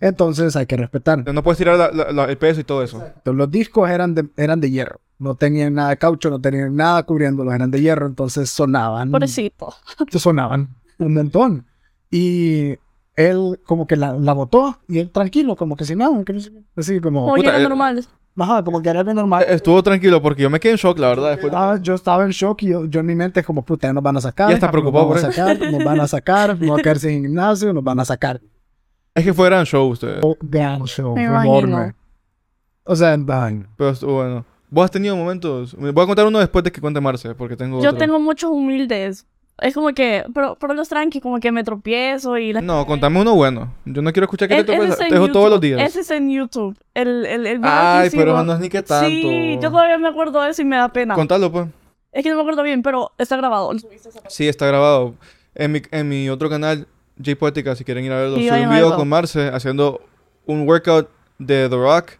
Entonces 0.00 0.54
hay 0.56 0.66
que 0.66 0.76
respetar. 0.76 1.32
No 1.32 1.42
puedes 1.42 1.58
tirar 1.58 1.76
la- 1.78 1.90
la- 1.90 2.12
la- 2.12 2.24
el 2.24 2.38
peso 2.38 2.60
y 2.60 2.64
todo 2.64 2.82
eso. 2.82 2.96
Entonces, 2.98 3.34
Los 3.34 3.50
discos 3.50 3.88
eran 3.90 4.14
de, 4.14 4.28
eran 4.36 4.60
de 4.60 4.70
hierro. 4.70 5.00
No 5.18 5.34
tenían 5.34 5.74
nada 5.74 5.90
de 5.90 5.96
caucho, 5.96 6.30
no 6.30 6.40
tenían 6.40 6.76
nada 6.76 7.02
cubriéndolos, 7.02 7.52
eran 7.54 7.70
de 7.70 7.80
hierro. 7.80 8.06
Entonces 8.06 8.50
sonaban. 8.50 9.10
Pobrecito. 9.10 9.74
sonaban 10.10 10.68
un 10.98 11.14
montón. 11.14 11.66
Y 12.10 12.76
él 13.16 13.60
como 13.66 13.86
que 13.86 13.96
la, 13.96 14.12
la 14.14 14.32
botó 14.32 14.78
y 14.88 14.98
él 15.00 15.10
tranquilo, 15.10 15.56
como 15.56 15.76
que 15.76 15.84
sin 15.84 15.98
nada. 15.98 16.12
Así 16.76 17.00
como... 17.00 17.22
Como 17.22 17.34
que 17.34 17.40
Puta, 17.42 17.50
era 17.50 17.60
eh, 17.60 17.68
normal. 17.68 18.06
Ajá, 18.38 18.62
como 18.62 18.80
que 18.80 18.88
era 18.88 19.02
de 19.02 19.12
normal. 19.14 19.44
Estuvo 19.48 19.82
tranquilo 19.82 20.22
porque 20.22 20.42
yo 20.42 20.50
me 20.50 20.60
quedé 20.60 20.72
en 20.72 20.78
shock, 20.78 20.98
la 20.98 21.08
verdad. 21.08 21.30
Después. 21.30 21.46
Estaba- 21.52 21.76
yo 21.80 21.94
estaba 21.94 22.24
en 22.24 22.30
shock 22.30 22.62
y 22.62 22.68
yo, 22.68 22.84
yo 22.86 23.00
en 23.00 23.06
mi 23.06 23.14
mente 23.14 23.40
es 23.40 23.46
como, 23.46 23.62
puta, 23.64 23.88
ya 23.88 23.92
nos 23.92 24.02
van 24.02 24.16
a 24.16 24.20
sacar. 24.20 24.48
Ya 24.48 24.54
está 24.54 24.70
preocupado 24.70 25.06
nos 25.06 25.14
van 25.14 25.22
por 25.22 25.30
a 25.30 25.32
sacar, 25.34 25.72
nos 25.72 25.84
van 25.84 26.00
a 26.00 26.06
sacar, 26.08 26.48
nos 26.60 26.68
van 26.68 26.78
a 26.78 26.82
quedar 26.82 26.98
sin 26.98 27.22
gimnasio, 27.22 27.72
nos 27.72 27.82
van 27.82 27.98
a 28.00 28.04
sacar. 28.04 28.40
Es 29.14 29.24
que 29.24 29.34
fue 29.34 29.46
gran 29.46 29.64
show 29.66 29.88
ustedes. 29.88 30.20
Oh, 30.22 30.36
gran 30.40 30.84
show, 30.84 31.14
Me 31.16 31.24
enorme. 31.24 31.94
O 32.84 32.94
sea, 32.94 33.16
van. 33.18 33.68
Pero 33.76 33.90
estuvo 33.90 34.14
bueno. 34.14 34.44
¿Vos 34.70 34.84
has 34.84 34.90
tenido 34.90 35.16
momentos? 35.16 35.74
Voy 35.76 35.90
a 35.90 36.06
contar 36.06 36.26
uno 36.26 36.38
después 36.38 36.62
de 36.62 36.70
que 36.70 36.80
cuente 36.80 37.00
Marce, 37.00 37.34
porque 37.34 37.56
tengo 37.56 37.82
Yo 37.82 37.88
otro. 37.88 37.98
tengo 37.98 38.20
muchos 38.20 38.50
humildes. 38.50 39.26
Es 39.60 39.74
como 39.74 39.88
que, 39.92 40.24
pero, 40.32 40.56
pero 40.60 40.72
los 40.74 40.88
tranqui, 40.88 41.20
como 41.20 41.40
que 41.40 41.50
me 41.50 41.64
tropiezo 41.64 42.38
y 42.38 42.52
la 42.52 42.60
No, 42.60 42.86
contame 42.86 43.20
uno 43.20 43.34
bueno. 43.34 43.72
Yo 43.84 44.02
no 44.02 44.12
quiero 44.12 44.24
escuchar 44.26 44.48
que 44.48 44.54
Es- 44.58 44.64
te 44.66 44.72
tropiezas. 44.72 45.00
es 45.00 45.08
Te 45.08 45.14
dejo 45.14 45.32
todos 45.32 45.50
los 45.50 45.60
días. 45.60 45.80
Ese 45.80 46.00
es 46.00 46.10
en 46.12 46.30
YouTube. 46.30 46.76
El, 46.94 47.26
el, 47.26 47.46
el 47.46 47.58
video 47.58 47.72
Ay, 47.74 48.10
que 48.10 48.16
pero 48.16 48.42
no 48.44 48.52
es 48.52 48.60
ni 48.60 48.68
que 48.68 48.82
tanto. 48.82 49.08
Sí, 49.08 49.58
yo 49.60 49.70
todavía 49.70 49.98
me 49.98 50.08
acuerdo 50.08 50.40
de 50.42 50.50
eso 50.50 50.62
y 50.62 50.64
me 50.64 50.76
da 50.76 50.88
pena. 50.92 51.14
Contalo, 51.14 51.50
pues. 51.50 51.66
Es 52.12 52.22
que 52.22 52.30
no 52.30 52.36
me 52.36 52.42
acuerdo 52.42 52.62
bien, 52.62 52.82
pero 52.82 53.12
está 53.18 53.36
grabado. 53.36 53.72
Sí, 54.28 54.46
está 54.48 54.66
grabado. 54.66 55.14
En 55.54 55.72
mi, 55.72 55.82
en 55.90 56.08
mi 56.08 56.28
otro 56.30 56.48
canal, 56.48 56.86
J 57.18 57.36
Poética, 57.36 57.74
si 57.74 57.84
quieren 57.84 58.04
ir 58.04 58.12
a 58.12 58.16
verlo, 58.18 58.36
subí 58.36 58.48
un 58.48 58.70
video 58.70 58.94
con 58.94 59.08
Marce 59.08 59.48
haciendo 59.48 60.00
un 60.46 60.66
workout 60.68 61.08
de 61.38 61.68
The 61.68 61.76
Rock. 61.76 62.12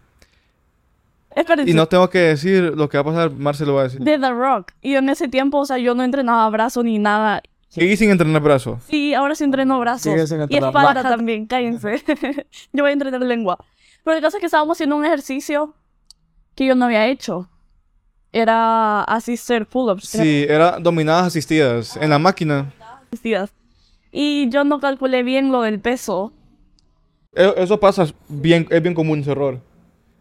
Espérense. 1.38 1.70
Y 1.70 1.74
no 1.74 1.87
tengo 1.87 2.09
que 2.11 2.18
decir 2.18 2.72
lo 2.77 2.88
que 2.88 2.96
va 2.98 3.03
a 3.03 3.05
pasar, 3.05 3.31
Marce 3.31 3.64
lo 3.64 3.74
va 3.74 3.83
a 3.83 3.85
decir. 3.85 4.01
De 4.01 4.18
The 4.18 4.31
Rock. 4.31 4.72
Y 4.83 4.94
en 4.94 5.09
ese 5.09 5.29
tiempo, 5.29 5.59
o 5.59 5.66
sea, 5.66 5.79
yo 5.79 5.94
no 5.94 6.03
entrenaba 6.03 6.48
brazo 6.51 6.83
ni 6.83 6.98
nada. 6.98 7.42
Seguí 7.68 7.96
sin 7.96 8.11
entrenar 8.11 8.42
brazo. 8.42 8.81
Sí, 8.88 9.14
ahora 9.14 9.35
sí 9.35 9.44
entreno 9.44 9.79
brazos. 9.79 10.03
Sigue 10.12 10.27
sin 10.27 10.40
y 10.48 10.57
espalda 10.57 11.03
también, 11.03 11.46
cállense. 11.46 12.03
yo 12.72 12.83
voy 12.83 12.90
a 12.90 12.92
entrenar 12.92 13.20
lengua. 13.20 13.59
Pero 14.05 14.16
el 14.16 14.22
caso 14.22 14.38
es 14.38 14.40
que 14.40 14.46
estábamos 14.46 14.77
haciendo 14.77 14.96
un 14.96 15.05
ejercicio 15.05 15.74
que 16.55 16.66
yo 16.66 16.74
no 16.74 16.87
había 16.87 17.07
hecho. 17.07 17.48
Era 18.33 19.05
assisted 19.05 19.66
pull-ups. 19.66 20.14
era 20.14 20.24
Sí, 20.24 20.46
era 20.48 20.79
dominadas 20.81 21.27
asistidas 21.29 21.96
en 21.96 22.11
la 22.11 22.18
máquina. 22.18 22.72
asistidas. 23.12 23.53
Y 24.11 24.48
yo 24.48 24.64
no 24.64 24.81
calculé 24.81 25.22
bien 25.22 25.53
lo 25.53 25.62
del 25.62 25.79
peso. 25.79 26.33
E- 27.35 27.55
Eso 27.59 27.79
pasa 27.79 28.07
bien, 28.29 28.66
es 28.70 28.83
bien 28.83 28.94
común 28.94 29.20
ese 29.20 29.31
error. 29.33 29.61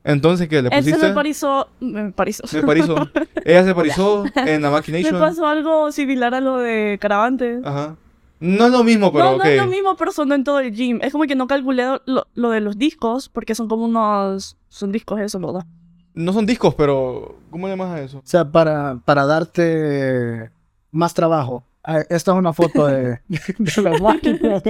Entonces, 0.08 0.48
¿qué? 0.48 0.62
¿Le 0.62 0.70
Él 0.70 0.84
se 0.84 0.91
pusiste? 0.91 1.08
me 1.10 1.13
parizó. 1.13 1.67
Me 1.80 2.12
parizó. 2.12 2.43
Me 2.54 2.63
parizó. 2.63 2.96
Ella 3.46 3.63
se 3.65 3.76
parizó 3.76 4.24
en 4.36 4.62
la 4.62 4.70
Me 4.70 4.76
Machination. 4.76 5.20
pasó 5.20 5.46
algo 5.46 5.91
similar 5.91 6.34
a 6.34 6.39
lo 6.41 6.58
de 6.58 6.98
Caravante. 7.02 7.60
Ajá. 7.63 7.96
No 8.39 8.67
es 8.67 8.72
lo 8.72 8.84
mismo, 8.84 9.12
pero 9.12 9.26
no, 9.26 9.32
no 9.32 9.38
ok. 9.38 9.46
es 9.46 9.58
lo 9.58 9.67
mismo, 9.67 9.96
pero 9.98 10.12
sonó 10.12 10.36
en 10.36 10.43
todo 10.43 10.60
el 10.60 10.72
gym. 10.72 11.00
Es 11.02 11.12
como 11.12 11.26
que 11.26 11.36
no 11.36 11.48
calculé 11.48 11.84
lo, 12.06 12.28
lo 12.36 12.50
de 12.52 12.62
los 12.62 12.78
discos, 12.78 13.30
porque 13.30 13.54
son 13.56 13.67
como 13.67 13.86
unos... 13.86 14.56
Son 14.70 14.91
discos 14.91 15.20
eso, 15.20 15.39
¿verdad? 15.39 15.65
No 16.13 16.32
son 16.34 16.46
discos, 16.46 16.74
pero 16.76 17.36
¿cómo 17.50 17.67
le 17.67 17.74
llamas 17.74 17.96
a 17.96 18.02
eso? 18.02 18.17
O 18.20 18.22
sea, 18.24 18.46
para, 18.50 19.00
para 19.06 19.26
darte 19.26 20.50
más 20.91 21.13
trabajo. 21.13 21.63
ah, 21.84 22.00
Esta 22.10 22.32
es 22.32 22.38
una 22.38 22.54
foto 22.54 22.86
de, 22.88 23.20
de 23.28 23.82
las 23.82 24.02
máquinas. 24.02 24.63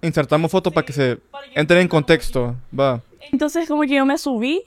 Insertamos 0.00 0.50
fotos 0.50 0.72
para 0.72 0.84
que 0.86 0.92
se 0.92 1.18
entre 1.54 1.80
en 1.80 1.88
contexto. 1.88 2.56
Va. 2.78 3.00
Entonces 3.30 3.68
como 3.68 3.82
que 3.82 3.94
yo 3.94 4.06
me 4.06 4.18
subí. 4.18 4.62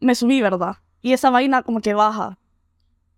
Me 0.00 0.14
subí, 0.14 0.40
¿verdad? 0.40 0.76
Y 1.02 1.12
esa 1.12 1.30
vaina 1.30 1.62
como 1.62 1.80
que 1.80 1.94
baja. 1.94 2.38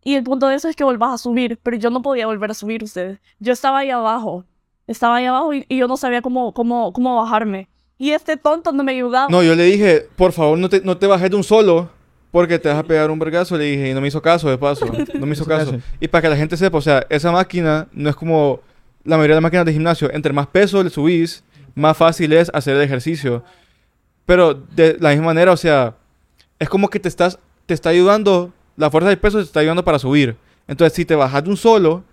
Y 0.03 0.15
el 0.15 0.25
punto 0.25 0.49
de 0.49 0.55
eso 0.55 0.69
es 0.69 0.77
que 0.77 0.85
volvás 0.85 1.13
a 1.13 1.19
subir, 1.19 1.59
pero 1.63 1.77
yo 1.77 1.91
no 1.91 2.01
podía 2.03 2.27
volver 2.27 2.51
a 2.51 2.55
subir 2.55 2.83
ustedes. 2.83 3.19
Yo 3.39 3.53
estaba 3.53 3.79
ahí 3.79 3.91
abajo. 3.91 4.45
Estaba 4.87 5.17
ahí 5.17 5.27
abajo 5.27 5.55
y, 5.55 5.67
y 5.69 5.77
yo 5.77 5.87
no 5.87 5.97
sabía 5.97 6.23
cómo, 6.23 6.53
cómo, 6.53 6.93
cómo 6.93 7.17
bajarme. 7.17 7.69
Y 7.99 8.13
este 8.13 8.39
tonto 8.39 8.73
no 8.73 8.83
me 8.83 8.93
ayudaba. 8.93 9.29
No, 9.29 9.43
yo 9.43 9.55
le 9.55 9.65
dije, 9.65 10.09
por 10.17 10.33
favor, 10.33 10.59
no 10.59 10.71
te, 10.71 10.81
no 10.81 10.97
te 10.97 11.07
bajes 11.07 11.31
de 11.31 11.37
un 11.37 11.45
solo. 11.45 11.91
Porque 12.31 12.59
te 12.59 12.69
vas 12.69 12.79
a 12.79 12.83
pegar 12.85 13.11
un 13.11 13.19
vergazo, 13.19 13.59
le 13.59 13.65
dije, 13.65 13.91
y 13.91 13.95
no 13.95 14.01
me 14.01 14.09
hizo 14.09 14.23
caso, 14.23 14.49
de 14.49 14.57
paso. 14.57 14.87
No 15.15 15.27
me 15.27 15.33
hizo 15.33 15.45
caso. 15.45 15.77
Y 15.99 16.09
para 16.09 16.23
que 16.23 16.29
la 16.29 16.37
gente 16.37 16.57
sepa, 16.57 16.79
o 16.79 16.81
sea, 16.81 17.05
esa 17.11 17.33
máquina 17.33 17.89
no 17.93 18.09
es 18.09 18.17
como 18.17 18.61
la 19.05 19.17
mayoría 19.17 19.35
de 19.35 19.41
las 19.41 19.43
máquinas 19.43 19.67
de 19.67 19.73
gimnasio. 19.73 20.11
Entre 20.13 20.33
más 20.33 20.47
peso 20.47 20.83
le 20.83 20.91
subís, 20.91 21.43
más 21.75 21.97
fácil 21.97 22.33
es 22.33 22.51
hacer 22.55 22.77
el 22.77 22.83
ejercicio. 22.83 23.43
Pero 24.31 24.55
de 24.55 24.97
la 25.01 25.09
misma 25.11 25.27
manera, 25.27 25.51
o 25.51 25.57
sea, 25.57 25.95
es 26.61 26.69
como 26.69 26.89
que 26.89 27.01
te 27.01 27.09
estás, 27.09 27.37
te 27.67 27.75
está 27.75 27.89
ayudando, 27.89 28.53
la 28.77 28.89
fuerza 28.89 29.09
del 29.09 29.19
peso 29.19 29.39
te 29.39 29.43
está 29.45 29.59
ayudando 29.59 29.85
para 29.85 29.99
subir. 29.99 30.37
Entonces, 30.69 30.93
si 30.95 31.05
te 31.05 31.17
bajas 31.17 31.43
de 31.43 31.51
un 31.51 31.57
solo, 31.57 32.05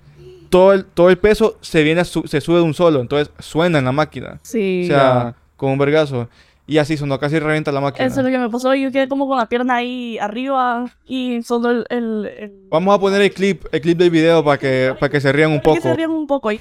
todo 0.49 0.73
el, 0.73 0.83
todo 0.83 1.11
el 1.11 1.19
peso 1.19 1.57
se 1.61 1.83
viene, 1.83 2.01
a 2.01 2.05
su- 2.05 2.23
se 2.27 2.41
sube 2.41 2.55
de 2.55 2.63
un 2.63 2.73
solo. 2.73 3.01
Entonces, 3.01 3.29
suena 3.37 3.77
en 3.77 3.85
la 3.85 3.91
máquina. 3.91 4.39
Sí. 4.41 4.81
O 4.85 4.87
sea, 4.87 5.35
con 5.57 5.69
un 5.69 5.77
vergazo. 5.77 6.27
Y 6.65 6.79
así 6.79 6.97
sonó, 6.97 7.19
casi 7.19 7.37
revienta 7.37 7.71
la 7.71 7.81
máquina. 7.81 8.07
Eso 8.07 8.21
es 8.21 8.25
lo 8.25 8.31
que 8.31 8.39
me 8.39 8.49
pasó. 8.49 8.73
Yo 8.73 8.91
quedé 8.91 9.07
como 9.07 9.27
con 9.27 9.37
la 9.37 9.45
pierna 9.45 9.75
ahí 9.75 10.17
arriba 10.17 10.89
y 11.05 11.43
solo 11.43 11.69
el... 11.69 11.85
el, 11.89 12.25
el- 12.39 12.51
Vamos 12.71 12.95
a 12.95 12.99
poner 12.99 13.21
el 13.21 13.31
clip, 13.31 13.63
el 13.71 13.79
clip 13.79 13.95
del 13.99 14.09
video 14.09 14.43
para 14.43 14.57
que, 14.57 14.95
para 14.99 15.11
que 15.11 15.21
se 15.21 15.31
rían 15.31 15.51
un 15.51 15.61
para 15.61 15.75
que 15.75 15.81
poco. 15.81 15.89
se 15.91 15.95
rían 15.95 16.09
un 16.09 16.25
poco 16.25 16.49
ahí. 16.49 16.59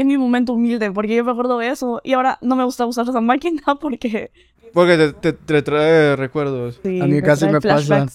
Es 0.00 0.06
mi 0.06 0.16
momento 0.16 0.54
humilde, 0.54 0.90
porque 0.92 1.14
yo 1.14 1.24
me 1.24 1.30
acuerdo 1.32 1.58
de 1.58 1.68
eso. 1.68 2.00
Y 2.04 2.14
ahora 2.14 2.38
no 2.40 2.56
me 2.56 2.64
gusta 2.64 2.86
usar 2.86 3.06
esa 3.06 3.20
máquina 3.20 3.60
porque... 3.80 4.30
Porque 4.72 4.96
te, 4.96 5.12
te- 5.12 5.32
te 5.34 5.62
trae 5.62 6.16
recuerdos. 6.16 6.80
sí, 6.82 7.00
A 7.00 7.06
mí 7.06 7.20
casi 7.20 7.44
me 7.46 7.60
pasa 7.60 8.06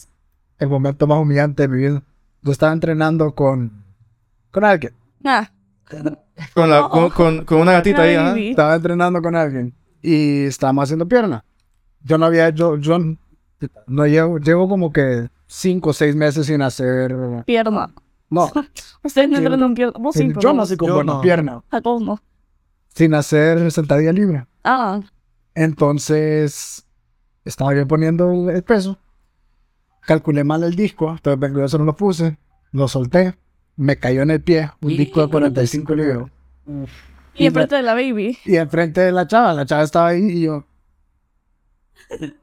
el 0.58 0.68
momento 0.70 1.06
más 1.06 1.20
humillante 1.20 1.64
de 1.64 1.68
mi 1.68 1.78
vida. 1.78 2.02
Yo 2.42 2.52
estaba 2.52 2.74
entrenando 2.74 3.36
con, 3.36 3.84
con 4.52 4.64
alguien. 4.64 4.94
Ah, 5.24 5.52
Con, 6.54 6.70
la, 6.70 6.90
con, 6.90 7.10
con, 7.12 7.46
con 7.46 7.60
una 7.60 7.74
gatita 7.74 8.02
ahí, 8.04 8.16
¿ah? 8.16 8.34
vi. 8.34 8.50
Estaba 8.50 8.76
entrenando 8.76 9.22
con 9.22 9.36
alguien 9.36 9.74
y 10.02 10.46
estábamos 10.46 10.86
haciendo 10.86 11.08
pierna. 11.08 11.44
Yo 12.04 12.18
no 12.18 12.26
había 12.26 12.48
hecho, 12.48 12.78
yo 12.78 12.98
no 13.88 14.06
llevo, 14.08 14.38
llevo 14.40 14.68
como 14.70 14.92
que 14.92 15.28
cinco 15.48 15.90
o 15.90 15.94
seis 15.94 16.16
meses 16.16 16.48
sin 16.48 16.62
hacer. 16.62 17.16
pierna. 17.46 17.94
No, 18.36 18.52
Ustedes 19.04 19.30
no 19.30 19.38
entrenan 19.38 19.74
pierna. 19.74 19.94
Vos 20.00 20.16
sí, 20.16 20.28
yo 20.28 20.34
pero 20.36 20.54
nací 20.54 20.78
con 20.78 20.88
yo 20.90 20.96
buena 20.96 21.14
no. 21.14 21.22
pierna, 21.22 21.64
a 21.72 21.82
todos 21.82 22.02
no. 22.02 22.22
sin 22.94 23.14
hacer 23.14 23.72
sentadilla 23.72 24.12
libre. 24.12 24.46
Ah, 24.64 25.02
Entonces, 25.54 26.86
estaba 27.44 27.74
yo 27.76 27.88
poniendo 27.88 28.50
el 28.50 28.64
peso. 28.64 28.98
Calculé 30.02 30.44
mal 30.44 30.64
el 30.64 30.76
disco, 30.76 31.10
entonces 31.12 31.40
vengo 31.40 31.60
yo 31.60 31.68
solo 31.68 31.84
lo 31.84 31.96
puse, 31.96 32.38
lo 32.72 32.88
solté, 32.88 33.36
me 33.76 33.98
cayó 33.98 34.22
en 34.22 34.30
el 34.32 34.42
pie 34.42 34.70
un 34.82 34.96
disco 34.96 35.22
de 35.22 35.28
45 35.30 35.96
libras. 35.96 36.30
y 37.34 37.44
Y 37.44 37.48
enfrente 37.48 37.76
de 37.76 37.82
la 37.82 37.94
baby. 37.96 38.38
Y 38.46 38.56
enfrente 38.58 39.02
de 39.02 39.12
la 39.12 39.26
chava, 39.26 39.54
la 39.54 39.66
chava 39.66 39.82
estaba 39.84 40.10
ahí 40.10 40.22
y 40.30 40.42
yo, 40.44 40.64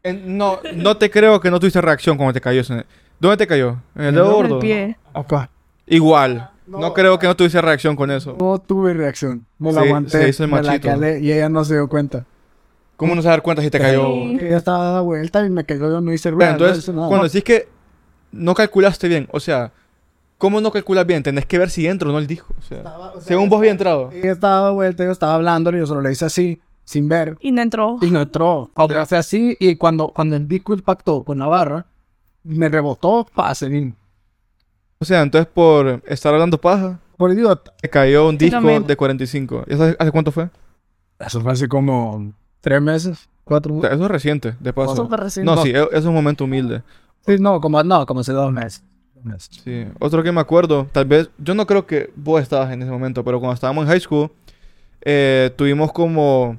En- 0.03 0.37
no, 0.37 0.59
no 0.75 0.97
te 0.97 1.09
creo 1.11 1.41
que 1.41 1.51
no 1.51 1.61
tuviste 1.61 1.81
reacción 1.81 2.17
cuando 2.17 2.33
te 2.33 2.41
cayó 2.41 2.61
ese. 2.63 2.85
¿Dónde 3.21 3.37
te 3.37 3.47
cayó? 3.47 3.81
¿En 3.95 4.07
el 4.07 4.15
dedo 4.15 4.25
el 4.25 4.39
En 4.41 4.45
el 4.47 4.49
gordo? 4.51 4.59
pie. 4.59 4.97
acá. 5.15 5.49
Igual. 5.87 6.51
No. 6.67 6.95
creo 6.95 7.19
que 7.19 7.27
no 7.27 7.37
tuviste 7.37 7.61
reacción 7.61 7.97
con 7.97 8.11
eso. 8.11 8.37
No 8.41 8.59
tuve 8.59 8.95
reacción. 8.95 9.45
Me 9.59 9.73
la 9.73 9.83
Sí, 9.83 9.87
aguanté. 9.89 10.11
se 10.11 10.29
hizo 10.29 10.45
el 10.45 10.51
me 10.51 10.63
la 10.63 10.69
machito. 10.73 10.89
calé 10.89 11.21
y 11.21 11.33
ella 11.33 11.49
no 11.49 11.65
se 11.65 11.75
dio 11.75 11.89
cuenta. 11.89 12.25
¿Cómo 12.97 13.15
no 13.15 13.23
se 13.23 13.29
dar 13.29 13.43
cuenta 13.43 13.63
si 13.63 13.71
te 13.71 13.79
cayó? 13.81 14.05
Sí. 14.05 14.39
Ella 14.41 14.57
estaba 14.59 14.85
dada 14.85 15.01
vuelta 15.01 15.45
y 15.45 15.51
me 15.51 15.65
cayó, 15.65 15.91
yo 15.91 16.01
no 16.01 16.13
hice 16.13 16.29
Pero 16.31 16.37
rueda. 16.37 16.51
no 16.53 16.57
entonces, 16.67 16.95
nada. 16.95 17.09
cuando 17.09 17.27
decís 17.27 17.43
que 17.43 17.69
no 18.31 18.55
calculaste 18.55 19.09
bien, 19.09 19.29
o 19.33 19.41
sea, 19.41 19.73
¿cómo 20.39 20.61
no 20.61 20.71
calculas 20.71 21.05
bien? 21.05 21.23
Tenés 21.23 21.47
que 21.47 21.59
ver 21.59 21.69
si 21.69 21.87
entra 21.87 22.09
o 22.09 22.13
no 22.13 22.19
el 22.19 22.27
disco. 22.29 22.55
O 22.59 22.63
sea, 22.63 22.79
Estaba- 22.79 23.11
o 23.11 23.13
sea, 23.15 23.23
según 23.23 23.49
vos 23.49 23.59
había 23.59 23.73
entrado. 23.73 24.11
Ella 24.13 24.33
estaba 24.33 24.55
dada 24.57 24.71
vuelta, 24.71 25.05
yo 25.05 25.11
estaba 25.11 25.35
hablando 25.35 25.71
y 25.75 25.79
yo 25.79 25.87
solo 25.87 26.01
le 26.01 26.13
hice 26.13 26.25
así, 26.27 26.61
sin 26.85 27.09
ver. 27.09 27.37
Y 27.41 27.51
no 27.51 27.61
entró. 27.61 27.99
Y 28.01 28.11
no 28.11 28.23
entró. 28.23 28.71
Le 28.89 28.97
hace 28.99 29.17
así 29.17 29.57
y 29.59 29.75
cuando, 29.77 30.09
cuando 30.09 30.37
el 30.37 30.47
disco 30.47 30.73
impactó 30.73 31.25
con 31.25 31.39
la 31.41 31.47
barra, 31.47 31.87
me 32.45 32.69
rebotó, 32.69 33.27
pase. 33.35 33.93
O 35.03 35.05
sea, 35.05 35.23
entonces 35.23 35.49
por 35.53 36.01
estar 36.07 36.33
hablando 36.33 36.61
paja, 36.61 37.01
Por 37.17 37.33
idiota. 37.33 37.73
te 37.81 37.89
cayó 37.91 38.29
un 38.29 38.39
disco 38.39 38.57
también. 38.57 38.87
de 38.87 38.97
45. 38.97 39.65
¿Y 39.67 39.75
eso 39.75 39.83
hace, 39.83 39.97
hace 39.99 40.11
cuánto 40.13 40.31
fue? 40.31 40.49
Eso 41.19 41.41
fue 41.41 41.51
así 41.53 41.67
como 41.67 42.33
tres 42.61 42.81
meses, 42.81 43.29
cuatro 43.43 43.75
O 43.77 43.81
sea, 43.81 43.91
eso 43.93 44.05
es 44.05 44.11
reciente, 44.13 44.55
de 44.61 44.73
paso. 44.73 44.95
Súper 44.95 45.19
reciente. 45.21 45.53
No, 45.53 45.61
sí, 45.61 45.71
e- 45.71 45.89
es 45.91 46.05
un 46.05 46.15
momento 46.15 46.45
humilde. 46.45 46.83
Sí, 47.27 47.37
no, 47.41 47.61
como, 47.61 47.83
no, 47.83 48.07
como 48.07 48.21
hace 48.21 48.33
dos 48.33 48.53
meses. 48.53 48.85
Sí. 49.65 49.87
Otro 50.01 50.23
que 50.23 50.31
me 50.31 50.41
acuerdo, 50.41 50.87
tal 50.93 51.05
vez, 51.05 51.31
yo 51.39 51.55
no 51.55 51.67
creo 51.67 51.85
que 51.87 52.13
vos 52.17 52.41
estabas 52.41 52.73
en 52.73 52.83
ese 52.83 52.91
momento, 52.93 53.25
pero 53.25 53.41
cuando 53.41 53.55
estábamos 53.55 53.83
en 53.85 53.89
high 53.91 54.01
school, 54.01 54.31
eh, 55.01 55.51
tuvimos 55.57 55.93
como 55.93 56.59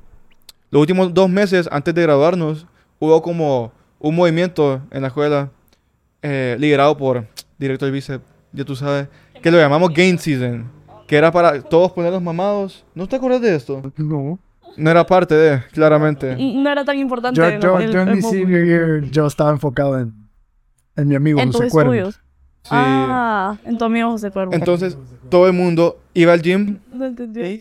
los 0.69 0.81
últimos 0.81 1.13
dos 1.13 1.29
meses 1.29 1.69
antes 1.71 1.95
de 1.95 2.01
graduarnos, 2.01 2.67
hubo 2.99 3.21
como 3.21 3.71
un 3.99 4.15
movimiento 4.15 4.81
en 4.91 5.01
la 5.01 5.07
escuela 5.07 5.49
eh, 6.21 6.57
liderado 6.59 6.97
por 6.97 7.25
director 7.57 7.89
bíceps, 7.91 8.23
ya 8.53 8.63
tú 8.63 8.75
sabes, 8.75 9.07
que 9.41 9.51
lo 9.51 9.57
llamamos 9.57 9.93
Gain 9.93 10.17
Season, 10.17 10.65
que 11.07 11.15
era 11.17 11.31
para 11.31 11.61
todos 11.61 11.91
ponerlos 11.91 12.21
mamados. 12.21 12.85
¿No 12.95 13.07
te 13.07 13.15
acuerdas 13.17 13.41
de 13.41 13.55
esto? 13.55 13.81
No. 13.97 14.39
No 14.77 14.89
era 14.89 15.05
parte 15.05 15.35
de, 15.35 15.61
claramente. 15.71 16.35
No 16.37 16.69
era 16.71 16.83
tan 16.83 16.97
importante. 16.97 17.37
Yo, 17.39 17.47
yo, 17.59 17.79
el- 17.79 17.91
yo 17.91 18.01
en 18.01 18.07
el 18.09 18.15
mi 18.15 18.21
movement. 18.21 18.43
senior 18.47 18.65
year, 18.65 19.01
yo 19.11 19.27
estaba 19.27 19.51
enfocado 19.51 19.99
en, 19.99 20.13
en 20.95 21.07
mi 21.07 21.15
amigo 21.15 21.39
En 21.39 21.51
José 21.51 21.69
Cuervo. 21.69 21.93
estudios. 21.93 22.15
Sí. 22.63 22.69
Ah, 22.71 23.57
en 23.65 23.77
tu 23.77 23.83
amigo 23.85 24.09
José 24.11 24.31
Cuervo. 24.31 24.53
Entonces, 24.53 24.97
todo 25.29 25.47
el 25.47 25.53
mundo 25.53 25.99
iba 26.13 26.31
al 26.33 26.41
gym. 26.41 26.79
No 26.93 27.05
entendí. 27.05 27.59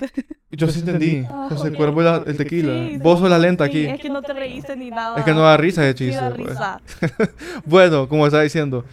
y 0.50 0.57
Yo 0.57 0.68
sí 0.68 0.78
entendí. 0.81 1.26
Ah, 1.28 1.48
José. 1.50 1.72
Cuervo 1.72 2.00
era 2.02 2.22
el 2.24 2.37
tequila. 2.37 2.72
Sí, 2.72 2.98
Vos 3.02 3.18
sos 3.18 3.28
la 3.28 3.38
lenta 3.38 3.64
sí, 3.64 3.70
aquí. 3.70 3.87
Es 3.87 4.00
que 4.00 4.09
no 4.09 4.22
te 4.22 4.33
reíste 4.33 4.76
ni 4.76 4.90
nada. 4.90 5.18
Es 5.18 5.24
que 5.24 5.35
no 5.35 5.40
da 5.40 5.57
risa 5.57 5.87
ese 5.87 5.98
Sí 5.98 6.05
chiste. 6.07 6.20
da 6.24 6.31
pues. 6.35 6.48
risa. 6.48 6.81
Bueno, 7.66 8.09
como 8.09 8.24
estaba 8.26 8.44
diciendo. 8.44 8.85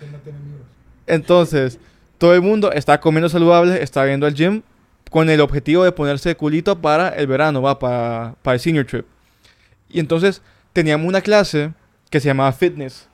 Entonces, 1.09 1.79
todo 2.17 2.33
el 2.33 2.41
mundo 2.41 2.71
está 2.71 2.99
comiendo 2.99 3.29
saludable, 3.29 3.81
está 3.83 4.05
yendo 4.07 4.25
al 4.25 4.33
gym 4.33 4.61
con 5.09 5.29
el 5.29 5.41
objetivo 5.41 5.83
de 5.83 5.91
ponerse 5.91 6.29
de 6.29 6.35
culito 6.35 6.79
para 6.79 7.09
el 7.09 7.27
verano, 7.27 7.61
va, 7.61 7.79
para, 7.79 8.35
para 8.43 8.53
el 8.55 8.59
senior 8.59 8.85
trip. 8.85 9.05
Y 9.89 9.99
entonces 9.99 10.41
teníamos 10.71 11.07
una 11.07 11.21
clase 11.21 11.73
que 12.09 12.19
se 12.19 12.27
llamaba 12.27 12.51
fitness, 12.51 13.07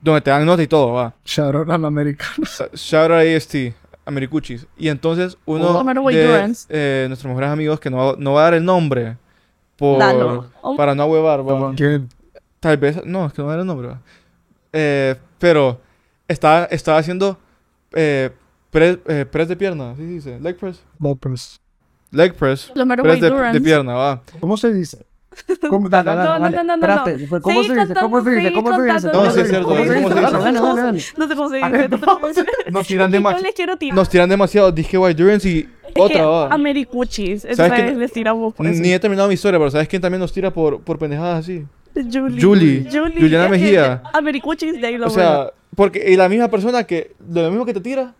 donde 0.00 0.20
te 0.20 0.30
dan 0.30 0.44
nota 0.44 0.62
y 0.62 0.66
todo, 0.66 0.92
va. 0.92 1.14
Shout 1.24 1.54
out 1.54 1.70
al 1.70 1.84
americano. 1.84 2.44
Shout 2.74 3.10
out 3.10 3.20
a 3.24 3.36
AST, 3.36 3.54
Americuchis. 4.04 4.66
Y 4.76 4.88
entonces 4.88 5.36
uno 5.44 5.64
de 6.16 6.24
eh, 6.70 7.04
nuestros 7.08 7.28
mejores 7.28 7.50
amigos, 7.50 7.78
que 7.80 7.90
no, 7.90 7.96
va- 7.98 8.14
no 8.18 8.32
va 8.34 8.40
a 8.40 8.44
dar 8.44 8.54
el 8.54 8.64
nombre, 8.64 9.16
por. 9.76 9.98
Oh, 10.62 10.76
para 10.76 10.94
no 10.94 11.06
huevar, 11.06 11.40
va. 11.40 11.74
¿Quién? 11.76 12.08
Tal 12.60 12.76
vez, 12.78 13.04
no, 13.04 13.26
es 13.26 13.32
que 13.32 13.42
no 13.42 13.46
va 13.46 13.52
a 13.52 13.56
dar 13.56 13.60
el 13.62 13.66
nombre. 13.66 13.88
va. 13.88 14.00
Eh, 14.72 15.14
pero 15.38 15.80
estaba, 16.28 16.66
estaba 16.66 16.98
haciendo 16.98 17.38
eh, 17.92 18.30
press, 18.70 18.98
eh, 19.06 19.26
press 19.30 19.48
de 19.48 19.56
pierna, 19.56 19.94
¿sí 19.96 20.02
se 20.02 20.08
dice? 20.08 20.40
Leg 20.40 20.56
press. 20.56 20.82
Lopez. 21.00 21.60
Leg 22.10 22.34
press. 22.34 22.70
Los 22.74 22.82
Homero 22.84 23.02
Press 23.02 23.20
de, 23.20 23.30
de 23.30 23.60
pierna, 23.60 23.94
va. 23.94 24.22
¿Cómo 24.40 24.56
se 24.56 24.72
dice? 24.72 25.04
¿Cómo, 25.68 25.88
No, 25.88 26.02
no, 26.02 26.38
no, 26.38 26.50
no, 26.50 26.62
no, 26.64 26.74
Espérate, 26.74 27.18
no. 27.18 27.40
¿Cómo 27.40 27.62
se 27.62 27.74
dice? 27.74 27.94
¿Cómo 27.94 28.24
se 28.24 28.30
dice? 28.30 28.52
¿Cómo 28.52 28.74
se 28.76 28.82
dice? 28.82 29.08
No, 29.12 29.30
sí, 29.30 29.40
es 29.40 29.48
cierto, 29.48 29.68
¿Cómo 29.68 29.84
se 29.84 30.02
¿cómo 30.02 30.08
dice? 30.94 31.14
No 31.16 31.28
sé 31.28 31.34
cómo 31.36 31.48
se 31.50 31.56
dice. 31.56 31.68
ver, 31.70 31.90
no 31.90 31.98
sé 31.98 32.04
cómo 32.04 32.26
se 32.32 32.40
dice. 32.42 32.46
Nos 32.70 32.86
tiran, 32.86 33.12
Yo 33.12 33.18
demasi- 33.20 33.42
les 33.42 33.54
quiero 33.54 33.76
tirar. 33.76 33.96
nos 33.96 34.08
tiran 34.08 34.28
demasiado 34.28 34.72
disque 34.72 34.98
White 34.98 35.22
Durance 35.22 35.48
y 35.48 35.68
otra, 35.96 36.26
va. 36.26 36.48
Americuchis. 36.48 37.42
¿Sabes 37.42 37.58
Entonces 37.58 37.84
qué? 38.12 38.20
les 38.20 38.54
por 38.54 38.66
eso. 38.66 38.82
Ni 38.82 38.92
he 38.92 38.98
terminado 38.98 39.28
mi 39.28 39.34
historia, 39.34 39.58
pero 39.58 39.70
¿sabes 39.70 39.86
quién 39.88 40.02
también 40.02 40.20
nos 40.20 40.32
tira 40.32 40.50
por 40.80 40.98
pendejadas 40.98 41.40
así? 41.40 41.66
Julie. 41.94 42.40
Julie. 42.40 42.84
Juliana 43.20 43.44
es 43.46 43.50
que 43.52 43.58
Mejía. 43.58 44.02
Americuchis 44.12 44.80
de 44.80 44.86
ahí 44.86 44.98
lo 44.98 45.06
O 45.06 45.10
sea, 45.10 45.52
porque 45.74 46.10
y 46.10 46.16
la 46.16 46.28
misma 46.28 46.48
persona 46.48 46.84
que, 46.84 47.14
de 47.18 47.42
lo 47.42 47.50
mismo 47.50 47.64
que 47.64 47.74
te 47.74 47.80
tira. 47.80 48.14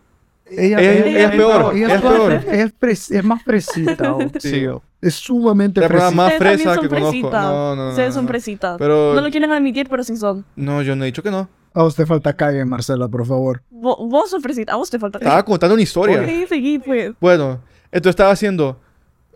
Ella, 0.51 0.79
Ella- 0.79 1.05
ella 1.05 1.23
es 1.29 1.35
peor, 1.35 1.75
ella 1.75 1.95
es 1.95 2.01
peor. 2.01 2.31
Ella 2.33 2.63
es, 2.63 2.73
pres- 2.79 3.15
es 3.15 3.23
más 3.23 3.43
fresita, 3.43 4.13
oh, 4.15 4.19
Sí. 4.39 4.51
tío. 4.51 4.81
Es 5.01 5.13
sumamente 5.15 5.79
fresita. 5.87 6.11
más 6.11 6.33
fresa 6.33 6.73
son 6.75 6.83
que 6.83 6.89
conozco. 6.89 7.29
No, 7.31 7.75
no, 7.75 7.83
no. 7.83 7.89
Ustedes 7.91 8.09
no, 8.09 8.13
son 8.15 8.23
no. 8.25 8.29
fresitas. 8.29 8.75
Pero- 8.79 9.13
No 9.13 9.21
lo 9.21 9.29
quieren 9.29 9.51
admitir, 9.51 9.87
pero 9.89 10.03
sí 10.03 10.17
son. 10.17 10.43
No, 10.55 10.81
yo 10.81 10.95
no 10.95 11.03
he 11.03 11.07
dicho 11.07 11.21
que 11.23 11.29
no. 11.31 11.47
A 11.73 11.83
usted 11.83 12.07
falta 12.07 12.33
calle, 12.33 12.65
Marcela, 12.65 13.07
por 13.07 13.25
favor. 13.27 13.61
Vo- 13.71 14.09
vos 14.09 14.31
sos 14.31 14.41
fresita. 14.41 14.73
A 14.73 14.75
vos 14.77 14.89
te 14.89 14.97
falta. 14.97 15.19
Estaba 15.19 15.45
contando 15.45 15.75
una 15.75 15.83
historia. 15.83 16.25
Sí, 16.25 16.45
seguí, 16.49 16.79
pues. 16.79 17.11
Bueno, 17.21 17.61
entonces 17.91 18.09
estaba 18.11 18.31
haciendo 18.31 18.79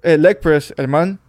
el 0.01 0.21
leg 0.23 0.39
press, 0.39 0.73
el 0.77 0.87
man. 0.87 1.19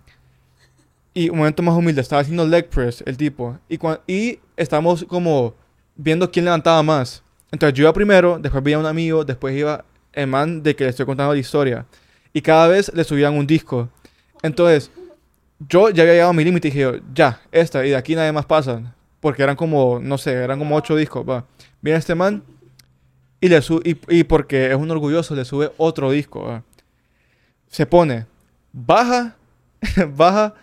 Y 1.14 1.30
un 1.30 1.38
momento 1.38 1.62
más 1.62 1.76
humilde, 1.76 2.00
estaba 2.00 2.22
haciendo 2.22 2.46
leg 2.46 2.68
press, 2.68 3.02
el 3.06 3.16
tipo. 3.16 3.56
Y, 3.68 3.78
y 4.12 4.40
estábamos 4.56 5.04
como 5.04 5.54
viendo 5.94 6.28
quién 6.30 6.44
levantaba 6.44 6.82
más. 6.82 7.22
Entonces 7.52 7.78
yo 7.78 7.84
iba 7.84 7.92
primero, 7.92 8.38
después 8.38 8.64
veía 8.64 8.76
a 8.76 8.80
un 8.80 8.86
amigo, 8.86 9.24
después 9.24 9.56
iba 9.56 9.84
el 10.12 10.26
man 10.26 10.62
de 10.62 10.74
que 10.74 10.84
le 10.84 10.90
estoy 10.90 11.06
contando 11.06 11.32
la 11.32 11.38
historia. 11.38 11.86
Y 12.32 12.42
cada 12.42 12.66
vez 12.66 12.90
le 12.92 13.04
subían 13.04 13.34
un 13.34 13.46
disco. 13.46 13.88
Entonces, 14.42 14.90
yo 15.68 15.90
ya 15.90 16.02
había 16.02 16.14
llegado 16.14 16.30
a 16.30 16.34
mi 16.34 16.44
límite 16.44 16.68
y 16.68 16.70
dije, 16.72 17.00
ya, 17.14 17.40
esta, 17.52 17.86
y 17.86 17.90
de 17.90 17.96
aquí 17.96 18.16
nadie 18.16 18.32
más 18.32 18.44
pasa. 18.44 18.94
Porque 19.20 19.42
eran 19.42 19.54
como, 19.54 20.00
no 20.02 20.18
sé, 20.18 20.32
eran 20.32 20.58
como 20.58 20.74
ocho 20.76 20.96
discos, 20.96 21.24
va. 21.28 21.46
Viene 21.80 21.98
este 21.98 22.16
man 22.16 22.42
y 23.40 23.48
le 23.48 23.62
sube, 23.62 23.82
y, 23.88 24.18
y 24.18 24.24
porque 24.24 24.70
es 24.70 24.76
un 24.76 24.90
orgulloso, 24.90 25.34
le 25.34 25.44
sube 25.44 25.70
otro 25.76 26.10
disco, 26.10 26.42
va. 26.42 26.62
Se 27.68 27.86
pone, 27.86 28.26
baja, 28.72 29.36
baja 30.16 30.54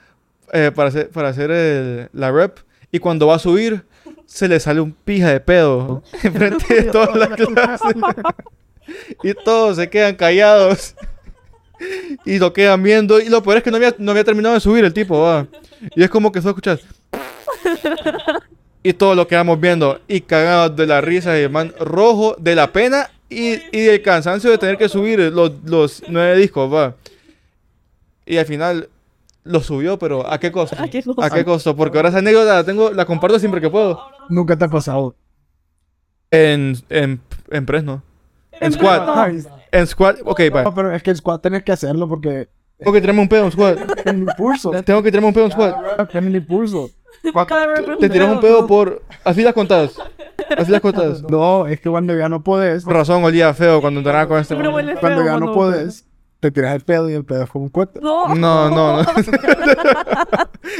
eh, 0.52 0.72
para 0.74 0.90
hacer, 0.90 1.10
para 1.10 1.30
hacer 1.30 1.52
el- 1.52 2.10
la 2.14 2.32
rep, 2.32 2.58
y 2.92 3.00
cuando 3.00 3.28
va 3.28 3.36
a 3.36 3.40
subir, 3.40 3.84
se 4.26 4.48
le 4.48 4.60
sale 4.60 4.80
un 4.82 4.92
pija 4.94 5.30
de 5.30 5.40
pedo 5.40 6.04
enfrente 6.24 6.74
de 6.74 6.84
toda 6.92 7.16
la 7.16 7.28
clase. 7.36 7.84
y 9.24 9.34
todos 9.34 9.78
se 9.78 9.90
quedan 9.90 10.16
callados. 10.16 10.96
Y 12.26 12.38
lo 12.38 12.54
quedan 12.54 12.84
viendo. 12.84 13.20
Y 13.20 13.28
lo 13.30 13.42
peor 13.42 13.58
es 13.58 13.64
que 13.64 13.72
no 13.72 13.78
había, 13.78 13.96
no 13.98 14.12
había 14.12 14.24
terminado 14.24 14.54
de 14.54 14.62
subir 14.62 14.86
el 14.86 14.94
tipo, 14.94 15.20
va. 15.20 15.48
Y 15.96 16.04
es 16.04 16.10
como 16.12 16.32
que 16.32 16.40
solo 16.40 16.52
escuchas. 16.52 16.80
Y 18.84 18.94
todos 18.94 19.16
lo 19.16 19.28
quedamos 19.28 19.60
viendo. 19.60 20.00
Y 20.08 20.22
cagados 20.22 20.76
de 20.76 20.86
la 20.88 21.02
risa. 21.02 21.38
Y 21.40 21.44
el 21.44 21.50
man 21.50 21.74
rojo 21.80 22.36
de 22.38 22.54
la 22.56 22.72
pena. 22.72 23.10
Y, 23.30 23.54
y 23.72 23.82
del 23.82 24.02
cansancio 24.02 24.52
de 24.52 24.58
tener 24.58 24.78
que 24.78 24.90
subir 24.90 25.20
los, 25.20 25.54
los 25.66 26.04
nueve 26.08 26.36
discos, 26.38 26.72
va. 26.72 26.96
Y 28.26 28.38
al 28.38 28.46
final 28.46 28.90
lo 29.44 29.60
subió, 29.62 29.98
pero 30.00 30.32
¿a 30.32 30.40
qué 30.40 30.52
costo? 30.52 30.76
¿A 30.80 30.88
qué 30.88 31.02
costo? 31.04 31.22
¿A 31.24 31.30
qué 31.30 31.44
costo? 31.46 31.76
Porque 31.76 31.98
ahora 31.98 32.10
esa 32.10 32.20
anécdota 32.20 32.54
la 32.56 32.64
tengo, 32.64 32.92
la 32.92 33.06
comparto 33.06 33.40
siempre 33.40 33.62
que 33.62 33.70
puedo. 33.70 34.00
Nunca 34.30 34.58
te 34.58 34.66
ha 34.66 34.68
pasado. 34.70 35.16
En, 36.30 36.76
en, 36.90 37.22
en 37.50 37.68
Fresno. 37.68 38.04
En 38.54 38.68
En 38.68 38.74
squad. 38.74 39.30
En 39.72 39.88
squad. 39.88 40.16
Ok, 40.26 40.42
va. 40.56 40.64
no, 40.64 40.74
pero 40.74 40.94
es 40.94 41.02
que 41.04 41.10
el 41.12 41.18
squad 41.18 41.40
tenés 41.40 41.64
que 41.64 41.72
hacerlo 41.72 42.08
porque 42.08 42.50
Tengo 42.78 42.94
que 42.94 43.02
tirarme 43.02 43.22
un 43.22 43.30
pedo 43.30 43.46
en 43.46 43.52
squad. 43.52 43.78
en 44.06 44.16
el 44.16 44.20
impulso. 44.22 44.72
Tengo 44.84 45.02
que 45.04 45.12
tirarme 45.12 45.28
un 45.30 45.34
pedo 45.34 45.46
en 45.46 45.52
squad. 45.52 45.74
En 46.14 46.28
el 46.28 46.36
impulso. 46.36 46.90
Te 48.00 48.10
tiras 48.10 48.32
un 48.32 48.40
pedo 48.40 48.66
por. 48.68 49.04
Así 49.24 49.42
las 49.44 49.54
contadas. 49.54 49.96
Así 50.58 50.72
las 50.72 50.82
contadas. 50.82 51.24
No, 51.24 51.68
es 51.68 51.80
que 51.80 51.90
cuando 51.90 52.16
ya 52.18 52.30
no 52.30 52.44
puedes, 52.44 52.84
Por 52.84 52.94
razón 52.94 53.24
olía 53.24 53.54
feo 53.54 53.82
cuando 53.82 54.00
entrenaba 54.00 54.28
con 54.28 54.40
este. 54.40 54.56
Cuando 54.56 55.26
ya 55.26 55.38
no 55.38 55.54
puedes, 55.54 56.06
te 56.42 56.50
tiras 56.50 56.74
el 56.74 56.82
pedo 56.82 57.08
y 57.08 57.14
el 57.14 57.24
pedo 57.24 57.44
es 57.44 57.50
como 57.50 57.66
un 57.66 57.70
cuento. 57.70 58.02
No. 58.02 58.34
No, 58.34 58.70
no, 58.70 59.04
no. 59.04 59.10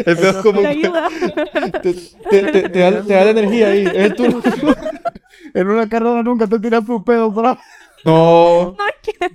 El 0.06 0.18
pedo 0.18 0.30
es 0.30 0.36
como. 0.38 0.62
Me 0.62 0.68
ayuda. 0.68 1.08
Te, 1.82 1.94
te, 1.94 2.52
te, 2.52 2.70
te 2.70 2.80
da, 2.80 3.02
te 3.04 3.14
da 3.14 3.26
la 3.26 3.30
energía 3.30 3.68
ahí. 3.68 3.88
Es 3.94 4.16
turno. 4.16 4.42
En 5.54 5.68
una 5.68 5.90
carrera 5.90 6.24
nunca 6.24 6.48
te 6.48 6.60
tiras 6.60 6.86
tu 6.86 7.04
pedo, 7.04 7.30
bro. 7.30 7.58
No. 8.06 8.76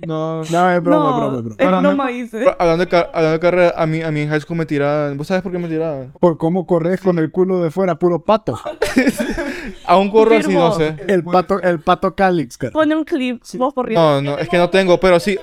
No, 0.05 0.41
No. 0.41 0.43
No, 0.43 0.71
es 0.71 0.83
broma, 0.83 1.09
no, 1.11 1.17
broma, 1.17 1.41
broma. 1.41 1.55
es 1.57 1.81
broma, 1.81 2.07
dice. 2.09 2.55
Hablando 2.59 2.85
de, 2.85 2.97
hablando 2.97 3.31
de 3.31 3.39
carrera, 3.39 3.73
a 3.77 3.85
mí, 3.85 4.01
a 4.01 4.11
mí 4.11 4.21
en 4.21 4.29
high 4.29 4.41
school 4.41 4.57
me 4.57 4.65
tiraban. 4.65 5.17
¿Vos 5.17 5.27
sabes 5.27 5.43
por 5.43 5.51
qué 5.51 5.57
me 5.57 5.67
tiraban? 5.67 6.11
Por 6.19 6.37
cómo 6.37 6.65
corres 6.65 6.99
con 6.99 7.19
el 7.19 7.31
culo 7.31 7.61
de 7.61 7.71
fuera, 7.71 7.95
puro 7.95 8.23
pato. 8.23 8.59
Aún 9.85 10.09
corro 10.09 10.35
así, 10.35 10.53
no 10.53 10.71
sé. 10.73 10.95
El 11.07 11.23
pato, 11.23 11.61
el 11.61 11.79
pato 11.79 12.15
Calix, 12.15 12.57
cara. 12.57 12.73
Pone 12.73 12.95
un 12.95 13.05
clip, 13.05 13.41
vos 13.57 13.73
corriendo. 13.73 14.01
No, 14.01 14.21
no, 14.21 14.37
es 14.37 14.49
que 14.49 14.57
no 14.57 14.69
tengo, 14.69 14.99
pero 14.99 15.19
sí. 15.19 15.37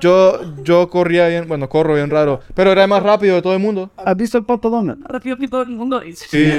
Yo, 0.00 0.38
yo 0.62 0.88
corría 0.90 1.28
bien, 1.28 1.48
bueno, 1.48 1.68
corro 1.68 1.94
bien 1.94 2.10
raro. 2.10 2.40
Pero 2.54 2.72
era 2.72 2.82
el 2.84 2.88
más 2.88 3.02
rápido 3.02 3.34
de 3.36 3.42
todo 3.42 3.54
el 3.54 3.58
mundo. 3.60 3.90
¿Has 3.96 4.16
visto 4.16 4.38
el 4.38 4.44
pato 4.44 4.70
Donald? 4.70 5.04
Rápido 5.06 5.36
que 5.36 5.48
todo 5.48 5.62
el 5.62 5.70
mundo 5.70 6.00
dice. 6.00 6.26
Sí. 6.28 6.52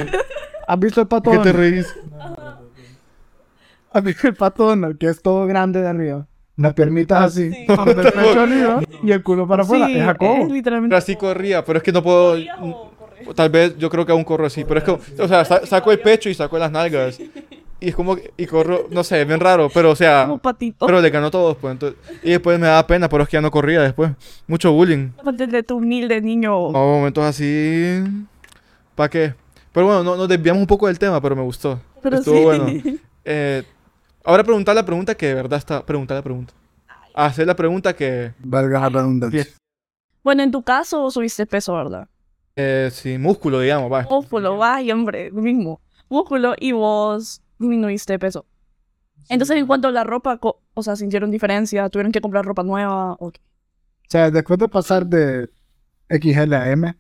¿Has 0.67 0.79
visto 0.79 1.01
el 1.01 1.07
pato 1.07 1.31
¿Qué 1.31 1.37
te 1.37 1.51
Donald? 1.53 1.57
reís? 1.59 1.95
¿Has 3.91 4.03
visto 4.03 4.27
el 4.27 4.35
pato 4.35 4.65
Donald? 4.65 4.97
Que 4.97 5.07
es 5.07 5.21
todo 5.21 5.45
grande 5.47 5.81
de 5.81 5.87
arriba. 5.87 6.27
Las 6.57 6.73
piernitas 6.73 7.23
así, 7.23 7.51
Sí. 7.53 7.65
con 7.67 7.87
el 7.87 7.95
pecho 7.95 8.41
arriba 8.41 8.81
y 9.01 9.11
el 9.11 9.23
culo 9.23 9.47
para 9.47 9.63
afuera. 9.63 9.87
Sí, 9.87 9.97
es 9.97 10.03
Jacobo. 10.05 10.43
es 10.43 10.51
literalmente. 10.51 10.91
Pero 10.93 10.97
así 10.97 11.15
corría, 11.15 11.63
pero 11.63 11.77
es 11.77 11.83
que 11.83 11.91
no 11.93 12.03
puedo. 12.03 12.35
Tal 13.35 13.49
vez 13.49 13.77
yo 13.77 13.89
creo 13.89 14.05
que 14.05 14.11
aún 14.11 14.23
corro 14.23 14.45
así, 14.45 14.65
pero 14.65 14.79
es 14.79 14.83
que, 14.83 14.91
o 15.21 15.27
sea, 15.27 15.45
sa- 15.45 15.65
saco 15.65 15.91
el 15.91 15.99
pecho 15.99 16.29
y 16.29 16.33
saco 16.33 16.57
las 16.57 16.71
nalgas. 16.71 17.19
Y 17.81 17.89
es 17.89 17.95
como, 17.95 18.15
que- 18.17 18.33
y 18.35 18.45
corro, 18.45 18.87
no 18.89 19.03
sé, 19.03 19.23
bien 19.25 19.39
raro, 19.39 19.69
pero 19.73 19.91
o 19.91 19.95
sea, 19.95 20.23
Como 20.25 20.37
patito. 20.39 20.85
pero 20.85 20.99
le 21.01 21.09
ganó 21.09 21.31
todos, 21.31 21.55
pues. 21.57 21.71
entonces- 21.73 21.97
y 22.23 22.31
después 22.31 22.59
me 22.59 22.67
daba 22.67 22.85
pena, 22.85 23.07
pero 23.07 23.23
es 23.23 23.29
que 23.29 23.37
ya 23.37 23.41
no 23.41 23.51
corría 23.51 23.81
después. 23.81 24.11
Mucho 24.47 24.71
bullying. 24.73 25.11
Aparte 25.17 25.47
de 25.47 25.63
tu 25.63 25.77
humilde 25.77 26.19
niño. 26.21 26.71
No, 26.71 26.71
momentos 26.71 27.23
así. 27.23 28.03
¿Para 28.95 29.09
qué? 29.09 29.33
Pero 29.71 29.85
bueno, 29.85 30.03
no, 30.03 30.15
nos 30.17 30.27
desviamos 30.27 30.59
un 30.61 30.67
poco 30.67 30.87
del 30.87 30.99
tema, 30.99 31.21
pero 31.21 31.35
me 31.35 31.41
gustó. 31.43 31.79
Pero 32.01 32.17
Estuvo 32.17 32.37
sí. 32.37 32.43
bueno. 32.43 32.65
Eh, 33.31 33.63
ahora 34.23 34.43
preguntar 34.43 34.73
la 34.75 34.83
pregunta 34.83 35.13
que 35.13 35.27
de 35.27 35.33
verdad 35.35 35.59
está. 35.59 35.85
Preguntar 35.85 36.17
la 36.17 36.23
pregunta. 36.23 36.53
Hacer 37.13 37.45
la 37.45 37.55
pregunta 37.55 37.93
que. 37.95 38.31
Valga 38.39 38.79
la 38.79 38.89
redundancia. 38.89 39.45
Bueno, 40.23 40.41
en 40.41 40.49
tu 40.51 40.63
caso 40.63 41.11
subiste 41.11 41.45
peso, 41.45 41.75
¿verdad? 41.75 42.07
Eh, 42.55 42.89
sí, 42.91 43.17
músculo, 43.19 43.59
digamos, 43.59 43.91
va. 43.91 44.07
Músculo, 44.09 44.57
vaya, 44.57 44.93
hombre, 44.93 45.29
lo 45.31 45.41
mismo. 45.41 45.79
Músculo 46.09 46.55
y 46.59 46.71
vos 46.71 47.41
disminuiste 47.59 48.17
peso. 48.17 48.45
Entonces, 49.29 49.57
en 49.57 49.67
cuanto 49.67 49.87
a 49.89 49.91
la 49.91 50.03
ropa, 50.03 50.39
o 50.41 50.83
sea, 50.83 50.95
¿sintieron 50.95 51.29
diferencia? 51.29 51.87
¿Tuvieron 51.89 52.11
que 52.11 52.21
comprar 52.21 52.45
ropa 52.45 52.63
nueva? 52.63 53.13
¿O 53.19 53.31
sea, 54.07 54.31
después 54.31 54.57
de 54.57 54.67
pasar 54.69 55.05
de 55.05 55.49
XL 56.09 56.53
a 56.55 56.71
M, 56.71 56.95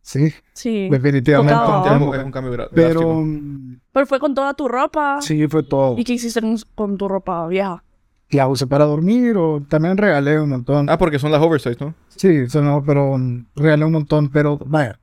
Sí, 0.00 0.32
Sí. 0.54 0.88
definitivamente. 0.88 1.52
Es 1.52 2.00
un- 2.00 2.14
es 2.14 2.24
un 2.24 2.30
cambio 2.32 2.52
gra- 2.54 2.68
Pero 2.72 3.00
drástico. 3.00 3.20
mm, 3.26 3.80
Pero 3.92 4.06
fue 4.06 4.18
con 4.18 4.34
toda 4.34 4.54
tu 4.54 4.66
ropa. 4.66 5.20
sí, 5.20 5.46
fue 5.48 5.62
todo. 5.62 5.98
¿Y 5.98 6.04
qué 6.04 6.14
hiciste 6.14 6.40
con- 6.74 6.96
tu 6.96 7.08
ropa 7.08 7.46
vieja? 7.46 7.84
La 8.30 8.48
usé 8.48 8.66
para 8.66 8.86
dormir 8.86 9.36
o 9.36 9.62
también 9.68 9.98
regalé 9.98 10.40
un 10.40 10.48
montón. 10.48 10.88
Ah, 10.88 10.96
porque 10.96 11.18
son 11.18 11.30
las 11.30 11.42
oversize, 11.42 11.76
¿no? 11.78 11.94
Sí, 12.08 12.28
eso 12.28 12.62
no, 12.62 12.82
pero 12.82 13.18
regalé 13.54 13.84
un 13.84 13.92
montón. 13.92 14.30
Pero 14.30 14.56
vaya, 14.64 14.98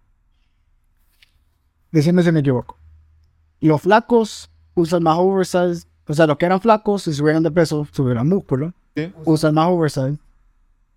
decime 1.92 2.24
si 2.24 2.32
me 2.32 2.40
equivoco. 2.40 2.78
Los 3.62 3.82
flacos 3.82 4.50
usan 4.76 5.04
más 5.04 5.18
oversize. 5.18 5.88
O 6.08 6.14
sea, 6.14 6.28
los 6.28 6.38
que 6.38 6.46
eran 6.46 6.62
flacos, 6.62 7.04
si 7.04 7.14
subieran 7.14 7.44
de 7.44 7.52
peso, 7.52 7.88
subieran 7.92 8.30
músculo. 8.30 8.74
Sí. 8.96 9.12
Usan 9.26 9.56
más 9.56 9.68
oversize. 9.68 10.20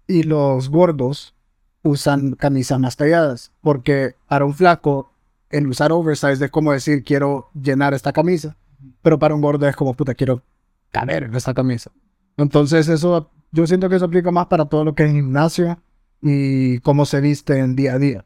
Y 0.06 0.24
los 0.24 0.68
gordos 0.68 1.34
usan 1.82 2.32
camisas 2.32 2.78
más 2.78 2.96
talladas. 2.96 3.52
Porque 3.62 4.16
para 4.26 4.44
un 4.44 4.54
flaco, 4.54 5.10
el 5.50 5.66
usar 5.66 5.92
oversize 5.92 6.44
es 6.44 6.50
como 6.50 6.72
decir, 6.72 7.02
quiero 7.04 7.48
llenar 7.54 7.94
esta 7.94 8.12
camisa. 8.12 8.56
Pero 9.02 9.18
para 9.18 9.34
un 9.34 9.40
gordo 9.40 9.66
es 9.66 9.74
como, 9.74 9.94
puta, 9.94 10.14
quiero 10.14 10.42
caber 10.90 11.24
en 11.24 11.34
esta 11.34 11.54
camisa. 11.54 11.90
Entonces 12.36 12.88
eso, 12.88 13.30
yo 13.50 13.66
siento 13.66 13.88
que 13.88 13.96
eso 13.96 14.04
aplica 14.04 14.30
más 14.30 14.46
para 14.46 14.66
todo 14.66 14.84
lo 14.84 14.94
que 14.94 15.04
es 15.04 15.12
gimnasia 15.12 15.78
y 16.20 16.78
cómo 16.80 17.06
se 17.06 17.20
viste 17.20 17.58
en 17.58 17.76
día 17.76 17.94
a 17.94 17.98
día. 17.98 18.24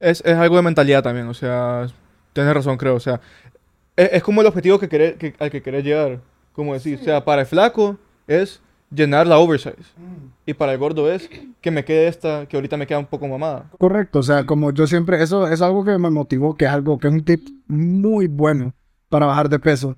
Es, 0.00 0.22
es 0.24 0.36
algo 0.36 0.56
de 0.56 0.62
mentalidad 0.62 1.02
también, 1.02 1.26
o 1.28 1.34
sea, 1.34 1.86
tienes 2.32 2.52
razón, 2.52 2.76
creo. 2.76 2.96
O 2.96 3.00
sea, 3.00 3.20
es, 3.96 4.10
es 4.12 4.22
como 4.22 4.40
el 4.40 4.46
objetivo 4.46 4.78
que 4.78 4.88
querés- 4.88 5.16
que- 5.16 5.34
al 5.38 5.50
que 5.50 5.62
querés 5.62 5.84
llegar. 5.84 6.20
Como 6.52 6.72
decir, 6.74 6.98
o 7.00 7.04
sea, 7.04 7.24
para 7.24 7.42
el 7.42 7.46
flaco 7.46 7.98
es 8.26 8.60
llenar 8.90 9.26
la 9.26 9.38
oversize. 9.38 9.76
Y 10.46 10.54
para 10.54 10.72
el 10.72 10.78
gordo 10.78 11.10
es 11.10 11.28
que 11.60 11.70
me 11.70 11.84
quede 11.84 12.08
esta, 12.08 12.46
que 12.46 12.56
ahorita 12.56 12.76
me 12.76 12.86
queda 12.86 12.98
un 13.00 13.06
poco 13.06 13.26
mamada. 13.28 13.68
Correcto, 13.78 14.20
o 14.20 14.22
sea, 14.22 14.46
como 14.46 14.70
yo 14.70 14.86
siempre, 14.86 15.22
eso 15.22 15.46
es 15.48 15.60
algo 15.60 15.84
que 15.84 15.98
me 15.98 16.08
motivó, 16.10 16.56
que 16.56 16.64
es 16.64 16.70
algo 16.70 16.98
que 16.98 17.08
es 17.08 17.12
un 17.14 17.24
tip 17.24 17.46
muy 17.66 18.26
bueno 18.26 18.72
para 19.08 19.26
bajar 19.26 19.48
de 19.48 19.58
peso. 19.58 19.96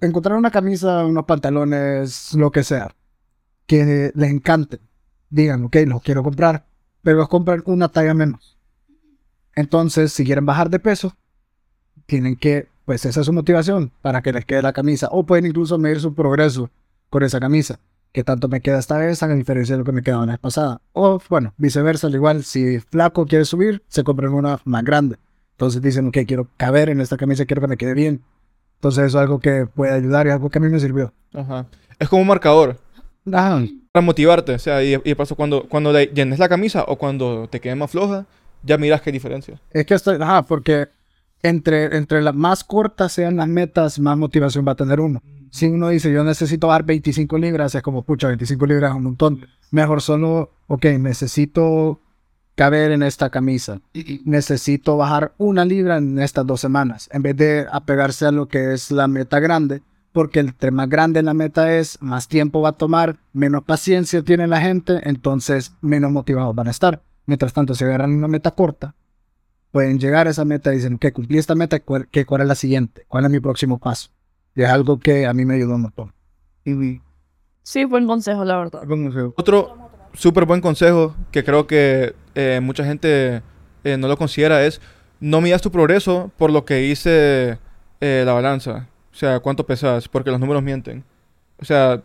Encontrar 0.00 0.36
una 0.38 0.50
camisa, 0.50 1.04
unos 1.04 1.24
pantalones, 1.26 2.32
lo 2.34 2.50
que 2.50 2.64
sea, 2.64 2.94
que 3.66 4.10
les 4.14 4.30
encante. 4.30 4.78
Digan, 5.28 5.64
ok, 5.64 5.76
los 5.86 6.02
quiero 6.02 6.22
comprar, 6.22 6.64
pero 7.02 7.18
los 7.18 7.28
compran 7.28 7.62
una 7.66 7.88
talla 7.88 8.14
menos. 8.14 8.56
Entonces, 9.54 10.12
si 10.12 10.24
quieren 10.24 10.46
bajar 10.46 10.70
de 10.70 10.78
peso, 10.78 11.14
tienen 12.06 12.34
que, 12.36 12.66
pues 12.90 13.04
esa 13.04 13.20
es 13.20 13.26
su 13.26 13.32
motivación 13.32 13.92
para 14.02 14.20
que 14.20 14.32
les 14.32 14.44
quede 14.44 14.62
la 14.62 14.72
camisa. 14.72 15.06
O 15.12 15.22
pueden 15.22 15.46
incluso 15.46 15.78
medir 15.78 16.00
su 16.00 16.12
progreso 16.12 16.70
con 17.08 17.22
esa 17.22 17.38
camisa. 17.38 17.78
¿Qué 18.10 18.24
tanto 18.24 18.48
me 18.48 18.60
queda 18.60 18.80
esta 18.80 18.98
vez 18.98 19.22
a 19.22 19.28
diferencia 19.28 19.76
de 19.76 19.78
lo 19.78 19.84
que 19.84 19.92
me 19.92 20.02
quedaba 20.02 20.26
la 20.26 20.32
vez 20.32 20.40
pasada? 20.40 20.80
O, 20.92 21.22
bueno, 21.28 21.54
viceversa, 21.56 22.08
al 22.08 22.16
igual, 22.16 22.42
si 22.42 22.80
flaco 22.80 23.26
quiere 23.26 23.44
subir, 23.44 23.80
se 23.86 24.02
compran 24.02 24.34
una 24.34 24.58
más 24.64 24.82
grande. 24.82 25.18
Entonces 25.52 25.80
dicen, 25.80 26.08
ok, 26.08 26.18
quiero 26.26 26.48
caber 26.56 26.88
en 26.88 27.00
esta 27.00 27.16
camisa, 27.16 27.44
quiero 27.44 27.62
que 27.62 27.68
me 27.68 27.76
quede 27.76 27.94
bien. 27.94 28.24
Entonces 28.78 29.04
eso 29.04 29.18
es 29.18 29.22
algo 29.22 29.38
que 29.38 29.66
puede 29.72 29.92
ayudar 29.92 30.26
y 30.26 30.30
algo 30.30 30.50
que 30.50 30.58
a 30.58 30.60
mí 30.60 30.68
me 30.68 30.80
sirvió. 30.80 31.12
Ajá. 31.32 31.66
Es 31.96 32.08
como 32.08 32.22
un 32.22 32.28
marcador. 32.28 32.76
Ajá. 33.32 33.62
Para 33.92 34.04
motivarte, 34.04 34.54
o 34.54 34.58
sea, 34.58 34.82
y, 34.82 35.00
y 35.04 35.14
paso 35.14 35.36
cuando, 35.36 35.68
cuando 35.68 35.92
le 35.92 36.06
llenes 36.06 36.40
la 36.40 36.48
camisa 36.48 36.84
o 36.88 36.98
cuando 36.98 37.46
te 37.48 37.60
quede 37.60 37.76
más 37.76 37.92
floja, 37.92 38.26
ya 38.64 38.76
miras 38.78 39.00
qué 39.00 39.12
diferencia. 39.12 39.60
Es 39.70 39.86
que 39.86 39.94
estoy, 39.94 40.18
ajá, 40.20 40.42
porque 40.42 40.88
entre, 41.42 41.96
entre 41.96 42.22
las 42.22 42.34
más 42.34 42.64
cortas 42.64 43.12
sean 43.12 43.36
las 43.36 43.48
metas, 43.48 43.98
más 43.98 44.16
motivación 44.16 44.66
va 44.66 44.72
a 44.72 44.76
tener 44.76 45.00
uno. 45.00 45.22
Si 45.50 45.66
uno 45.66 45.88
dice, 45.88 46.12
yo 46.12 46.22
necesito 46.22 46.68
bajar 46.68 46.84
25 46.84 47.36
libras, 47.38 47.74
es 47.74 47.82
como, 47.82 48.02
pucha, 48.02 48.28
25 48.28 48.66
libras 48.66 48.90
es 48.90 48.96
un 48.96 49.04
montón. 49.04 49.46
Mejor 49.70 50.00
solo, 50.00 50.52
ok, 50.68 50.84
necesito 50.98 52.00
caber 52.54 52.92
en 52.92 53.02
esta 53.02 53.30
camisa. 53.30 53.80
Necesito 54.24 54.96
bajar 54.96 55.32
una 55.38 55.64
libra 55.64 55.96
en 55.96 56.18
estas 56.18 56.46
dos 56.46 56.60
semanas, 56.60 57.08
en 57.12 57.22
vez 57.22 57.36
de 57.36 57.66
apegarse 57.72 58.26
a 58.26 58.32
lo 58.32 58.48
que 58.48 58.74
es 58.74 58.90
la 58.90 59.08
meta 59.08 59.40
grande, 59.40 59.82
porque 60.12 60.40
entre 60.40 60.70
más 60.70 60.88
grande 60.88 61.22
la 61.22 61.34
meta 61.34 61.74
es, 61.74 62.00
más 62.02 62.28
tiempo 62.28 62.60
va 62.60 62.70
a 62.70 62.72
tomar, 62.72 63.18
menos 63.32 63.64
paciencia 63.64 64.22
tiene 64.22 64.46
la 64.46 64.60
gente, 64.60 65.00
entonces 65.04 65.72
menos 65.80 66.12
motivados 66.12 66.54
van 66.54 66.68
a 66.68 66.72
estar. 66.72 67.02
Mientras 67.26 67.52
tanto, 67.52 67.74
si 67.74 67.84
agarran 67.84 68.12
una 68.12 68.28
meta 68.28 68.50
corta, 68.50 68.94
pueden 69.72 69.98
llegar 69.98 70.26
a 70.26 70.30
esa 70.30 70.44
meta 70.44 70.72
y 70.72 70.76
dicen, 70.76 70.98
que 70.98 71.12
cumplí 71.12 71.38
esta 71.38 71.54
meta, 71.54 71.80
¿cuál, 71.80 72.08
qué, 72.08 72.24
¿cuál 72.24 72.42
es 72.42 72.48
la 72.48 72.54
siguiente? 72.54 73.04
¿Cuál 73.08 73.24
es 73.24 73.30
mi 73.30 73.40
próximo 73.40 73.78
paso? 73.78 74.10
Y 74.54 74.62
es 74.62 74.68
algo 74.68 74.98
que 74.98 75.26
a 75.26 75.32
mí 75.32 75.44
me 75.44 75.54
ayudó 75.54 75.74
un 75.76 75.82
montón. 75.82 76.12
Y, 76.64 77.00
Sí, 77.62 77.84
buen 77.84 78.06
consejo, 78.06 78.44
la 78.44 78.56
verdad. 78.56 78.82
Otro 79.36 79.90
súper 80.12 80.44
buen 80.44 80.60
consejo 80.60 81.14
que 81.30 81.44
creo 81.44 81.66
que 81.66 82.14
eh, 82.34 82.58
mucha 82.60 82.84
gente 82.84 83.42
eh, 83.84 83.96
no 83.96 84.08
lo 84.08 84.16
considera 84.16 84.64
es 84.64 84.80
no 85.20 85.40
midas 85.40 85.62
tu 85.62 85.70
progreso 85.70 86.32
por 86.36 86.50
lo 86.50 86.64
que 86.64 86.76
dice 86.76 87.58
eh, 88.00 88.22
la 88.26 88.32
balanza. 88.32 88.88
O 89.12 89.14
sea, 89.14 89.40
cuánto 89.40 89.66
pesas, 89.66 90.08
porque 90.08 90.30
los 90.30 90.40
números 90.40 90.62
mienten. 90.62 91.04
O 91.58 91.64
sea, 91.64 92.02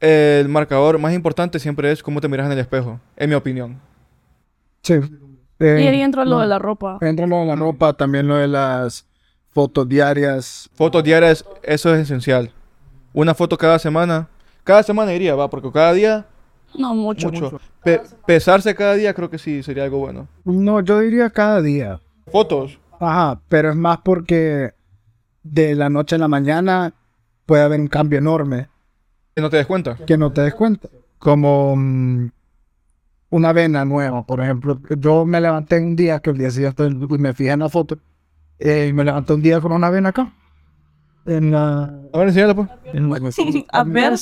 el 0.00 0.48
marcador 0.48 0.98
más 0.98 1.14
importante 1.14 1.58
siempre 1.58 1.92
es 1.92 2.02
cómo 2.02 2.20
te 2.20 2.28
miras 2.28 2.46
en 2.46 2.52
el 2.52 2.58
espejo, 2.58 3.00
en 3.16 3.30
mi 3.30 3.36
opinión. 3.36 3.80
sí. 4.82 5.00
Y 5.62 5.66
Eh, 5.84 5.88
ahí 5.88 6.00
entra 6.02 6.24
lo 6.24 6.32
no, 6.36 6.40
de 6.40 6.46
la 6.46 6.58
ropa. 6.58 6.98
Entra 7.00 7.26
lo 7.26 7.36
de 7.40 7.46
la 7.46 7.56
ropa, 7.56 7.92
también 7.92 8.26
lo 8.28 8.36
de 8.36 8.48
las 8.48 9.06
fotos 9.50 9.88
diarias. 9.88 10.68
Fotos 10.74 11.04
diarias, 11.04 11.44
eso 11.62 11.94
es 11.94 12.02
esencial. 12.02 12.50
Una 13.12 13.34
foto 13.34 13.56
cada 13.58 13.78
semana. 13.78 14.28
Cada 14.64 14.82
semana 14.82 15.12
iría, 15.12 15.34
va, 15.34 15.50
porque 15.50 15.70
cada 15.72 15.92
día, 15.92 16.26
No, 16.78 16.94
mucho, 16.94 17.28
mucho. 17.30 17.44
mucho. 17.44 17.60
Pe- 17.84 18.00
pesarse 18.26 18.74
cada 18.74 18.94
día 18.94 19.12
creo 19.12 19.28
que 19.28 19.38
sí 19.38 19.62
sería 19.62 19.84
algo 19.84 19.98
bueno. 19.98 20.28
No, 20.44 20.80
yo 20.80 21.00
diría 21.00 21.28
cada 21.30 21.60
día. 21.60 22.00
Fotos. 22.30 22.78
Ajá, 23.00 23.40
pero 23.48 23.70
es 23.70 23.76
más 23.76 23.98
porque 24.04 24.72
de 25.42 25.74
la 25.74 25.90
noche 25.90 26.14
a 26.14 26.18
la 26.18 26.28
mañana 26.28 26.92
puede 27.46 27.62
haber 27.64 27.80
un 27.80 27.88
cambio 27.88 28.18
enorme 28.20 28.68
Que 29.34 29.42
no 29.42 29.50
te 29.50 29.56
des 29.56 29.66
cuenta. 29.66 29.96
que 29.96 30.16
no 30.16 30.32
te 30.32 30.42
des 30.42 30.54
cuenta. 30.54 30.88
Como 31.18 31.74
mm, 31.76 32.30
una 33.32 33.52
vena 33.52 33.84
nueva, 33.84 34.24
por 34.24 34.40
ejemplo. 34.42 34.78
Yo 34.98 35.24
me 35.24 35.40
levanté 35.40 35.78
un 35.78 35.96
día, 35.96 36.20
que 36.20 36.30
el 36.30 36.38
día 36.38 36.50
siguiente 36.50 36.86
y 36.86 37.18
me 37.18 37.32
fijé 37.32 37.50
en 37.50 37.60
la 37.60 37.70
foto, 37.70 37.96
eh, 38.58 38.88
y 38.90 38.92
me 38.92 39.04
levanté 39.04 39.32
un 39.32 39.42
día 39.42 39.60
con 39.60 39.72
una 39.72 39.88
vena 39.88 40.10
acá. 40.10 40.30
En 41.24 41.50
la... 41.50 41.84
A 42.12 42.18
ver, 42.18 42.28
enséñala, 42.28 42.54
pues. 42.54 42.68
A 43.72 43.84
ver. 43.84 44.18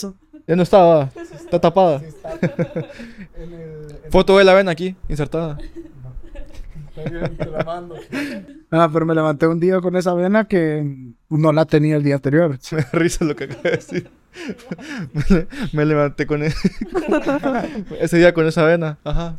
Ya 0.47 0.57
no 0.57 0.63
estaba. 0.63 1.11
Está 1.17 1.61
tapada. 1.61 2.01
Foto 4.11 4.39
de 4.39 4.45
la 4.45 4.55
vena 4.55 4.71
aquí, 4.71 4.95
insertada. 5.09 5.59
Ah, 8.71 8.89
pero 8.93 9.07
me 9.07 9.15
levanté 9.15 9.49
un 9.49 9.59
día 9.59 9.81
con 9.81 9.97
esa 9.97 10.15
vena 10.15 10.45
que 10.45 11.15
no 11.31 11.53
la 11.53 11.65
tenía 11.65 11.97
el 11.97 12.03
día 12.03 12.17
anterior. 12.17 12.59
Me 12.73 12.79
da 12.83 12.89
risa 12.93 13.25
lo 13.25 13.35
que 13.37 13.45
acaba 13.45 13.63
de 13.63 13.71
decir. 13.71 14.11
me, 15.13 15.23
le- 15.37 15.47
me 15.73 15.85
levanté 15.87 16.27
con 16.27 16.43
e- 16.43 16.53
ese 18.01 18.19
día 18.19 18.33
con 18.35 18.47
esa 18.47 18.65
vena. 18.65 18.99
Ajá. 19.05 19.37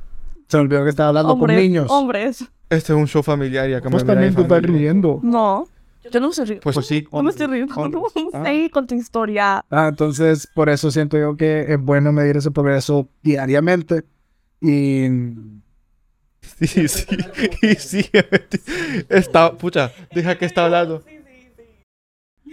Se 0.48 0.58
me 0.58 0.64
olvidó 0.64 0.84
que 0.84 0.90
estaba 0.90 1.10
hablando 1.10 1.34
Hombres, 1.34 1.56
con 1.58 1.64
niños. 1.64 1.88
hombres. 1.90 2.40
Este 2.70 2.94
es 2.94 2.98
un 2.98 3.08
show 3.08 3.24
familiar 3.24 3.70
y 3.70 3.74
acá 3.74 3.90
me 3.90 3.98
también 4.04 4.34
te 4.36 4.42
miran 4.44 4.58
estás 4.60 4.72
riendo. 4.76 5.20
No, 5.24 5.68
yo 6.12 6.20
no 6.20 6.28
me 6.28 6.32
estoy 6.32 6.46
riendo. 6.46 6.62
Pues 6.64 6.86
sí. 6.86 7.08
no 7.12 7.24
me 7.24 7.30
estoy 7.30 7.48
riendo. 7.48 7.74
Ah. 8.34 8.44
Seguí 8.46 8.70
con 8.70 8.86
tu 8.88 8.96
historia. 8.96 9.64
Ah, 9.70 9.88
entonces, 9.90 10.48
por 10.54 10.70
eso 10.70 10.92
siento 10.92 11.18
yo 11.18 11.36
que 11.38 11.66
es 11.74 11.80
bueno 11.80 12.12
medir 12.12 12.38
ese 12.38 12.52
progreso 12.52 13.08
diariamente. 13.24 14.04
Y 14.62 15.08
Sí, 16.60 16.88
sí. 16.88 17.06
Y 17.62 17.76
sí. 17.76 18.06
Está, 19.10 19.54
pucha, 19.54 19.92
deja 20.14 20.38
que 20.38 20.46
está 20.46 20.66
hablando. 20.66 21.04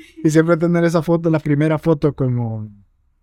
Y 0.25 0.31
siempre 0.31 0.57
tener 0.57 0.85
esa 0.85 1.03
foto, 1.03 1.31
la 1.31 1.39
primera 1.41 1.79
foto 1.79 2.13
como, 2.13 2.69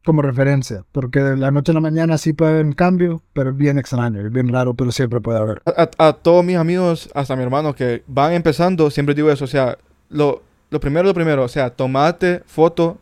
como 0.05 0.21
referencia. 0.21 0.86
Porque 0.91 1.19
de 1.21 1.38
la 1.38 1.51
noche 1.51 1.71
a 1.71 1.76
la 1.76 1.82
mañana 1.82 2.17
sí 2.17 2.34
puede 2.34 2.51
haber 2.53 2.65
un 2.65 2.73
cambio, 2.73 3.21
pero 3.34 3.49
es 3.51 3.57
bien 3.57 3.78
extraño, 3.78 4.21
es 4.26 4.32
bien 4.32 4.47
raro, 4.51 4.73
pero 4.73 4.91
siempre 4.91 5.19
puede 5.21 5.39
haber. 5.39 5.61
A, 5.65 5.89
a- 5.97 6.07
a 6.07 6.13
todos 6.13 6.43
mis 6.45 6.55
amigos, 6.57 7.09
hasta 7.13 7.36
mi 7.36 7.43
hermano 7.43 7.73
que 7.76 8.03
van 8.07 8.34
empezando, 8.34 8.89
siempre 8.91 9.15
digo 9.15 9.32
eso. 9.32 9.45
O 9.45 9.47
sea, 9.47 9.78
lo, 10.09 10.41
lo 10.69 10.80
primero, 10.80 11.07
lo 11.07 11.13
primero, 11.13 11.43
o 11.43 11.47
sea, 11.47 11.69
tomate 11.69 12.43
foto 12.45 12.97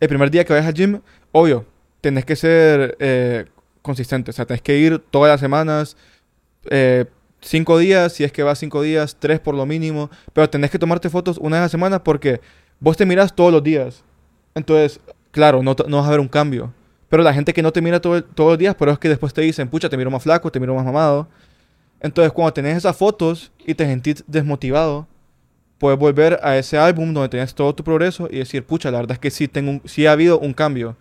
el 0.00 0.08
primer 0.08 0.30
día 0.30 0.44
que 0.44 0.52
vayas 0.52 0.66
al 0.68 0.74
gym. 0.74 1.00
Obvio, 1.32 1.64
tenés 2.00 2.24
que 2.24 2.36
ser 2.36 2.96
eh, 3.00 3.46
consistente. 3.82 4.30
O 4.30 4.34
sea, 4.34 4.44
tenés 4.46 4.62
que 4.62 4.78
ir 4.78 4.98
todas 5.10 5.30
las 5.30 5.40
semanas, 5.40 5.96
eh, 6.70 7.06
cinco 7.40 7.78
días, 7.78 8.12
si 8.12 8.24
es 8.24 8.32
que 8.32 8.42
vas 8.42 8.58
cinco 8.58 8.82
días, 8.82 9.16
tres 9.18 9.40
por 9.40 9.54
lo 9.54 9.64
mínimo. 9.66 10.10
Pero 10.32 10.50
tenés 10.50 10.70
que 10.70 10.78
tomarte 10.78 11.08
fotos 11.10 11.38
una 11.38 11.56
vez 11.56 11.60
a 11.60 11.64
la 11.64 11.68
semana 11.68 12.04
porque 12.04 12.40
vos 12.80 12.96
te 12.96 13.06
miras 13.06 13.34
todos 13.34 13.52
los 13.52 13.62
días. 13.62 14.04
Entonces, 14.54 15.00
claro, 15.30 15.62
no, 15.62 15.76
no 15.86 15.96
vas 15.98 16.06
a 16.06 16.10
ver 16.10 16.20
un 16.20 16.28
cambio. 16.28 16.72
Pero 17.08 17.22
la 17.22 17.32
gente 17.32 17.54
que 17.54 17.62
no 17.62 17.72
te 17.72 17.80
mira 17.80 18.00
todo 18.00 18.22
todos 18.22 18.50
los 18.50 18.58
días, 18.58 18.74
pero 18.78 18.90
es 18.92 18.98
que 18.98 19.08
después 19.08 19.32
te 19.32 19.40
dicen, 19.40 19.68
pucha, 19.68 19.88
te 19.88 19.96
miro 19.96 20.10
más 20.10 20.22
flaco, 20.22 20.50
te 20.52 20.60
miro 20.60 20.74
más 20.74 20.84
mamado. 20.84 21.28
Entonces, 22.00 22.32
cuando 22.32 22.52
tenés 22.52 22.76
esas 22.76 22.96
fotos 22.96 23.50
y 23.66 23.74
te 23.74 23.86
sentís 23.86 24.24
desmotivado, 24.26 25.06
puedes 25.78 25.98
volver 25.98 26.38
a 26.42 26.56
ese 26.56 26.78
álbum 26.78 27.14
donde 27.14 27.28
tenés 27.30 27.54
todo 27.54 27.74
tu 27.74 27.82
progreso 27.84 28.28
y 28.30 28.38
decir, 28.38 28.64
pucha, 28.64 28.90
la 28.90 28.98
verdad 28.98 29.12
es 29.14 29.18
que 29.20 29.30
sí, 29.30 29.48
tengo 29.48 29.70
un- 29.70 29.82
ha 30.06 30.12
habido 30.12 30.38
un 30.38 30.52
cambio. 30.52 30.96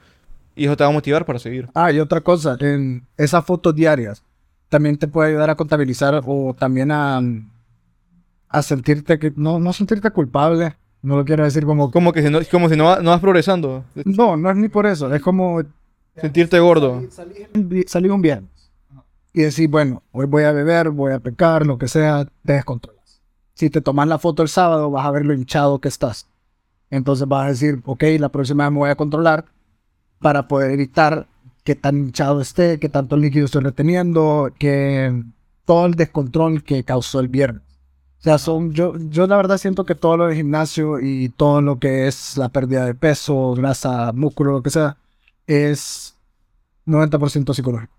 Y 0.55 0.65
eso 0.65 0.77
te 0.77 0.83
va 0.83 0.89
a 0.89 0.93
motivar 0.93 1.25
para 1.25 1.39
seguir. 1.39 1.69
Ah, 1.75 1.91
y 1.91 1.99
otra 1.99 2.21
cosa, 2.21 2.57
en 2.59 3.05
esas 3.17 3.45
fotos 3.45 3.75
diarias, 3.75 4.23
también 4.69 4.97
te 4.97 5.07
puede 5.07 5.29
ayudar 5.29 5.49
a 5.51 5.55
contabilizar 5.55 6.21
o 6.25 6.55
también 6.57 6.91
a, 6.91 7.21
a 8.49 8.61
sentirte 8.61 9.19
que, 9.19 9.33
no, 9.35 9.59
no 9.59 9.73
sentirte 9.73 10.09
culpable. 10.11 10.75
No 11.01 11.15
lo 11.17 11.25
quiero 11.25 11.43
decir 11.43 11.65
como... 11.65 11.91
Como 11.91 12.11
que 12.11 12.21
si 12.21 12.29
no, 12.29 12.39
como 12.51 12.69
si 12.69 12.75
no, 12.75 12.99
no 13.01 13.11
vas 13.11 13.21
progresando. 13.21 13.83
No, 14.05 14.35
no 14.35 14.49
es 14.49 14.57
ni 14.57 14.67
por 14.67 14.85
eso. 14.85 15.13
Es 15.13 15.21
como 15.21 15.61
Sentirte 16.15 16.59
gordo. 16.59 17.03
salir 17.87 18.11
un 18.11 18.21
viernes 18.21 18.57
y 19.37 19.41
decir, 19.41 19.69
bueno, 19.69 20.01
hoy 20.11 20.25
voy 20.25 20.43
a 20.43 20.51
beber, 20.51 20.89
voy 20.89 21.13
a 21.13 21.19
pecar, 21.19 21.63
lo 21.63 21.77
que 21.77 21.87
sea, 21.87 22.25
te 22.43 22.53
descontrolas. 22.53 23.21
Si 23.53 23.69
te 23.69 23.81
tomas 23.81 24.07
la 24.07 24.17
foto 24.17 24.41
el 24.41 24.49
sábado, 24.49 24.89
vas 24.89 25.05
a 25.05 25.11
ver 25.11 25.25
lo 25.25 25.33
hinchado 25.35 25.79
que 25.79 25.89
estás. 25.89 26.27
Entonces 26.89 27.27
vas 27.27 27.45
a 27.45 27.49
decir, 27.49 27.81
ok, 27.85 28.03
la 28.19 28.29
próxima 28.29 28.63
vez 28.63 28.73
me 28.73 28.79
voy 28.79 28.89
a 28.89 28.95
controlar 28.95 29.45
para 30.19 30.47
poder 30.47 30.71
evitar 30.71 31.27
que 31.63 31.75
tan 31.75 31.97
hinchado 31.97 32.41
esté, 32.41 32.79
que 32.79 32.89
tanto 32.89 33.15
líquido 33.15 33.45
estoy 33.45 33.61
reteniendo, 33.61 34.51
que 34.57 35.23
todo 35.65 35.85
el 35.85 35.93
descontrol 35.93 36.63
que 36.63 36.83
causó 36.83 37.19
el 37.19 37.27
viernes. 37.27 37.61
O 38.19 38.23
sea, 38.23 38.37
son, 38.39 38.73
yo, 38.73 38.93
yo 39.09 39.27
la 39.27 39.37
verdad 39.37 39.57
siento 39.57 39.85
que 39.85 39.95
todo 39.95 40.17
lo 40.17 40.27
del 40.27 40.35
gimnasio 40.35 40.99
y 40.99 41.29
todo 41.29 41.61
lo 41.61 41.79
que 41.79 42.07
es 42.07 42.35
la 42.37 42.49
pérdida 42.49 42.85
de 42.85 42.95
peso, 42.95 43.53
grasa, 43.53 44.11
músculo, 44.13 44.53
lo 44.53 44.63
que 44.63 44.69
sea, 44.71 44.97
es 45.45 46.15
90% 46.85 47.53
psicológico. 47.53 47.93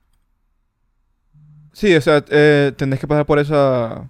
Sí, 1.72 1.94
o 1.94 2.00
sea, 2.00 2.24
eh, 2.30 2.72
tenés 2.76 2.98
que 2.98 3.06
pasar 3.06 3.24
por 3.24 3.38
esa, 3.38 4.08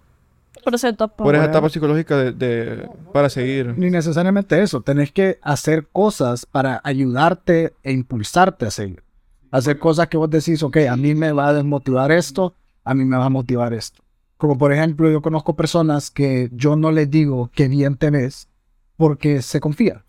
Por 0.65 0.75
esa 0.75 0.89
etapa. 0.89 1.23
por 1.23 1.35
esa 1.35 1.45
etapa 1.45 1.69
psicológica 1.69 2.17
de, 2.17 2.33
de- 2.33 2.89
para 3.13 3.29
seguir. 3.29 3.75
Ni 3.77 3.91
necesariamente 3.91 4.63
eso. 4.63 4.81
Tenés 4.81 5.13
que 5.13 5.39
hacer 5.43 5.87
cosas 5.93 6.47
para 6.47 6.81
ayudarte 6.83 7.75
e 7.83 7.93
impulsarte 7.93 8.67
a 8.67 8.71
seguir. 8.71 9.03
Hacer 9.51 9.79
cosas 9.79 10.09
que 10.09 10.17
vos 10.17 10.31
decís, 10.31 10.63
ok, 10.63 10.79
a 10.91 10.97
mí 10.97 11.15
me 11.15 11.33
va 11.33 11.49
a 11.49 11.53
desmotivar 11.53 12.11
esto, 12.13 12.55
a 12.85 12.95
mí 12.95 13.05
me 13.05 13.17
va 13.19 13.27
a 13.27 13.31
motivar 13.31 13.75
esto. 13.75 14.03
Como 14.39 14.57
por 14.57 14.72
ejemplo, 14.72 15.11
yo 15.11 15.20
conozco 15.20 15.55
personas 15.57 16.11
que 16.11 16.49
yo 16.53 16.76
no 16.76 16.91
les 16.93 17.11
digo 17.11 17.51
que 17.55 17.68
bien 17.68 17.97
te 17.97 18.11
ves 18.11 18.49
porque 18.97 19.43
se 19.43 19.61
confían. 19.61 20.03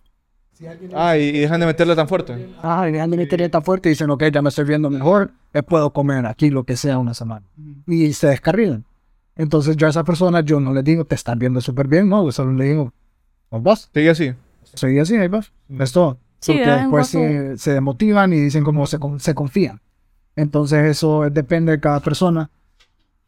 Ah, 0.93 1.17
y, 1.17 1.23
y 1.29 1.39
dejan 1.39 1.59
de 1.61 1.65
meterle 1.65 1.95
tan 1.95 2.07
fuerte. 2.07 2.49
Ah, 2.61 2.87
y 2.87 2.91
dejan 2.91 3.09
de 3.11 3.17
meter 3.17 3.49
tan 3.49 3.63
fuerte 3.63 3.89
y 3.89 3.91
dicen, 3.91 4.09
ok, 4.09 4.25
ya 4.31 4.41
me 4.41 4.49
estoy 4.49 4.65
viendo 4.65 4.89
mejor, 4.89 5.31
eh, 5.53 5.63
puedo 5.63 5.91
comer 5.91 6.25
aquí 6.25 6.49
lo 6.49 6.63
que 6.63 6.75
sea 6.77 6.97
una 6.97 7.13
semana. 7.13 7.45
Y 7.87 8.13
se 8.13 8.27
descarrilan. 8.27 8.85
Entonces 9.35 9.77
yo 9.77 9.87
a 9.87 9.89
esa 9.89 10.03
persona 10.03 10.41
yo 10.41 10.59
no 10.59 10.73
les 10.73 10.83
digo, 10.83 11.05
te 11.05 11.15
estás 11.15 11.37
viendo 11.37 11.61
súper 11.61 11.87
bien, 11.87 12.09
no, 12.09 12.25
yo 12.25 12.31
solo 12.31 12.51
le 12.53 12.65
digo, 12.65 12.93
¿vos 13.49 13.63
vas? 13.63 13.89
Sigue 13.93 14.09
así. 14.09 14.33
Seguí 14.73 14.99
así, 14.99 15.15
ahí 15.15 15.27
vas. 15.29 15.51
Es 15.79 15.91
todo. 15.93 16.17
Sí, 16.39 16.51
Porque 16.53 16.69
después 16.71 17.07
se, 17.07 17.57
se 17.57 17.73
desmotivan 17.73 18.33
y 18.33 18.39
dicen 18.39 18.63
como 18.63 18.85
se, 18.85 18.99
se 19.17 19.33
confían. 19.33 19.81
Entonces 20.35 20.85
eso 20.85 21.25
es- 21.25 21.33
depende 21.33 21.71
de 21.71 21.79
cada 21.79 22.01
persona. 22.01 22.49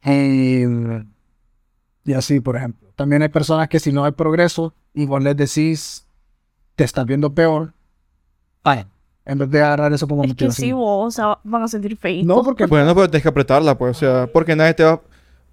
Eh, 0.04 1.04
y 2.06 2.14
así, 2.14 2.39
por 2.39 2.56
ejemplo. 2.58 2.89
También 2.95 3.22
hay 3.22 3.30
personas 3.30 3.68
que 3.70 3.80
si 3.80 3.91
no 3.91 4.04
hay 4.04 4.12
progreso 4.12 4.74
y 4.93 5.06
vos 5.06 5.22
les 5.24 5.36
decís, 5.38 6.08
te 6.76 6.84
estás 6.84 7.06
viendo 7.06 7.34
peor, 7.34 7.74
vayan. 8.64 8.88
En 9.24 9.38
vez 9.38 9.49
de 9.52 9.62
agarrar 9.62 9.93
eso 9.93 10.08
como 10.08 10.24
Es 10.24 10.30
que 10.34 10.45
sí, 10.52 10.74
motivación. 10.74 10.78
vos, 10.80 11.08
o 11.08 11.12
sea, 11.16 11.39
van 11.43 11.64
a 11.64 11.68
sentir 11.68 11.95
feito. 11.95 12.28
no, 12.28 12.43
porque 12.43 12.66
Bueno, 12.66 12.93
pero 12.95 13.08
tienes 13.10 13.22
que 13.24 13.30
apretarla, 13.30 13.78
pues. 13.78 13.97
O 13.97 13.99
sea, 13.99 14.28
porque 14.32 14.56
nadie 14.56 14.74
te 14.74 14.84
va 14.84 14.99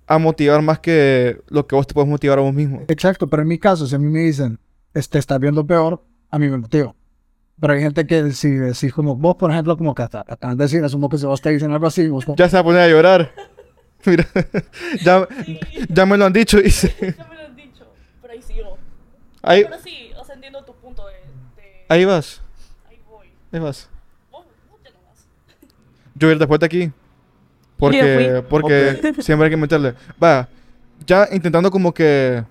a 0.07 0.19
motivar 0.19 0.63
más 0.63 0.79
que 0.81 1.39
lo 1.49 1.67
que 1.67 1.77
vos 1.77 1.87
te 1.87 1.93
puedes 1.93 2.09
motivar 2.09 2.39
a 2.39 2.43
vos 2.43 2.55
mismo. 2.55 2.83
Exacto, 2.89 3.27
pero 3.29 3.43
en 3.43 3.49
mi 3.49 3.59
caso, 3.59 3.87
si 3.87 3.95
a 3.95 3.99
mí 3.99 4.07
me 4.07 4.21
dicen, 4.21 4.59
"Es- 4.95 5.09
te 5.11 5.19
estás 5.19 5.39
viendo 5.39 5.67
peor, 5.67 6.03
a 6.31 6.39
mí 6.39 6.49
me 6.49 6.57
motiva. 6.57 6.95
Pero 7.61 7.73
hay 7.75 7.81
gente 7.81 8.07
que 8.07 8.33
si 8.33 8.51
decís 8.51 8.93
como 8.95 9.17
vos, 9.17 9.37
por 9.37 9.51
ejemplo, 9.51 9.77
como 9.77 9.95
que 9.95 10.03
hasta- 10.03 10.25
acabas 10.27 10.57
de 10.57 10.65
decir, 10.65 10.83
asumo 10.83 11.09
que 11.11 11.19
si 11.19 11.27
vos 11.27 11.41
te 11.43 11.51
dicen 11.51 11.71
algo 11.73 11.87
así, 11.89 12.09
vos 12.09 12.25
Ya 12.37 12.49
se 12.49 12.57
va 12.57 12.61
a 12.61 12.65
poner 12.65 12.81
a 12.83 12.89
llorar. 12.89 13.33
Mira, 14.07 14.27
ya, 15.03 15.27
ya 15.89 16.07
me 16.07 16.17
lo 16.17 16.25
han 16.27 16.33
dicho. 16.33 16.59
Y 16.61 16.71
se- 16.71 16.89
Ya 17.19 17.25
me 17.29 17.35
lo 17.37 17.41
han 17.47 17.57
dicho, 17.57 17.87
pero 18.23 18.33
ahí 18.33 18.43
sigo. 18.43 18.79
ahí, 19.43 19.65
Pero 19.65 19.79
sí, 19.83 20.11
o 20.17 20.25
sea, 20.25 20.35
entiendo 20.35 20.63
tu 20.65 20.75
punto 20.75 21.07
de... 21.07 21.15
de- 21.15 21.85
ahí 21.89 22.05
vas. 22.05 22.41
Ahí 22.89 22.99
voy. 23.09 23.27
Ahí 23.53 23.61
vas. 23.61 23.89
Vos, 24.31 24.45
vos 24.71 24.81
ya 24.85 24.91
no 24.91 24.99
vas. 25.09 25.27
Yo 26.15 26.27
voy 26.29 26.31
a 26.31 26.33
ir 26.35 26.39
después 26.39 26.61
de 26.61 26.67
aquí. 26.67 26.93
Porque, 27.77 28.43
porque 28.49 29.15
siempre 29.21 29.47
hay 29.47 29.51
que 29.51 29.57
meterle. 29.57 29.95
Va, 30.23 30.49
ya 31.07 31.29
intentando 31.31 31.71
como 31.71 31.95
que 31.95 32.43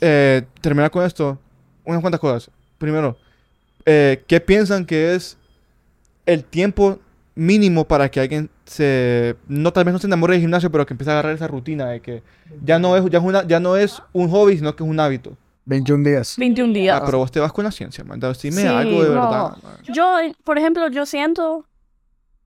eh, 0.00 0.42
terminar 0.60 0.90
con 0.90 1.04
esto, 1.04 1.38
unas 1.84 2.00
cuantas 2.00 2.20
cosas. 2.20 2.50
Primero, 2.78 3.16
eh, 3.86 4.24
¿qué 4.26 4.40
piensan 4.40 4.84
que 4.84 5.14
es 5.14 5.36
el 6.26 6.42
tiempo 6.42 6.98
mínimo 7.34 7.84
para 7.86 8.10
que 8.10 8.20
alguien 8.20 8.50
se, 8.64 9.36
no 9.48 9.72
tal 9.72 9.84
vez 9.84 9.92
no 9.92 9.98
se 9.98 10.06
enamore 10.06 10.34
del 10.34 10.42
gimnasio, 10.42 10.70
pero 10.70 10.84
que 10.86 10.94
empiece 10.94 11.10
a 11.10 11.14
agarrar 11.14 11.34
esa 11.34 11.48
rutina 11.48 11.86
de 11.88 12.00
que 12.00 12.22
ya 12.64 12.78
no 12.78 12.96
es, 12.96 13.04
ya 13.10 13.18
es, 13.18 13.24
una, 13.24 13.46
ya 13.46 13.58
no 13.60 13.76
es 13.76 14.02
un 14.12 14.28
hobby, 14.30 14.56
sino 14.58 14.74
que 14.76 14.82
es 14.84 14.88
un 14.90 15.00
hábito? 15.00 15.36
21 15.64 16.02
días. 16.08 16.34
21 16.38 16.72
días. 16.72 16.98
Ah, 17.00 17.04
pero 17.06 17.18
vos 17.18 17.30
te 17.30 17.38
vas 17.40 17.52
con 17.52 17.64
la 17.64 17.70
ciencia, 17.70 18.02
man. 18.04 18.18
Dime 18.20 18.34
Sí, 18.62 18.66
algo 18.66 19.02
de 19.02 19.08
no. 19.10 19.14
verdad. 19.14 19.56
man. 19.62 19.72
Yo, 19.94 20.18
eh, 20.18 20.34
por 20.44 20.58
ejemplo, 20.58 20.88
yo 20.88 21.06
siento 21.06 21.64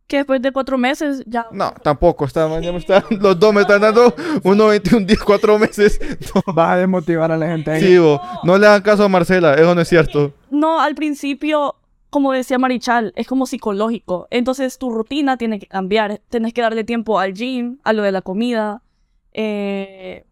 que 0.07 0.19
después 0.19 0.41
de 0.43 0.53
cuatro 0.53 0.77
meses 0.79 1.25
ya... 1.27 1.47
No, 1.51 1.73
tampoco. 1.83 2.27
Está, 2.27 2.47
man, 2.47 2.63
ya 2.63 2.71
me 2.73 2.79
está- 2.79 3.03
los 3.11 3.41
dos 3.41 3.53
me 3.55 3.63
están 3.63 3.81
dando 3.81 4.15
unos 4.45 4.69
21 4.69 5.07
días, 5.07 5.21
4 5.25 5.59
meses. 5.59 5.99
No. 6.47 6.53
Vas 6.55 6.73
a 6.73 6.77
desmotivar 6.77 7.33
a 7.33 7.37
la 7.39 7.47
gente. 7.47 7.71
ahí. 7.71 7.81
Sí, 7.81 7.99
bo, 7.99 8.21
no 8.45 8.57
le 8.59 8.67
hagan 8.67 8.83
caso 8.83 9.03
a 9.05 9.09
Marcela, 9.09 9.55
eso 9.55 9.75
no 9.75 9.81
es 9.81 9.89
cierto. 9.89 10.33
No, 10.51 10.79
al 10.81 10.95
principio, 10.95 11.75
como 12.17 12.33
decía 12.33 12.59
Marichal, 12.59 13.13
es 13.15 13.27
como 13.27 13.45
psicológico. 13.45 14.27
Entonces 14.31 14.79
tu 14.79 14.89
rutina 14.89 15.37
tiene 15.37 15.59
que 15.59 15.67
cambiar. 15.67 16.23
Tienes 16.31 16.55
que 16.55 16.63
darle 16.63 16.83
tiempo 16.83 17.19
al 17.19 17.35
gym, 17.35 17.77
a 17.85 17.93
lo 17.93 18.03
de 18.03 18.11
la 18.11 18.23
comida. 18.23 18.81
eh, 19.35 20.25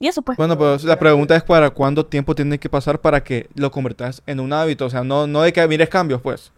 y 0.00 0.08
eso 0.08 0.22
pues. 0.22 0.36
Bueno, 0.36 0.58
pues 0.58 0.82
la 0.82 0.98
pregunta 0.98 1.36
es 1.36 1.44
para 1.44 1.70
cuánto 1.70 2.04
tiempo 2.04 2.34
tiene 2.34 2.58
que 2.58 2.68
pasar 2.68 3.00
para 3.00 3.22
que 3.22 3.48
lo 3.54 3.70
convertas 3.70 4.24
en 4.26 4.40
un 4.40 4.52
hábito. 4.52 4.86
O 4.86 4.90
sea, 4.90 5.04
no, 5.04 5.28
no 5.28 5.42
de 5.42 5.52
que 5.52 5.68
mires 5.68 5.88
cambios, 5.88 6.20
pues. 6.20 6.50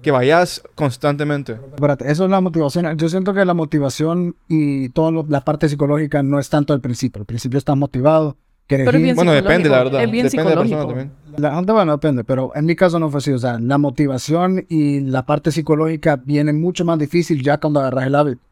Que 0.00 0.12
vayas 0.12 0.62
constantemente. 0.76 1.54
Espérate, 1.74 2.08
eso 2.08 2.26
es 2.26 2.30
la 2.30 2.40
motivación. 2.40 2.96
Yo 2.98 3.08
siento 3.08 3.34
que 3.34 3.44
la 3.44 3.54
motivación 3.54 4.36
y 4.46 4.90
toda 4.90 5.24
la 5.28 5.40
parte 5.40 5.68
psicológica 5.68 6.22
no 6.22 6.38
es 6.38 6.48
tanto 6.50 6.72
al 6.72 6.80
principio. 6.80 7.18
Al 7.18 7.26
principio 7.26 7.58
estás 7.58 7.76
motivado, 7.76 8.36
Pero 8.76 8.96
es 8.96 9.02
bien 9.02 9.16
Bueno, 9.16 9.32
depende, 9.32 9.68
la 9.68 9.76
psicológico, 9.76 9.84
verdad. 9.84 10.04
es 10.04 10.10
bien 10.10 10.26
depende 10.26 10.50
de 10.50 10.54
la 10.54 10.60
persona 10.60 10.80
psicológico. 10.82 11.10
también. 11.10 11.42
La 11.42 11.54
gente, 11.54 11.72
bueno, 11.72 11.92
depende, 11.92 12.24
pero 12.24 12.52
en 12.54 12.66
mi 12.66 12.76
caso 12.76 12.98
no 12.98 13.10
fue 13.10 13.18
así. 13.18 13.32
O 13.32 13.38
sea, 13.38 13.58
la 13.58 13.78
motivación 13.78 14.66
y 14.68 15.00
la 15.00 15.26
parte 15.26 15.52
psicológica 15.52 16.16
viene 16.16 16.52
mucho 16.52 16.84
más 16.84 16.98
difícil 16.98 17.42
ya 17.42 17.58
cuando 17.58 17.80
agarras 17.80 18.06
el 18.06 18.14
hábito. 18.14 18.42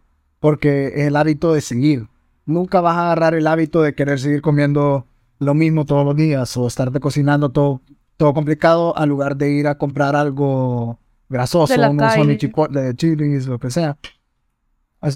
Porque 0.40 0.88
es 0.88 1.06
el 1.06 1.16
hábito 1.16 1.52
de 1.52 1.60
seguir. 1.60 2.06
Nunca 2.46 2.80
vas 2.80 2.96
a 2.96 3.06
agarrar 3.06 3.34
el 3.34 3.46
hábito 3.46 3.82
de 3.82 3.94
querer 3.94 4.18
seguir 4.18 4.40
comiendo 4.40 5.06
lo 5.38 5.54
mismo 5.54 5.84
todos 5.84 6.04
los 6.04 6.16
días 6.16 6.56
o 6.56 6.66
estarte 6.66 7.00
cocinando 7.00 7.50
todo, 7.50 7.80
todo 8.16 8.34
complicado 8.34 8.96
al 8.96 9.08
lugar 9.08 9.36
de 9.36 9.50
ir 9.50 9.66
a 9.66 9.76
comprar 9.76 10.16
algo 10.16 10.98
grasoso, 11.28 11.74
unos 11.74 11.96
calle. 11.96 12.22
Sony 12.24 12.36
chipotle 12.38 12.80
de 12.80 12.96
chilis, 12.96 13.46
lo 13.46 13.58
que 13.58 13.70
sea. 13.70 13.96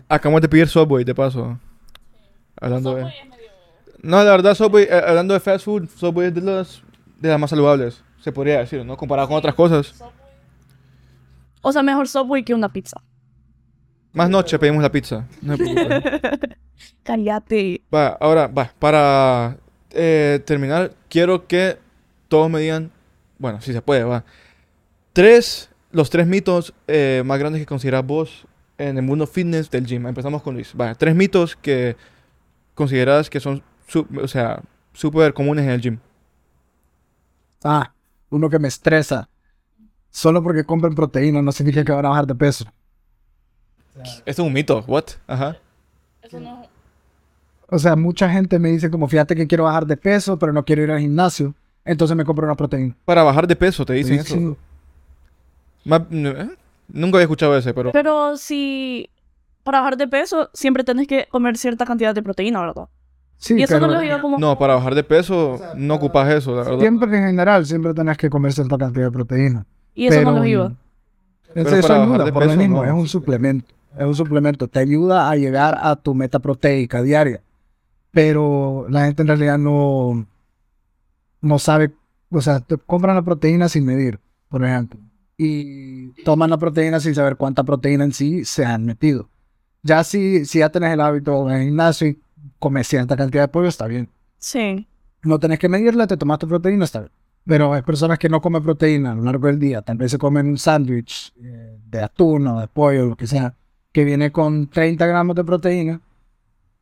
Acabamos 0.09 0.43
de 0.43 0.49
pedir 0.49 0.69
Subway, 0.69 1.05
de 1.05 1.15
paso. 1.15 1.59
Hablando 2.61 2.95
de... 2.95 3.07
No, 4.03 4.23
la 4.23 4.31
verdad, 4.33 4.55
Subway, 4.55 4.85
eh, 4.85 5.03
hablando 5.07 5.33
de 5.35 5.41
fast 5.41 5.65
food, 5.65 5.89
Subway 5.89 6.29
es 6.29 6.35
de 6.35 6.41
las, 6.41 6.83
de 7.19 7.29
las 7.29 7.39
más 7.39 7.51
saludables. 7.51 8.03
Se 8.21 8.33
podría 8.33 8.59
decir, 8.59 8.85
¿no? 8.85 8.97
Comparado 8.97 9.29
con 9.29 9.37
otras 9.37 9.55
cosas. 9.55 9.95
O 11.61 11.73
sea, 11.73 11.83
mejor 11.83 12.09
Subway 12.09 12.43
que 12.43 12.55
una 12.55 12.73
pizza. 12.73 13.01
Más 14.13 14.29
noche 14.29 14.59
pedimos 14.59 14.83
la 14.83 14.91
pizza. 14.91 15.27
No. 15.41 15.57
Cállate. 17.03 17.83
Va, 17.93 18.09
ahora, 18.21 18.47
va, 18.49 18.73
para 18.79 19.57
eh, 19.91 20.41
terminar, 20.45 20.93
quiero 21.09 21.47
que 21.47 21.79
todos 22.29 22.51
me 22.51 22.61
digan, 22.61 22.91
bueno, 23.39 23.61
si 23.61 23.73
se 23.73 23.81
puede, 23.83 24.05
va. 24.05 24.25
Tres, 25.13 25.71
los 25.91 26.11
tres 26.11 26.27
mitos 26.27 26.75
eh, 26.89 27.23
más 27.25 27.39
grandes 27.39 27.61
que 27.61 27.67
consideras 27.67 28.05
vos 28.05 28.47
en 28.79 28.97
el 28.97 29.03
mundo 29.03 29.27
fitness 29.27 29.71
del 29.71 29.87
gym. 29.87 30.07
Empezamos 30.07 30.43
con 30.43 30.55
Luis. 30.55 30.75
Va, 30.79 30.95
tres 30.95 31.15
mitos 31.15 31.57
que 31.57 31.97
consideras 32.75 33.31
que 33.31 33.41
son, 33.41 33.63
su- 33.93 34.07
o 34.23 34.29
sea, 34.29 34.63
súper 34.95 35.35
comunes 35.35 35.65
en 35.65 35.71
el 35.71 35.81
gym. 35.81 35.99
Ah, 37.63 37.93
uno 38.31 38.49
que 38.49 38.59
me 38.59 38.69
estresa. 38.69 39.29
Solo 40.11 40.43
porque 40.43 40.65
compren 40.65 40.95
proteína 40.95 41.43
no 41.43 41.53
significa 41.53 41.85
que 41.85 41.93
van 41.93 42.07
a 42.07 42.11
bajar 42.11 42.27
de 42.27 42.35
peso. 42.35 42.65
Esto 44.03 44.23
es 44.25 44.39
un 44.39 44.53
mito, 44.53 44.83
what? 44.87 45.05
Ajá. 45.27 45.57
Eso 46.23 46.41
no... 46.41 46.63
O 47.69 47.79
sea, 47.79 47.97
mucha 47.97 48.29
gente 48.29 48.59
me 48.59 48.71
dice 48.71 48.91
como, 48.91 49.09
fíjate 49.09 49.35
que 49.35 49.47
quiero 49.47 49.65
bajar 49.65 49.87
de 49.87 49.97
peso, 49.97 50.39
pero 50.39 50.53
no 50.53 50.65
quiero 50.65 50.83
ir 50.83 50.91
al 50.91 51.01
gimnasio. 51.01 51.55
Entonces 51.85 52.17
me 52.17 52.25
compro 52.25 52.45
una 52.47 52.55
proteína. 52.55 52.95
Para 53.05 53.23
bajar 53.23 53.47
de 53.47 53.57
peso, 53.57 53.85
te 53.87 53.95
dicen 53.95 54.23
Sí, 54.25 54.35
eso. 54.35 54.57
sí. 55.87 55.93
¿eh? 56.21 56.49
Nunca 56.89 57.17
había 57.17 57.23
escuchado 57.25 57.57
ese, 57.57 57.73
pero... 57.75 57.93
Pero 57.93 58.37
si... 58.37 59.09
Para 59.65 59.79
bajar 59.81 59.97
de 59.97 60.09
peso, 60.09 60.51
siempre 60.53 60.85
tenés 60.85 61.07
que 61.07 61.27
comer 61.31 61.57
cierta 61.57 61.87
cantidad 61.87 62.15
de 62.15 62.23
proteína, 62.23 62.61
¿verdad? 62.61 62.89
Sí, 63.43 63.59
y 63.59 63.63
eso 63.65 63.75
pero 63.75 63.89
no 63.89 63.95
lo 63.95 64.01
digo 64.01 64.21
como... 64.21 64.39
No, 64.39 64.57
para 64.57 64.77
bajar 64.77 64.95
de 64.95 65.03
peso 65.03 65.59
no 65.75 65.95
ocupas 65.95 66.33
eso, 66.33 66.55
la 66.55 66.63
verdad. 66.63 66.79
siempre 66.79 67.19
en 67.19 67.27
general, 67.27 67.67
siempre 67.67 67.93
tenés 67.93 68.17
que 68.17 68.31
comer 68.31 68.53
cierta 68.53 68.79
cantidad 68.79 69.07
de 69.07 69.11
proteína. 69.11 69.67
y 69.97 70.07
eso 70.07 70.19
pero, 70.19 70.31
no 70.31 70.39
lo 70.39 70.47
iba. 70.47 70.73
Eso, 71.53 71.93
ayuda 71.93 72.33
por 72.33 72.47
lo 72.47 72.55
mismo, 72.55 72.85
no. 72.85 72.85
es 72.85 72.93
un 72.93 73.09
suplemento. 73.09 73.75
Es 73.99 74.07
un 74.07 74.15
suplemento. 74.15 74.69
Te 74.69 74.79
ayuda 74.79 75.29
a 75.29 75.35
llegar 75.35 75.77
a 75.83 75.97
tu 75.97 76.15
meta 76.15 76.39
proteica 76.39 77.03
diaria. 77.03 77.43
Pero 78.13 78.87
la 78.89 79.07
gente 79.07 79.23
en 79.23 79.29
realidad 79.29 79.59
no, 79.59 80.25
no 81.41 81.59
sabe. 81.59 81.91
O 82.31 82.41
sea, 82.41 82.61
te 82.61 82.77
compran 82.79 83.17
la 83.17 83.23
proteína 83.23 83.69
sin 83.69 83.85
medir, 83.85 84.21
por 84.49 84.65
ejemplo. 84.65 85.01
Y 85.37 86.13
toman 86.23 86.51
la 86.51 86.59
proteína 86.59 87.01
sin 87.01 87.17
saber 87.17 87.35
cuánta 87.35 87.65
proteína 87.65 88.05
en 88.05 88.13
sí 88.13 88.45
se 88.45 88.65
han 88.65 88.85
metido. 88.85 89.29
Ya 89.83 90.05
si, 90.05 90.45
si 90.45 90.61
ya 90.61 90.69
tenés 90.69 90.93
el 90.93 91.01
hábito 91.01 91.51
en 91.51 91.57
el 91.57 91.65
gimnasio 91.65 92.07
y 92.07 92.22
comes 92.59 92.89
cierta 92.89 93.17
cantidad 93.17 93.45
de 93.45 93.49
pollo, 93.49 93.69
está 93.69 93.87
bien. 93.87 94.09
Sí. 94.39 94.87
No 95.23 95.39
tenés 95.39 95.59
que 95.59 95.69
medirla, 95.69 96.07
te 96.07 96.17
tomas 96.17 96.39
tu 96.39 96.49
proteína, 96.49 96.85
está 96.85 97.01
bien. 97.01 97.13
Pero 97.45 97.73
hay 97.73 97.83
personas 97.83 98.19
que 98.19 98.29
no 98.29 98.41
comen 98.41 98.63
proteína 98.63 99.13
a 99.13 99.15
lo 99.15 99.23
largo 99.23 99.49
del 99.49 99.59
día. 99.59 99.83
Tal 99.83 99.97
vez 99.97 100.11
se 100.11 100.19
comen 100.19 100.47
un 100.47 100.59
sándwich 100.59 101.33
eh, 101.43 101.79
de 101.85 102.01
atún 102.01 102.47
o 102.47 102.61
de 102.61 102.69
pollo, 102.69 103.07
lo 103.07 103.17
que 103.17 103.27
sea, 103.27 103.55
que 103.91 104.05
viene 104.05 104.31
con 104.31 104.69
30 104.69 105.07
gramos 105.07 105.37
de 105.37 105.45
proteína. 105.45 106.01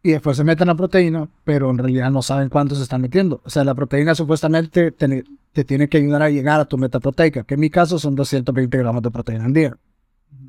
Y 0.02 0.12
después 0.12 0.36
se 0.36 0.44
meten 0.44 0.68
la 0.68 0.74
proteína, 0.74 1.28
pero 1.44 1.70
en 1.70 1.76
realidad 1.76 2.10
no 2.10 2.22
saben 2.22 2.48
cuánto 2.48 2.74
se 2.74 2.82
están 2.82 3.02
metiendo. 3.02 3.42
O 3.44 3.50
sea, 3.50 3.64
la 3.64 3.74
proteína 3.74 4.14
supuestamente 4.14 4.92
te, 4.92 5.24
te 5.52 5.64
tiene 5.64 5.88
que 5.88 5.98
ayudar 5.98 6.22
a 6.22 6.30
llegar 6.30 6.58
a 6.60 6.64
tu 6.64 6.78
meta 6.78 7.00
proteica, 7.00 7.44
que 7.44 7.54
en 7.54 7.60
mi 7.60 7.68
caso 7.68 7.98
son 7.98 8.14
220 8.14 8.78
gramos 8.78 9.02
de 9.02 9.10
proteína 9.10 9.44
al 9.44 9.52
día. 9.52 9.76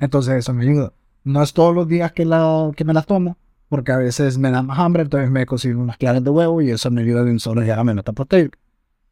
Entonces 0.00 0.36
eso 0.36 0.54
me 0.54 0.64
ayuda. 0.64 0.92
No 1.24 1.42
es 1.42 1.52
todos 1.52 1.74
los 1.74 1.86
días 1.86 2.12
que, 2.12 2.24
la, 2.24 2.70
que 2.74 2.84
me 2.84 2.94
la 2.94 3.02
tomo, 3.02 3.36
porque 3.72 3.90
a 3.90 3.96
veces 3.96 4.36
me 4.36 4.50
da 4.50 4.60
más 4.62 4.78
hambre, 4.78 5.00
entonces 5.04 5.30
me 5.30 5.46
cocino 5.46 5.80
unas 5.80 5.96
claras 5.96 6.22
de 6.22 6.28
huevo 6.28 6.60
y 6.60 6.70
eso 6.70 6.90
me 6.90 7.00
ayuda 7.00 7.24
de 7.24 7.30
un 7.30 7.40
solo 7.40 7.62
llegar 7.62 7.78
a 7.78 7.84
mi 7.84 7.94
meta 7.94 8.12
proteica. 8.12 8.58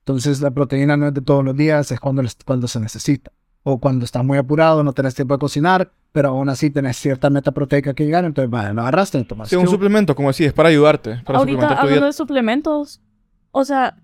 Entonces 0.01 0.43
la 0.43 0.51
proteína 0.51 0.99
no 0.99 1.09
es 1.09 1.15
de 1.15 1.23
todos 1.23 1.43
los 1.43 1.57
días, 1.57 1.91
es 1.91 1.99
cuando, 1.99 2.23
cuando 2.45 2.69
se 2.69 2.79
necesita. 2.79 3.33
O 3.63 3.81
cuando 3.81 4.05
estás 4.05 4.23
muy 4.23 4.37
apurado, 4.37 4.85
no 4.85 4.93
tenés 4.93 5.15
tiempo 5.15 5.33
de 5.33 5.39
cocinar, 5.39 5.91
pero 6.13 6.29
aún 6.29 6.51
así 6.51 6.69
tenés 6.69 6.99
cierta 6.99 7.31
meta 7.31 7.53
proteica 7.53 7.95
que 7.95 8.05
llegar, 8.05 8.27
entonces 8.27 8.51
vale, 8.51 8.75
lo 8.75 8.83
agarraste 8.83 9.21
y 9.21 9.25
tomas. 9.25 9.49
Sí, 9.49 9.57
un 9.57 9.67
suplemento, 9.67 10.15
como 10.15 10.29
decís, 10.29 10.49
es 10.49 10.53
para 10.53 10.69
ayudarte, 10.69 11.23
para 11.25 11.39
Ahorita, 11.39 11.53
suplementar 11.53 11.69
tu 11.69 11.73
hablando 11.81 11.89
dieta. 11.95 12.07
de 12.09 12.13
suplementos, 12.13 13.01
o 13.53 13.65
sea, 13.65 13.97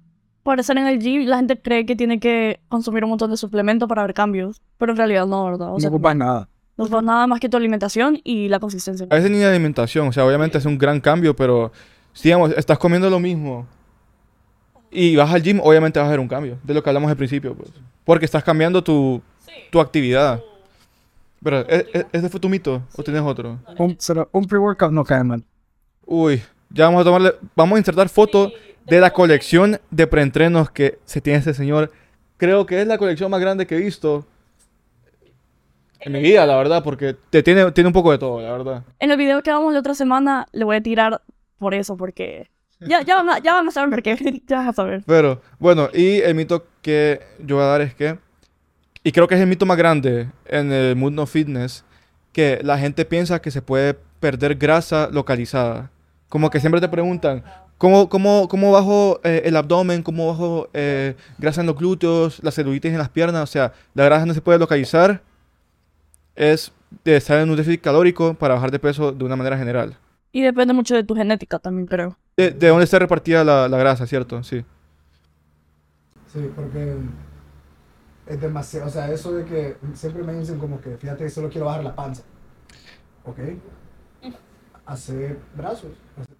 para 0.42 0.62
estar 0.62 0.78
en 0.78 0.86
el 0.86 0.98
gym, 1.00 1.26
la 1.26 1.36
gente 1.36 1.60
cree 1.60 1.84
que 1.84 1.96
tiene 1.96 2.18
que 2.18 2.60
consumir 2.68 3.04
un 3.04 3.10
montón 3.10 3.30
de 3.30 3.36
suplementos 3.36 3.86
para 3.90 4.00
ver 4.06 4.14
cambios, 4.14 4.62
pero 4.78 4.92
en 4.92 4.96
realidad 4.96 5.26
no, 5.26 5.44
¿verdad? 5.44 5.68
O 5.68 5.74
no 5.74 5.80
sea, 5.80 5.90
ocupas 5.90 6.16
nada. 6.16 6.48
No 6.76 6.84
ocupas 6.84 7.02
nada 7.04 7.26
más 7.26 7.40
que 7.40 7.48
tu 7.48 7.56
alimentación 7.56 8.20
y 8.22 8.48
la 8.48 8.60
consistencia. 8.60 9.06
A 9.10 9.14
veces 9.14 9.30
ni 9.30 9.40
la 9.40 9.50
alimentación, 9.50 10.08
o 10.08 10.12
sea, 10.12 10.24
obviamente 10.26 10.58
es 10.58 10.64
un 10.66 10.76
gran 10.78 11.00
cambio, 11.00 11.34
pero 11.34 11.72
si 12.12 12.24
digamos, 12.28 12.52
estás 12.56 12.78
comiendo 12.78 13.08
lo 13.10 13.18
mismo 13.18 13.66
y 14.90 15.16
vas 15.16 15.32
al 15.32 15.42
gym, 15.42 15.60
obviamente 15.62 15.98
vas 15.98 16.08
a 16.08 16.10
ver 16.10 16.20
un 16.20 16.28
cambio, 16.28 16.58
de 16.62 16.74
lo 16.74 16.82
que 16.82 16.90
hablamos 16.90 17.10
al 17.10 17.16
principio, 17.16 17.54
pues. 17.54 17.70
Porque 18.04 18.24
estás 18.24 18.44
cambiando 18.44 18.82
tu, 18.82 19.20
tu 19.70 19.80
actividad. 19.80 20.40
Pero, 21.42 21.60
¿e- 21.68 21.86
e- 21.92 22.06
¿ese 22.12 22.28
fue 22.28 22.40
tu 22.40 22.48
mito 22.48 22.82
o 22.96 23.02
tienes 23.02 23.22
otro? 23.22 23.58
Un, 23.78 23.96
un 24.32 24.46
pre-workout 24.46 24.92
no 24.92 25.04
cae 25.04 25.22
mal. 25.24 25.44
Uy, 26.04 26.42
ya 26.70 26.84
vamos 26.86 27.02
a 27.02 27.04
tomarle, 27.04 27.34
vamos 27.54 27.76
a 27.76 27.78
insertar 27.78 28.08
foto 28.08 28.52
de 28.86 29.00
la 29.00 29.12
colección 29.12 29.80
de 29.90 30.06
preentrenos 30.06 30.70
que 30.70 30.98
se 31.04 31.20
tiene 31.20 31.38
este 31.40 31.52
señor. 31.54 31.92
Creo 32.36 32.64
que 32.66 32.80
es 32.80 32.86
la 32.86 32.98
colección 32.98 33.30
más 33.30 33.40
grande 33.40 33.66
que 33.66 33.76
he 33.76 33.80
visto 33.80 34.26
en 36.00 36.12
mi 36.12 36.20
vida, 36.20 36.46
la 36.46 36.56
verdad, 36.56 36.82
porque 36.84 37.16
te 37.30 37.42
tiene, 37.42 37.70
tiene 37.72 37.88
un 37.88 37.92
poco 37.94 38.12
de 38.12 38.18
todo, 38.18 38.40
la 38.40 38.52
verdad. 38.52 38.82
En 38.98 39.10
el 39.10 39.16
video 39.16 39.42
que 39.42 39.50
hagamos 39.50 39.72
la 39.72 39.80
otra 39.80 39.94
semana, 39.94 40.46
le 40.52 40.64
voy 40.64 40.76
a 40.76 40.80
tirar 40.82 41.20
por 41.58 41.74
eso, 41.74 41.96
porque... 41.96 42.48
Ya, 42.80 43.00
ya, 43.02 43.16
van 43.16 43.30
a- 43.30 43.38
ya 43.38 43.54
van 43.54 43.66
a 43.66 43.70
saber 43.70 43.88
por 43.90 44.02
qué, 44.02 44.42
ya 44.46 44.58
vas 44.58 44.68
a 44.68 44.72
saber. 44.74 45.02
Pero, 45.06 45.40
bueno, 45.58 45.88
y 45.94 46.20
el 46.20 46.34
mito 46.34 46.66
que 46.82 47.20
yo 47.44 47.56
voy 47.56 47.64
a 47.64 47.68
dar 47.68 47.80
es 47.80 47.94
que, 47.94 48.18
y 49.02 49.12
creo 49.12 49.26
que 49.26 49.34
es 49.34 49.40
el 49.40 49.46
mito 49.46 49.64
más 49.64 49.78
grande 49.78 50.28
en 50.46 50.70
el 50.72 50.94
mundo 50.96 51.24
fitness, 51.26 51.84
que 52.32 52.60
la 52.62 52.76
gente 52.78 53.04
piensa 53.06 53.40
que 53.40 53.50
se 53.50 53.62
puede 53.62 53.94
perder 54.20 54.56
grasa 54.56 55.08
localizada. 55.10 55.90
Como 56.28 56.50
que 56.50 56.60
siempre 56.60 56.80
te 56.82 56.88
preguntan, 56.88 57.42
¿cómo, 57.78 58.10
cómo, 58.10 58.46
cómo 58.48 58.72
bajo 58.72 59.20
eh, 59.24 59.42
el 59.46 59.56
abdomen? 59.56 60.02
¿Cómo 60.02 60.26
bajo 60.28 60.68
eh, 60.74 61.14
grasa 61.38 61.62
en 61.62 61.68
los 61.68 61.76
glúteos? 61.78 62.42
La 62.42 62.50
celulitis 62.50 62.92
en 62.92 62.98
las 62.98 63.08
piernas. 63.08 63.42
O 63.42 63.46
sea, 63.46 63.72
la 63.94 64.04
grasa 64.04 64.26
no 64.26 64.34
se 64.34 64.42
puede 64.42 64.58
localizar. 64.58 65.22
Es 66.36 66.72
de 67.04 67.16
estar 67.16 67.38
en 67.40 67.50
un 67.50 67.56
déficit 67.56 67.80
calórico 67.80 68.34
para 68.34 68.54
bajar 68.54 68.70
de 68.70 68.78
peso 68.78 69.12
de 69.12 69.24
una 69.24 69.36
manera 69.36 69.58
general. 69.58 69.96
Y 70.32 70.42
depende 70.42 70.74
mucho 70.74 70.94
de 70.94 71.02
tu 71.02 71.14
genética 71.14 71.58
también, 71.58 71.86
creo. 71.86 72.16
De, 72.36 72.50
de 72.50 72.68
dónde 72.68 72.84
está 72.84 72.98
repartida 72.98 73.42
la, 73.42 73.68
la 73.68 73.78
grasa, 73.78 74.06
¿cierto? 74.06 74.42
Sí. 74.42 74.64
Sí, 76.32 76.50
porque 76.54 76.96
es 78.26 78.40
demasiado, 78.40 78.86
o 78.86 78.90
sea, 78.90 79.10
eso 79.10 79.32
de 79.32 79.44
que 79.44 79.76
siempre 79.94 80.22
me 80.22 80.34
dicen 80.34 80.58
como 80.58 80.80
que, 80.80 80.96
fíjate 80.96 81.24
que 81.24 81.30
solo 81.30 81.48
quiero 81.48 81.66
bajar 81.66 81.84
la 81.84 81.94
panza. 81.94 82.22
¿Ok? 83.24 83.38
Hacer 84.84 85.38
brazos. 85.56 85.92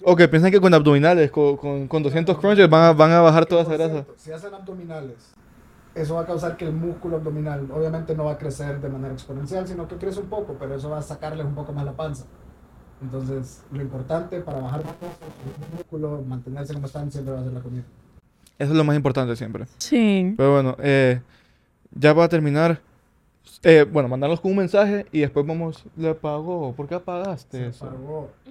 Ok, 0.04 0.22
piensan 0.28 0.50
que 0.50 0.60
con 0.60 0.72
abdominales, 0.74 1.30
con, 1.30 1.56
con, 1.56 1.88
con 1.88 2.02
200 2.02 2.38
crunches 2.38 2.68
van 2.68 2.82
a, 2.82 2.92
van 2.92 3.12
a 3.12 3.20
bajar 3.20 3.46
toda 3.46 3.62
esa 3.62 3.72
grasa. 3.72 4.04
Si 4.16 4.30
hacen 4.30 4.52
abdominales, 4.54 5.34
eso 5.96 6.14
va 6.14 6.20
a 6.20 6.26
causar 6.26 6.56
que 6.58 6.66
el 6.66 6.72
músculo 6.72 7.16
abdominal 7.16 7.68
obviamente 7.72 8.14
no 8.14 8.26
va 8.26 8.32
a 8.32 8.38
crecer 8.38 8.80
de 8.80 8.88
manera 8.90 9.14
exponencial, 9.14 9.66
sino 9.66 9.88
que 9.88 9.96
crece 9.96 10.20
un 10.20 10.26
poco, 10.26 10.54
pero 10.58 10.74
eso 10.74 10.90
va 10.90 10.98
a 10.98 11.02
sacarles 11.02 11.46
un 11.46 11.54
poco 11.54 11.72
más 11.72 11.86
la 11.86 11.92
panza. 11.92 12.26
Entonces, 13.00 13.64
lo 13.72 13.80
importante 13.80 14.40
para 14.40 14.60
bajar 14.60 14.84
la 14.84 14.92
panza, 14.92 15.24
el 15.24 15.76
músculo, 15.76 16.22
mantenerse 16.26 16.74
como 16.74 16.86
están, 16.86 17.10
siempre 17.10 17.32
va 17.32 17.40
a 17.40 17.44
ser 17.44 17.52
la 17.54 17.60
comida. 17.60 17.84
Eso 18.58 18.72
es 18.72 18.76
lo 18.76 18.84
más 18.84 18.94
importante 18.94 19.34
siempre. 19.36 19.66
Sí. 19.78 20.34
Pero 20.36 20.52
bueno, 20.52 20.76
eh, 20.80 21.20
ya 21.92 22.14
para 22.14 22.28
terminar, 22.28 22.78
eh, 23.62 23.86
bueno, 23.90 24.08
mandarnos 24.08 24.40
con 24.40 24.50
un 24.50 24.58
mensaje 24.58 25.06
y 25.12 25.20
después 25.20 25.46
vamos, 25.46 25.82
le 25.96 26.10
apagó. 26.10 26.74
¿Por 26.74 26.86
qué 26.86 26.94
apagaste 26.94 27.68
eso? 27.68 27.90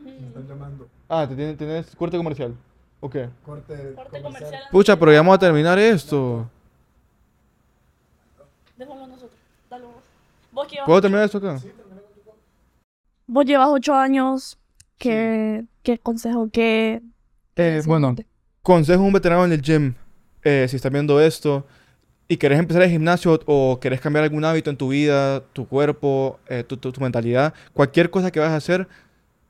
me 0.04 0.28
están 0.28 0.48
llamando. 0.48 0.88
Ah, 1.08 1.28
¿te 1.28 1.36
tienes, 1.36 1.58
tienes 1.58 1.96
corte 1.96 2.18
comercial. 2.18 2.56
Ok. 3.02 3.18
Corte, 3.46 3.96
comercial. 4.24 4.64
Pucha, 4.72 4.98
pero 4.98 5.12
ya 5.12 5.20
vamos 5.20 5.36
a 5.36 5.40
terminar 5.40 5.78
esto. 5.78 6.50
Déjalo 8.78 9.08
nosotros. 9.08 9.32
Dale 9.70 9.86
vos. 9.86 9.96
Vos 10.52 10.68
que 10.68 10.78
¿Puedo 10.86 11.02
terminar 11.02 11.26
esto 11.26 11.38
acá? 11.38 11.60
vos 13.28 13.46
llevas 13.46 13.70
ocho 13.72 13.94
años. 13.96 14.58
¿Qué, 14.98 15.66
qué 15.84 15.98
consejo? 15.98 16.50
¿Qué...? 16.52 17.02
Eh, 17.58 17.82
bueno, 17.86 18.16
consejo 18.62 19.02
de 19.02 19.08
un 19.08 19.14
veterano 19.14 19.46
en 19.46 19.52
el 19.54 19.62
gym. 19.62 19.94
eh, 20.44 20.68
si 20.70 20.76
estás 20.76 20.92
viendo 20.92 21.20
esto 21.20 21.66
y 22.28 22.38
querés 22.38 22.60
empezar 22.60 22.84
el 22.84 22.90
gimnasio 22.92 23.40
o 23.46 23.80
querés 23.80 24.00
cambiar 24.02 24.24
algún 24.24 24.46
hábito 24.46 24.70
en 24.70 24.78
tu 24.78 24.90
vida, 24.90 25.42
tu 25.54 25.68
cuerpo, 25.68 26.40
eh, 26.48 26.64
tu, 26.64 26.78
tu- 26.78 26.92
tu 26.92 27.02
mentalidad, 27.02 27.54
cualquier 27.74 28.10
cosa 28.10 28.32
que 28.32 28.40
vas 28.40 28.50
a 28.52 28.56
hacer, 28.58 28.88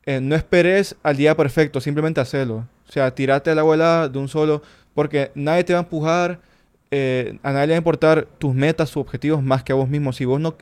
eh, 0.06 0.20
no 0.22 0.36
esperes 0.36 0.96
al 1.04 1.18
día 1.18 1.36
perfecto, 1.36 1.80
simplemente 1.82 2.22
hacelo. 2.22 2.68
O 2.88 2.92
sea, 2.92 3.14
tirate 3.14 3.50
a 3.52 3.56
la 3.56 3.62
abuela 3.62 4.08
de 4.10 4.20
un 4.20 4.28
solo, 4.28 4.62
porque 4.94 5.32
nadie 5.36 5.64
te 5.64 5.74
va 5.74 5.80
a 5.80 5.84
empujar, 5.84 6.40
eh, 6.92 7.40
a 7.44 7.52
nadie 7.52 7.68
le 7.68 7.74
va 7.74 7.78
a 7.78 7.78
importar 7.80 8.28
tus 8.38 8.54
metas, 8.54 8.90
tus 8.92 9.02
objetivos 9.02 9.42
más 9.44 9.64
que 9.64 9.72
a 9.72 9.76
vos 9.76 9.90
mismo. 9.90 10.14
Si 10.14 10.26
vos 10.26 10.40
no 10.40 10.56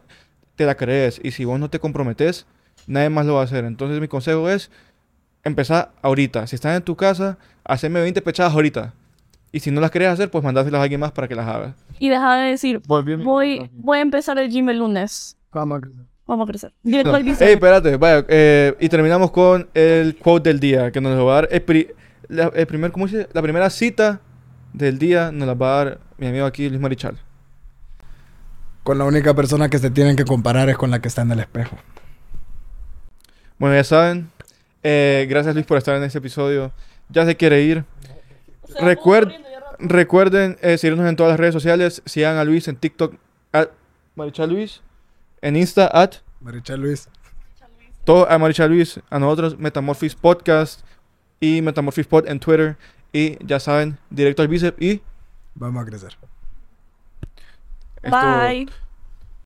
te 0.56 0.66
la 0.66 0.76
crees 0.76 1.20
y 1.24 1.32
si 1.32 1.46
vos 1.46 1.60
no 1.60 1.70
te 1.70 1.80
comprometes, 1.80 2.46
nadie 2.88 3.10
más 3.10 3.26
lo 3.26 3.36
va 3.36 3.42
a 3.42 3.44
hacer. 3.46 3.66
Entonces 3.66 4.00
mi 4.02 4.08
consejo 4.08 4.50
es 4.50 4.70
empezar 5.44 5.92
ahorita. 6.02 6.48
Si 6.48 6.56
estás 6.56 6.76
en 6.78 6.84
tu 6.84 6.96
casa, 6.96 7.38
hacerme 7.64 8.02
20 8.02 8.22
pechadas 8.22 8.54
ahorita. 8.54 8.94
Y 9.52 9.60
si 9.60 9.70
no 9.72 9.82
las 9.82 9.92
querés 9.92 10.10
hacer, 10.10 10.32
pues 10.32 10.44
mandáselas 10.44 10.80
a 10.80 10.84
alguien 10.84 11.00
más 11.00 11.12
para 11.12 11.28
que 11.28 11.36
las 11.36 11.48
haga. 11.48 11.76
Y 12.00 12.10
deja 12.10 12.36
de 12.38 12.50
decir, 12.52 12.82
voy, 12.88 13.70
voy 13.74 13.98
a 14.00 14.02
empezar 14.02 14.38
el 14.40 14.50
gym 14.50 14.70
el 14.70 14.80
lunes. 14.80 15.38
Vamos 15.52 15.82
Vamos 16.26 16.48
a 16.48 16.52
crecer. 16.52 16.74
Al 16.86 17.28
Ey, 17.28 17.54
espérate, 17.54 17.98
vaya. 17.98 18.26
eh, 18.30 18.74
y 18.80 18.88
terminamos 18.90 19.30
con 19.30 19.68
el 19.74 20.16
quote 20.16 20.50
del 20.50 20.60
día, 20.62 20.90
que 20.92 21.02
nos 21.02 21.16
lo 21.18 21.26
va 21.26 21.34
a 21.34 21.36
dar 21.42 21.50
el, 21.52 21.62
pri- 21.62 21.90
la, 22.30 22.50
el 22.56 22.66
primer, 22.66 22.92
¿cómo 22.94 23.06
dice? 23.08 23.28
La 23.34 23.42
primera 23.42 23.70
cita 23.70 24.22
del 24.74 24.98
día 25.00 25.32
nos 25.32 25.48
la 25.48 25.54
va 25.54 25.82
a 25.82 25.86
dar 25.86 26.00
mi 26.18 26.28
amigo 26.28 26.46
aquí, 26.46 26.68
Luis 26.70 26.82
Marichal. 26.82 27.18
Con 28.84 28.98
la 28.98 29.06
única 29.06 29.34
persona 29.34 29.70
que 29.70 29.78
se 29.80 29.90
tienen 29.90 30.16
que 30.16 30.26
comparar 30.26 30.70
es 30.70 30.78
con 30.78 30.92
la 30.92 31.00
que 31.00 31.08
está 31.08 31.22
en 31.22 31.32
el 31.32 31.40
espejo. 31.40 31.78
Bueno, 33.58 33.76
ya 33.76 33.84
saben. 33.84 34.30
eh, 34.84 35.26
gracias 35.30 35.54
Luis 35.56 35.66
por 35.66 35.78
estar 35.78 35.96
en 35.96 36.04
este 36.04 36.18
episodio. 36.18 36.72
Ya 37.10 37.26
se 37.26 37.38
quiere 37.38 37.62
ir. 37.62 37.86
Recuer- 38.80 39.40
recuerden 39.80 40.58
eh, 40.62 40.78
seguirnos 40.78 41.08
en 41.08 41.16
todas 41.16 41.32
las 41.32 41.40
redes 41.40 41.54
sociales. 41.54 42.02
Sigan 42.06 42.38
a 42.38 42.44
Luis 42.44 42.68
en 42.68 42.76
TikTok, 42.76 43.16
at 43.54 43.68
Marichal 44.16 44.50
Luis. 44.50 44.82
En 45.42 45.56
Insta, 45.56 45.88
at 45.94 46.16
Maricha 46.42 46.76
Luis. 46.76 47.08
todo 48.04 48.30
a 48.30 48.38
Marichal 48.38 48.70
Luis. 48.70 49.00
A 49.10 49.20
nosotros, 49.20 49.58
Metamorphosis 49.58 50.16
Podcast 50.16 50.82
y 51.40 51.62
Metamorphosis 51.62 52.08
Pod 52.08 52.28
en 52.28 52.40
Twitter. 52.40 52.76
Y 53.14 53.38
ya 53.45 53.59
saben, 53.59 53.97
directo 54.09 54.41
al 54.41 54.47
bíceps 54.47 54.82
y... 54.82 55.01
Vamos 55.55 55.84
a 55.84 55.86
crecer. 55.86 56.18
esto- 58.01 58.09
Bye. 58.09 58.68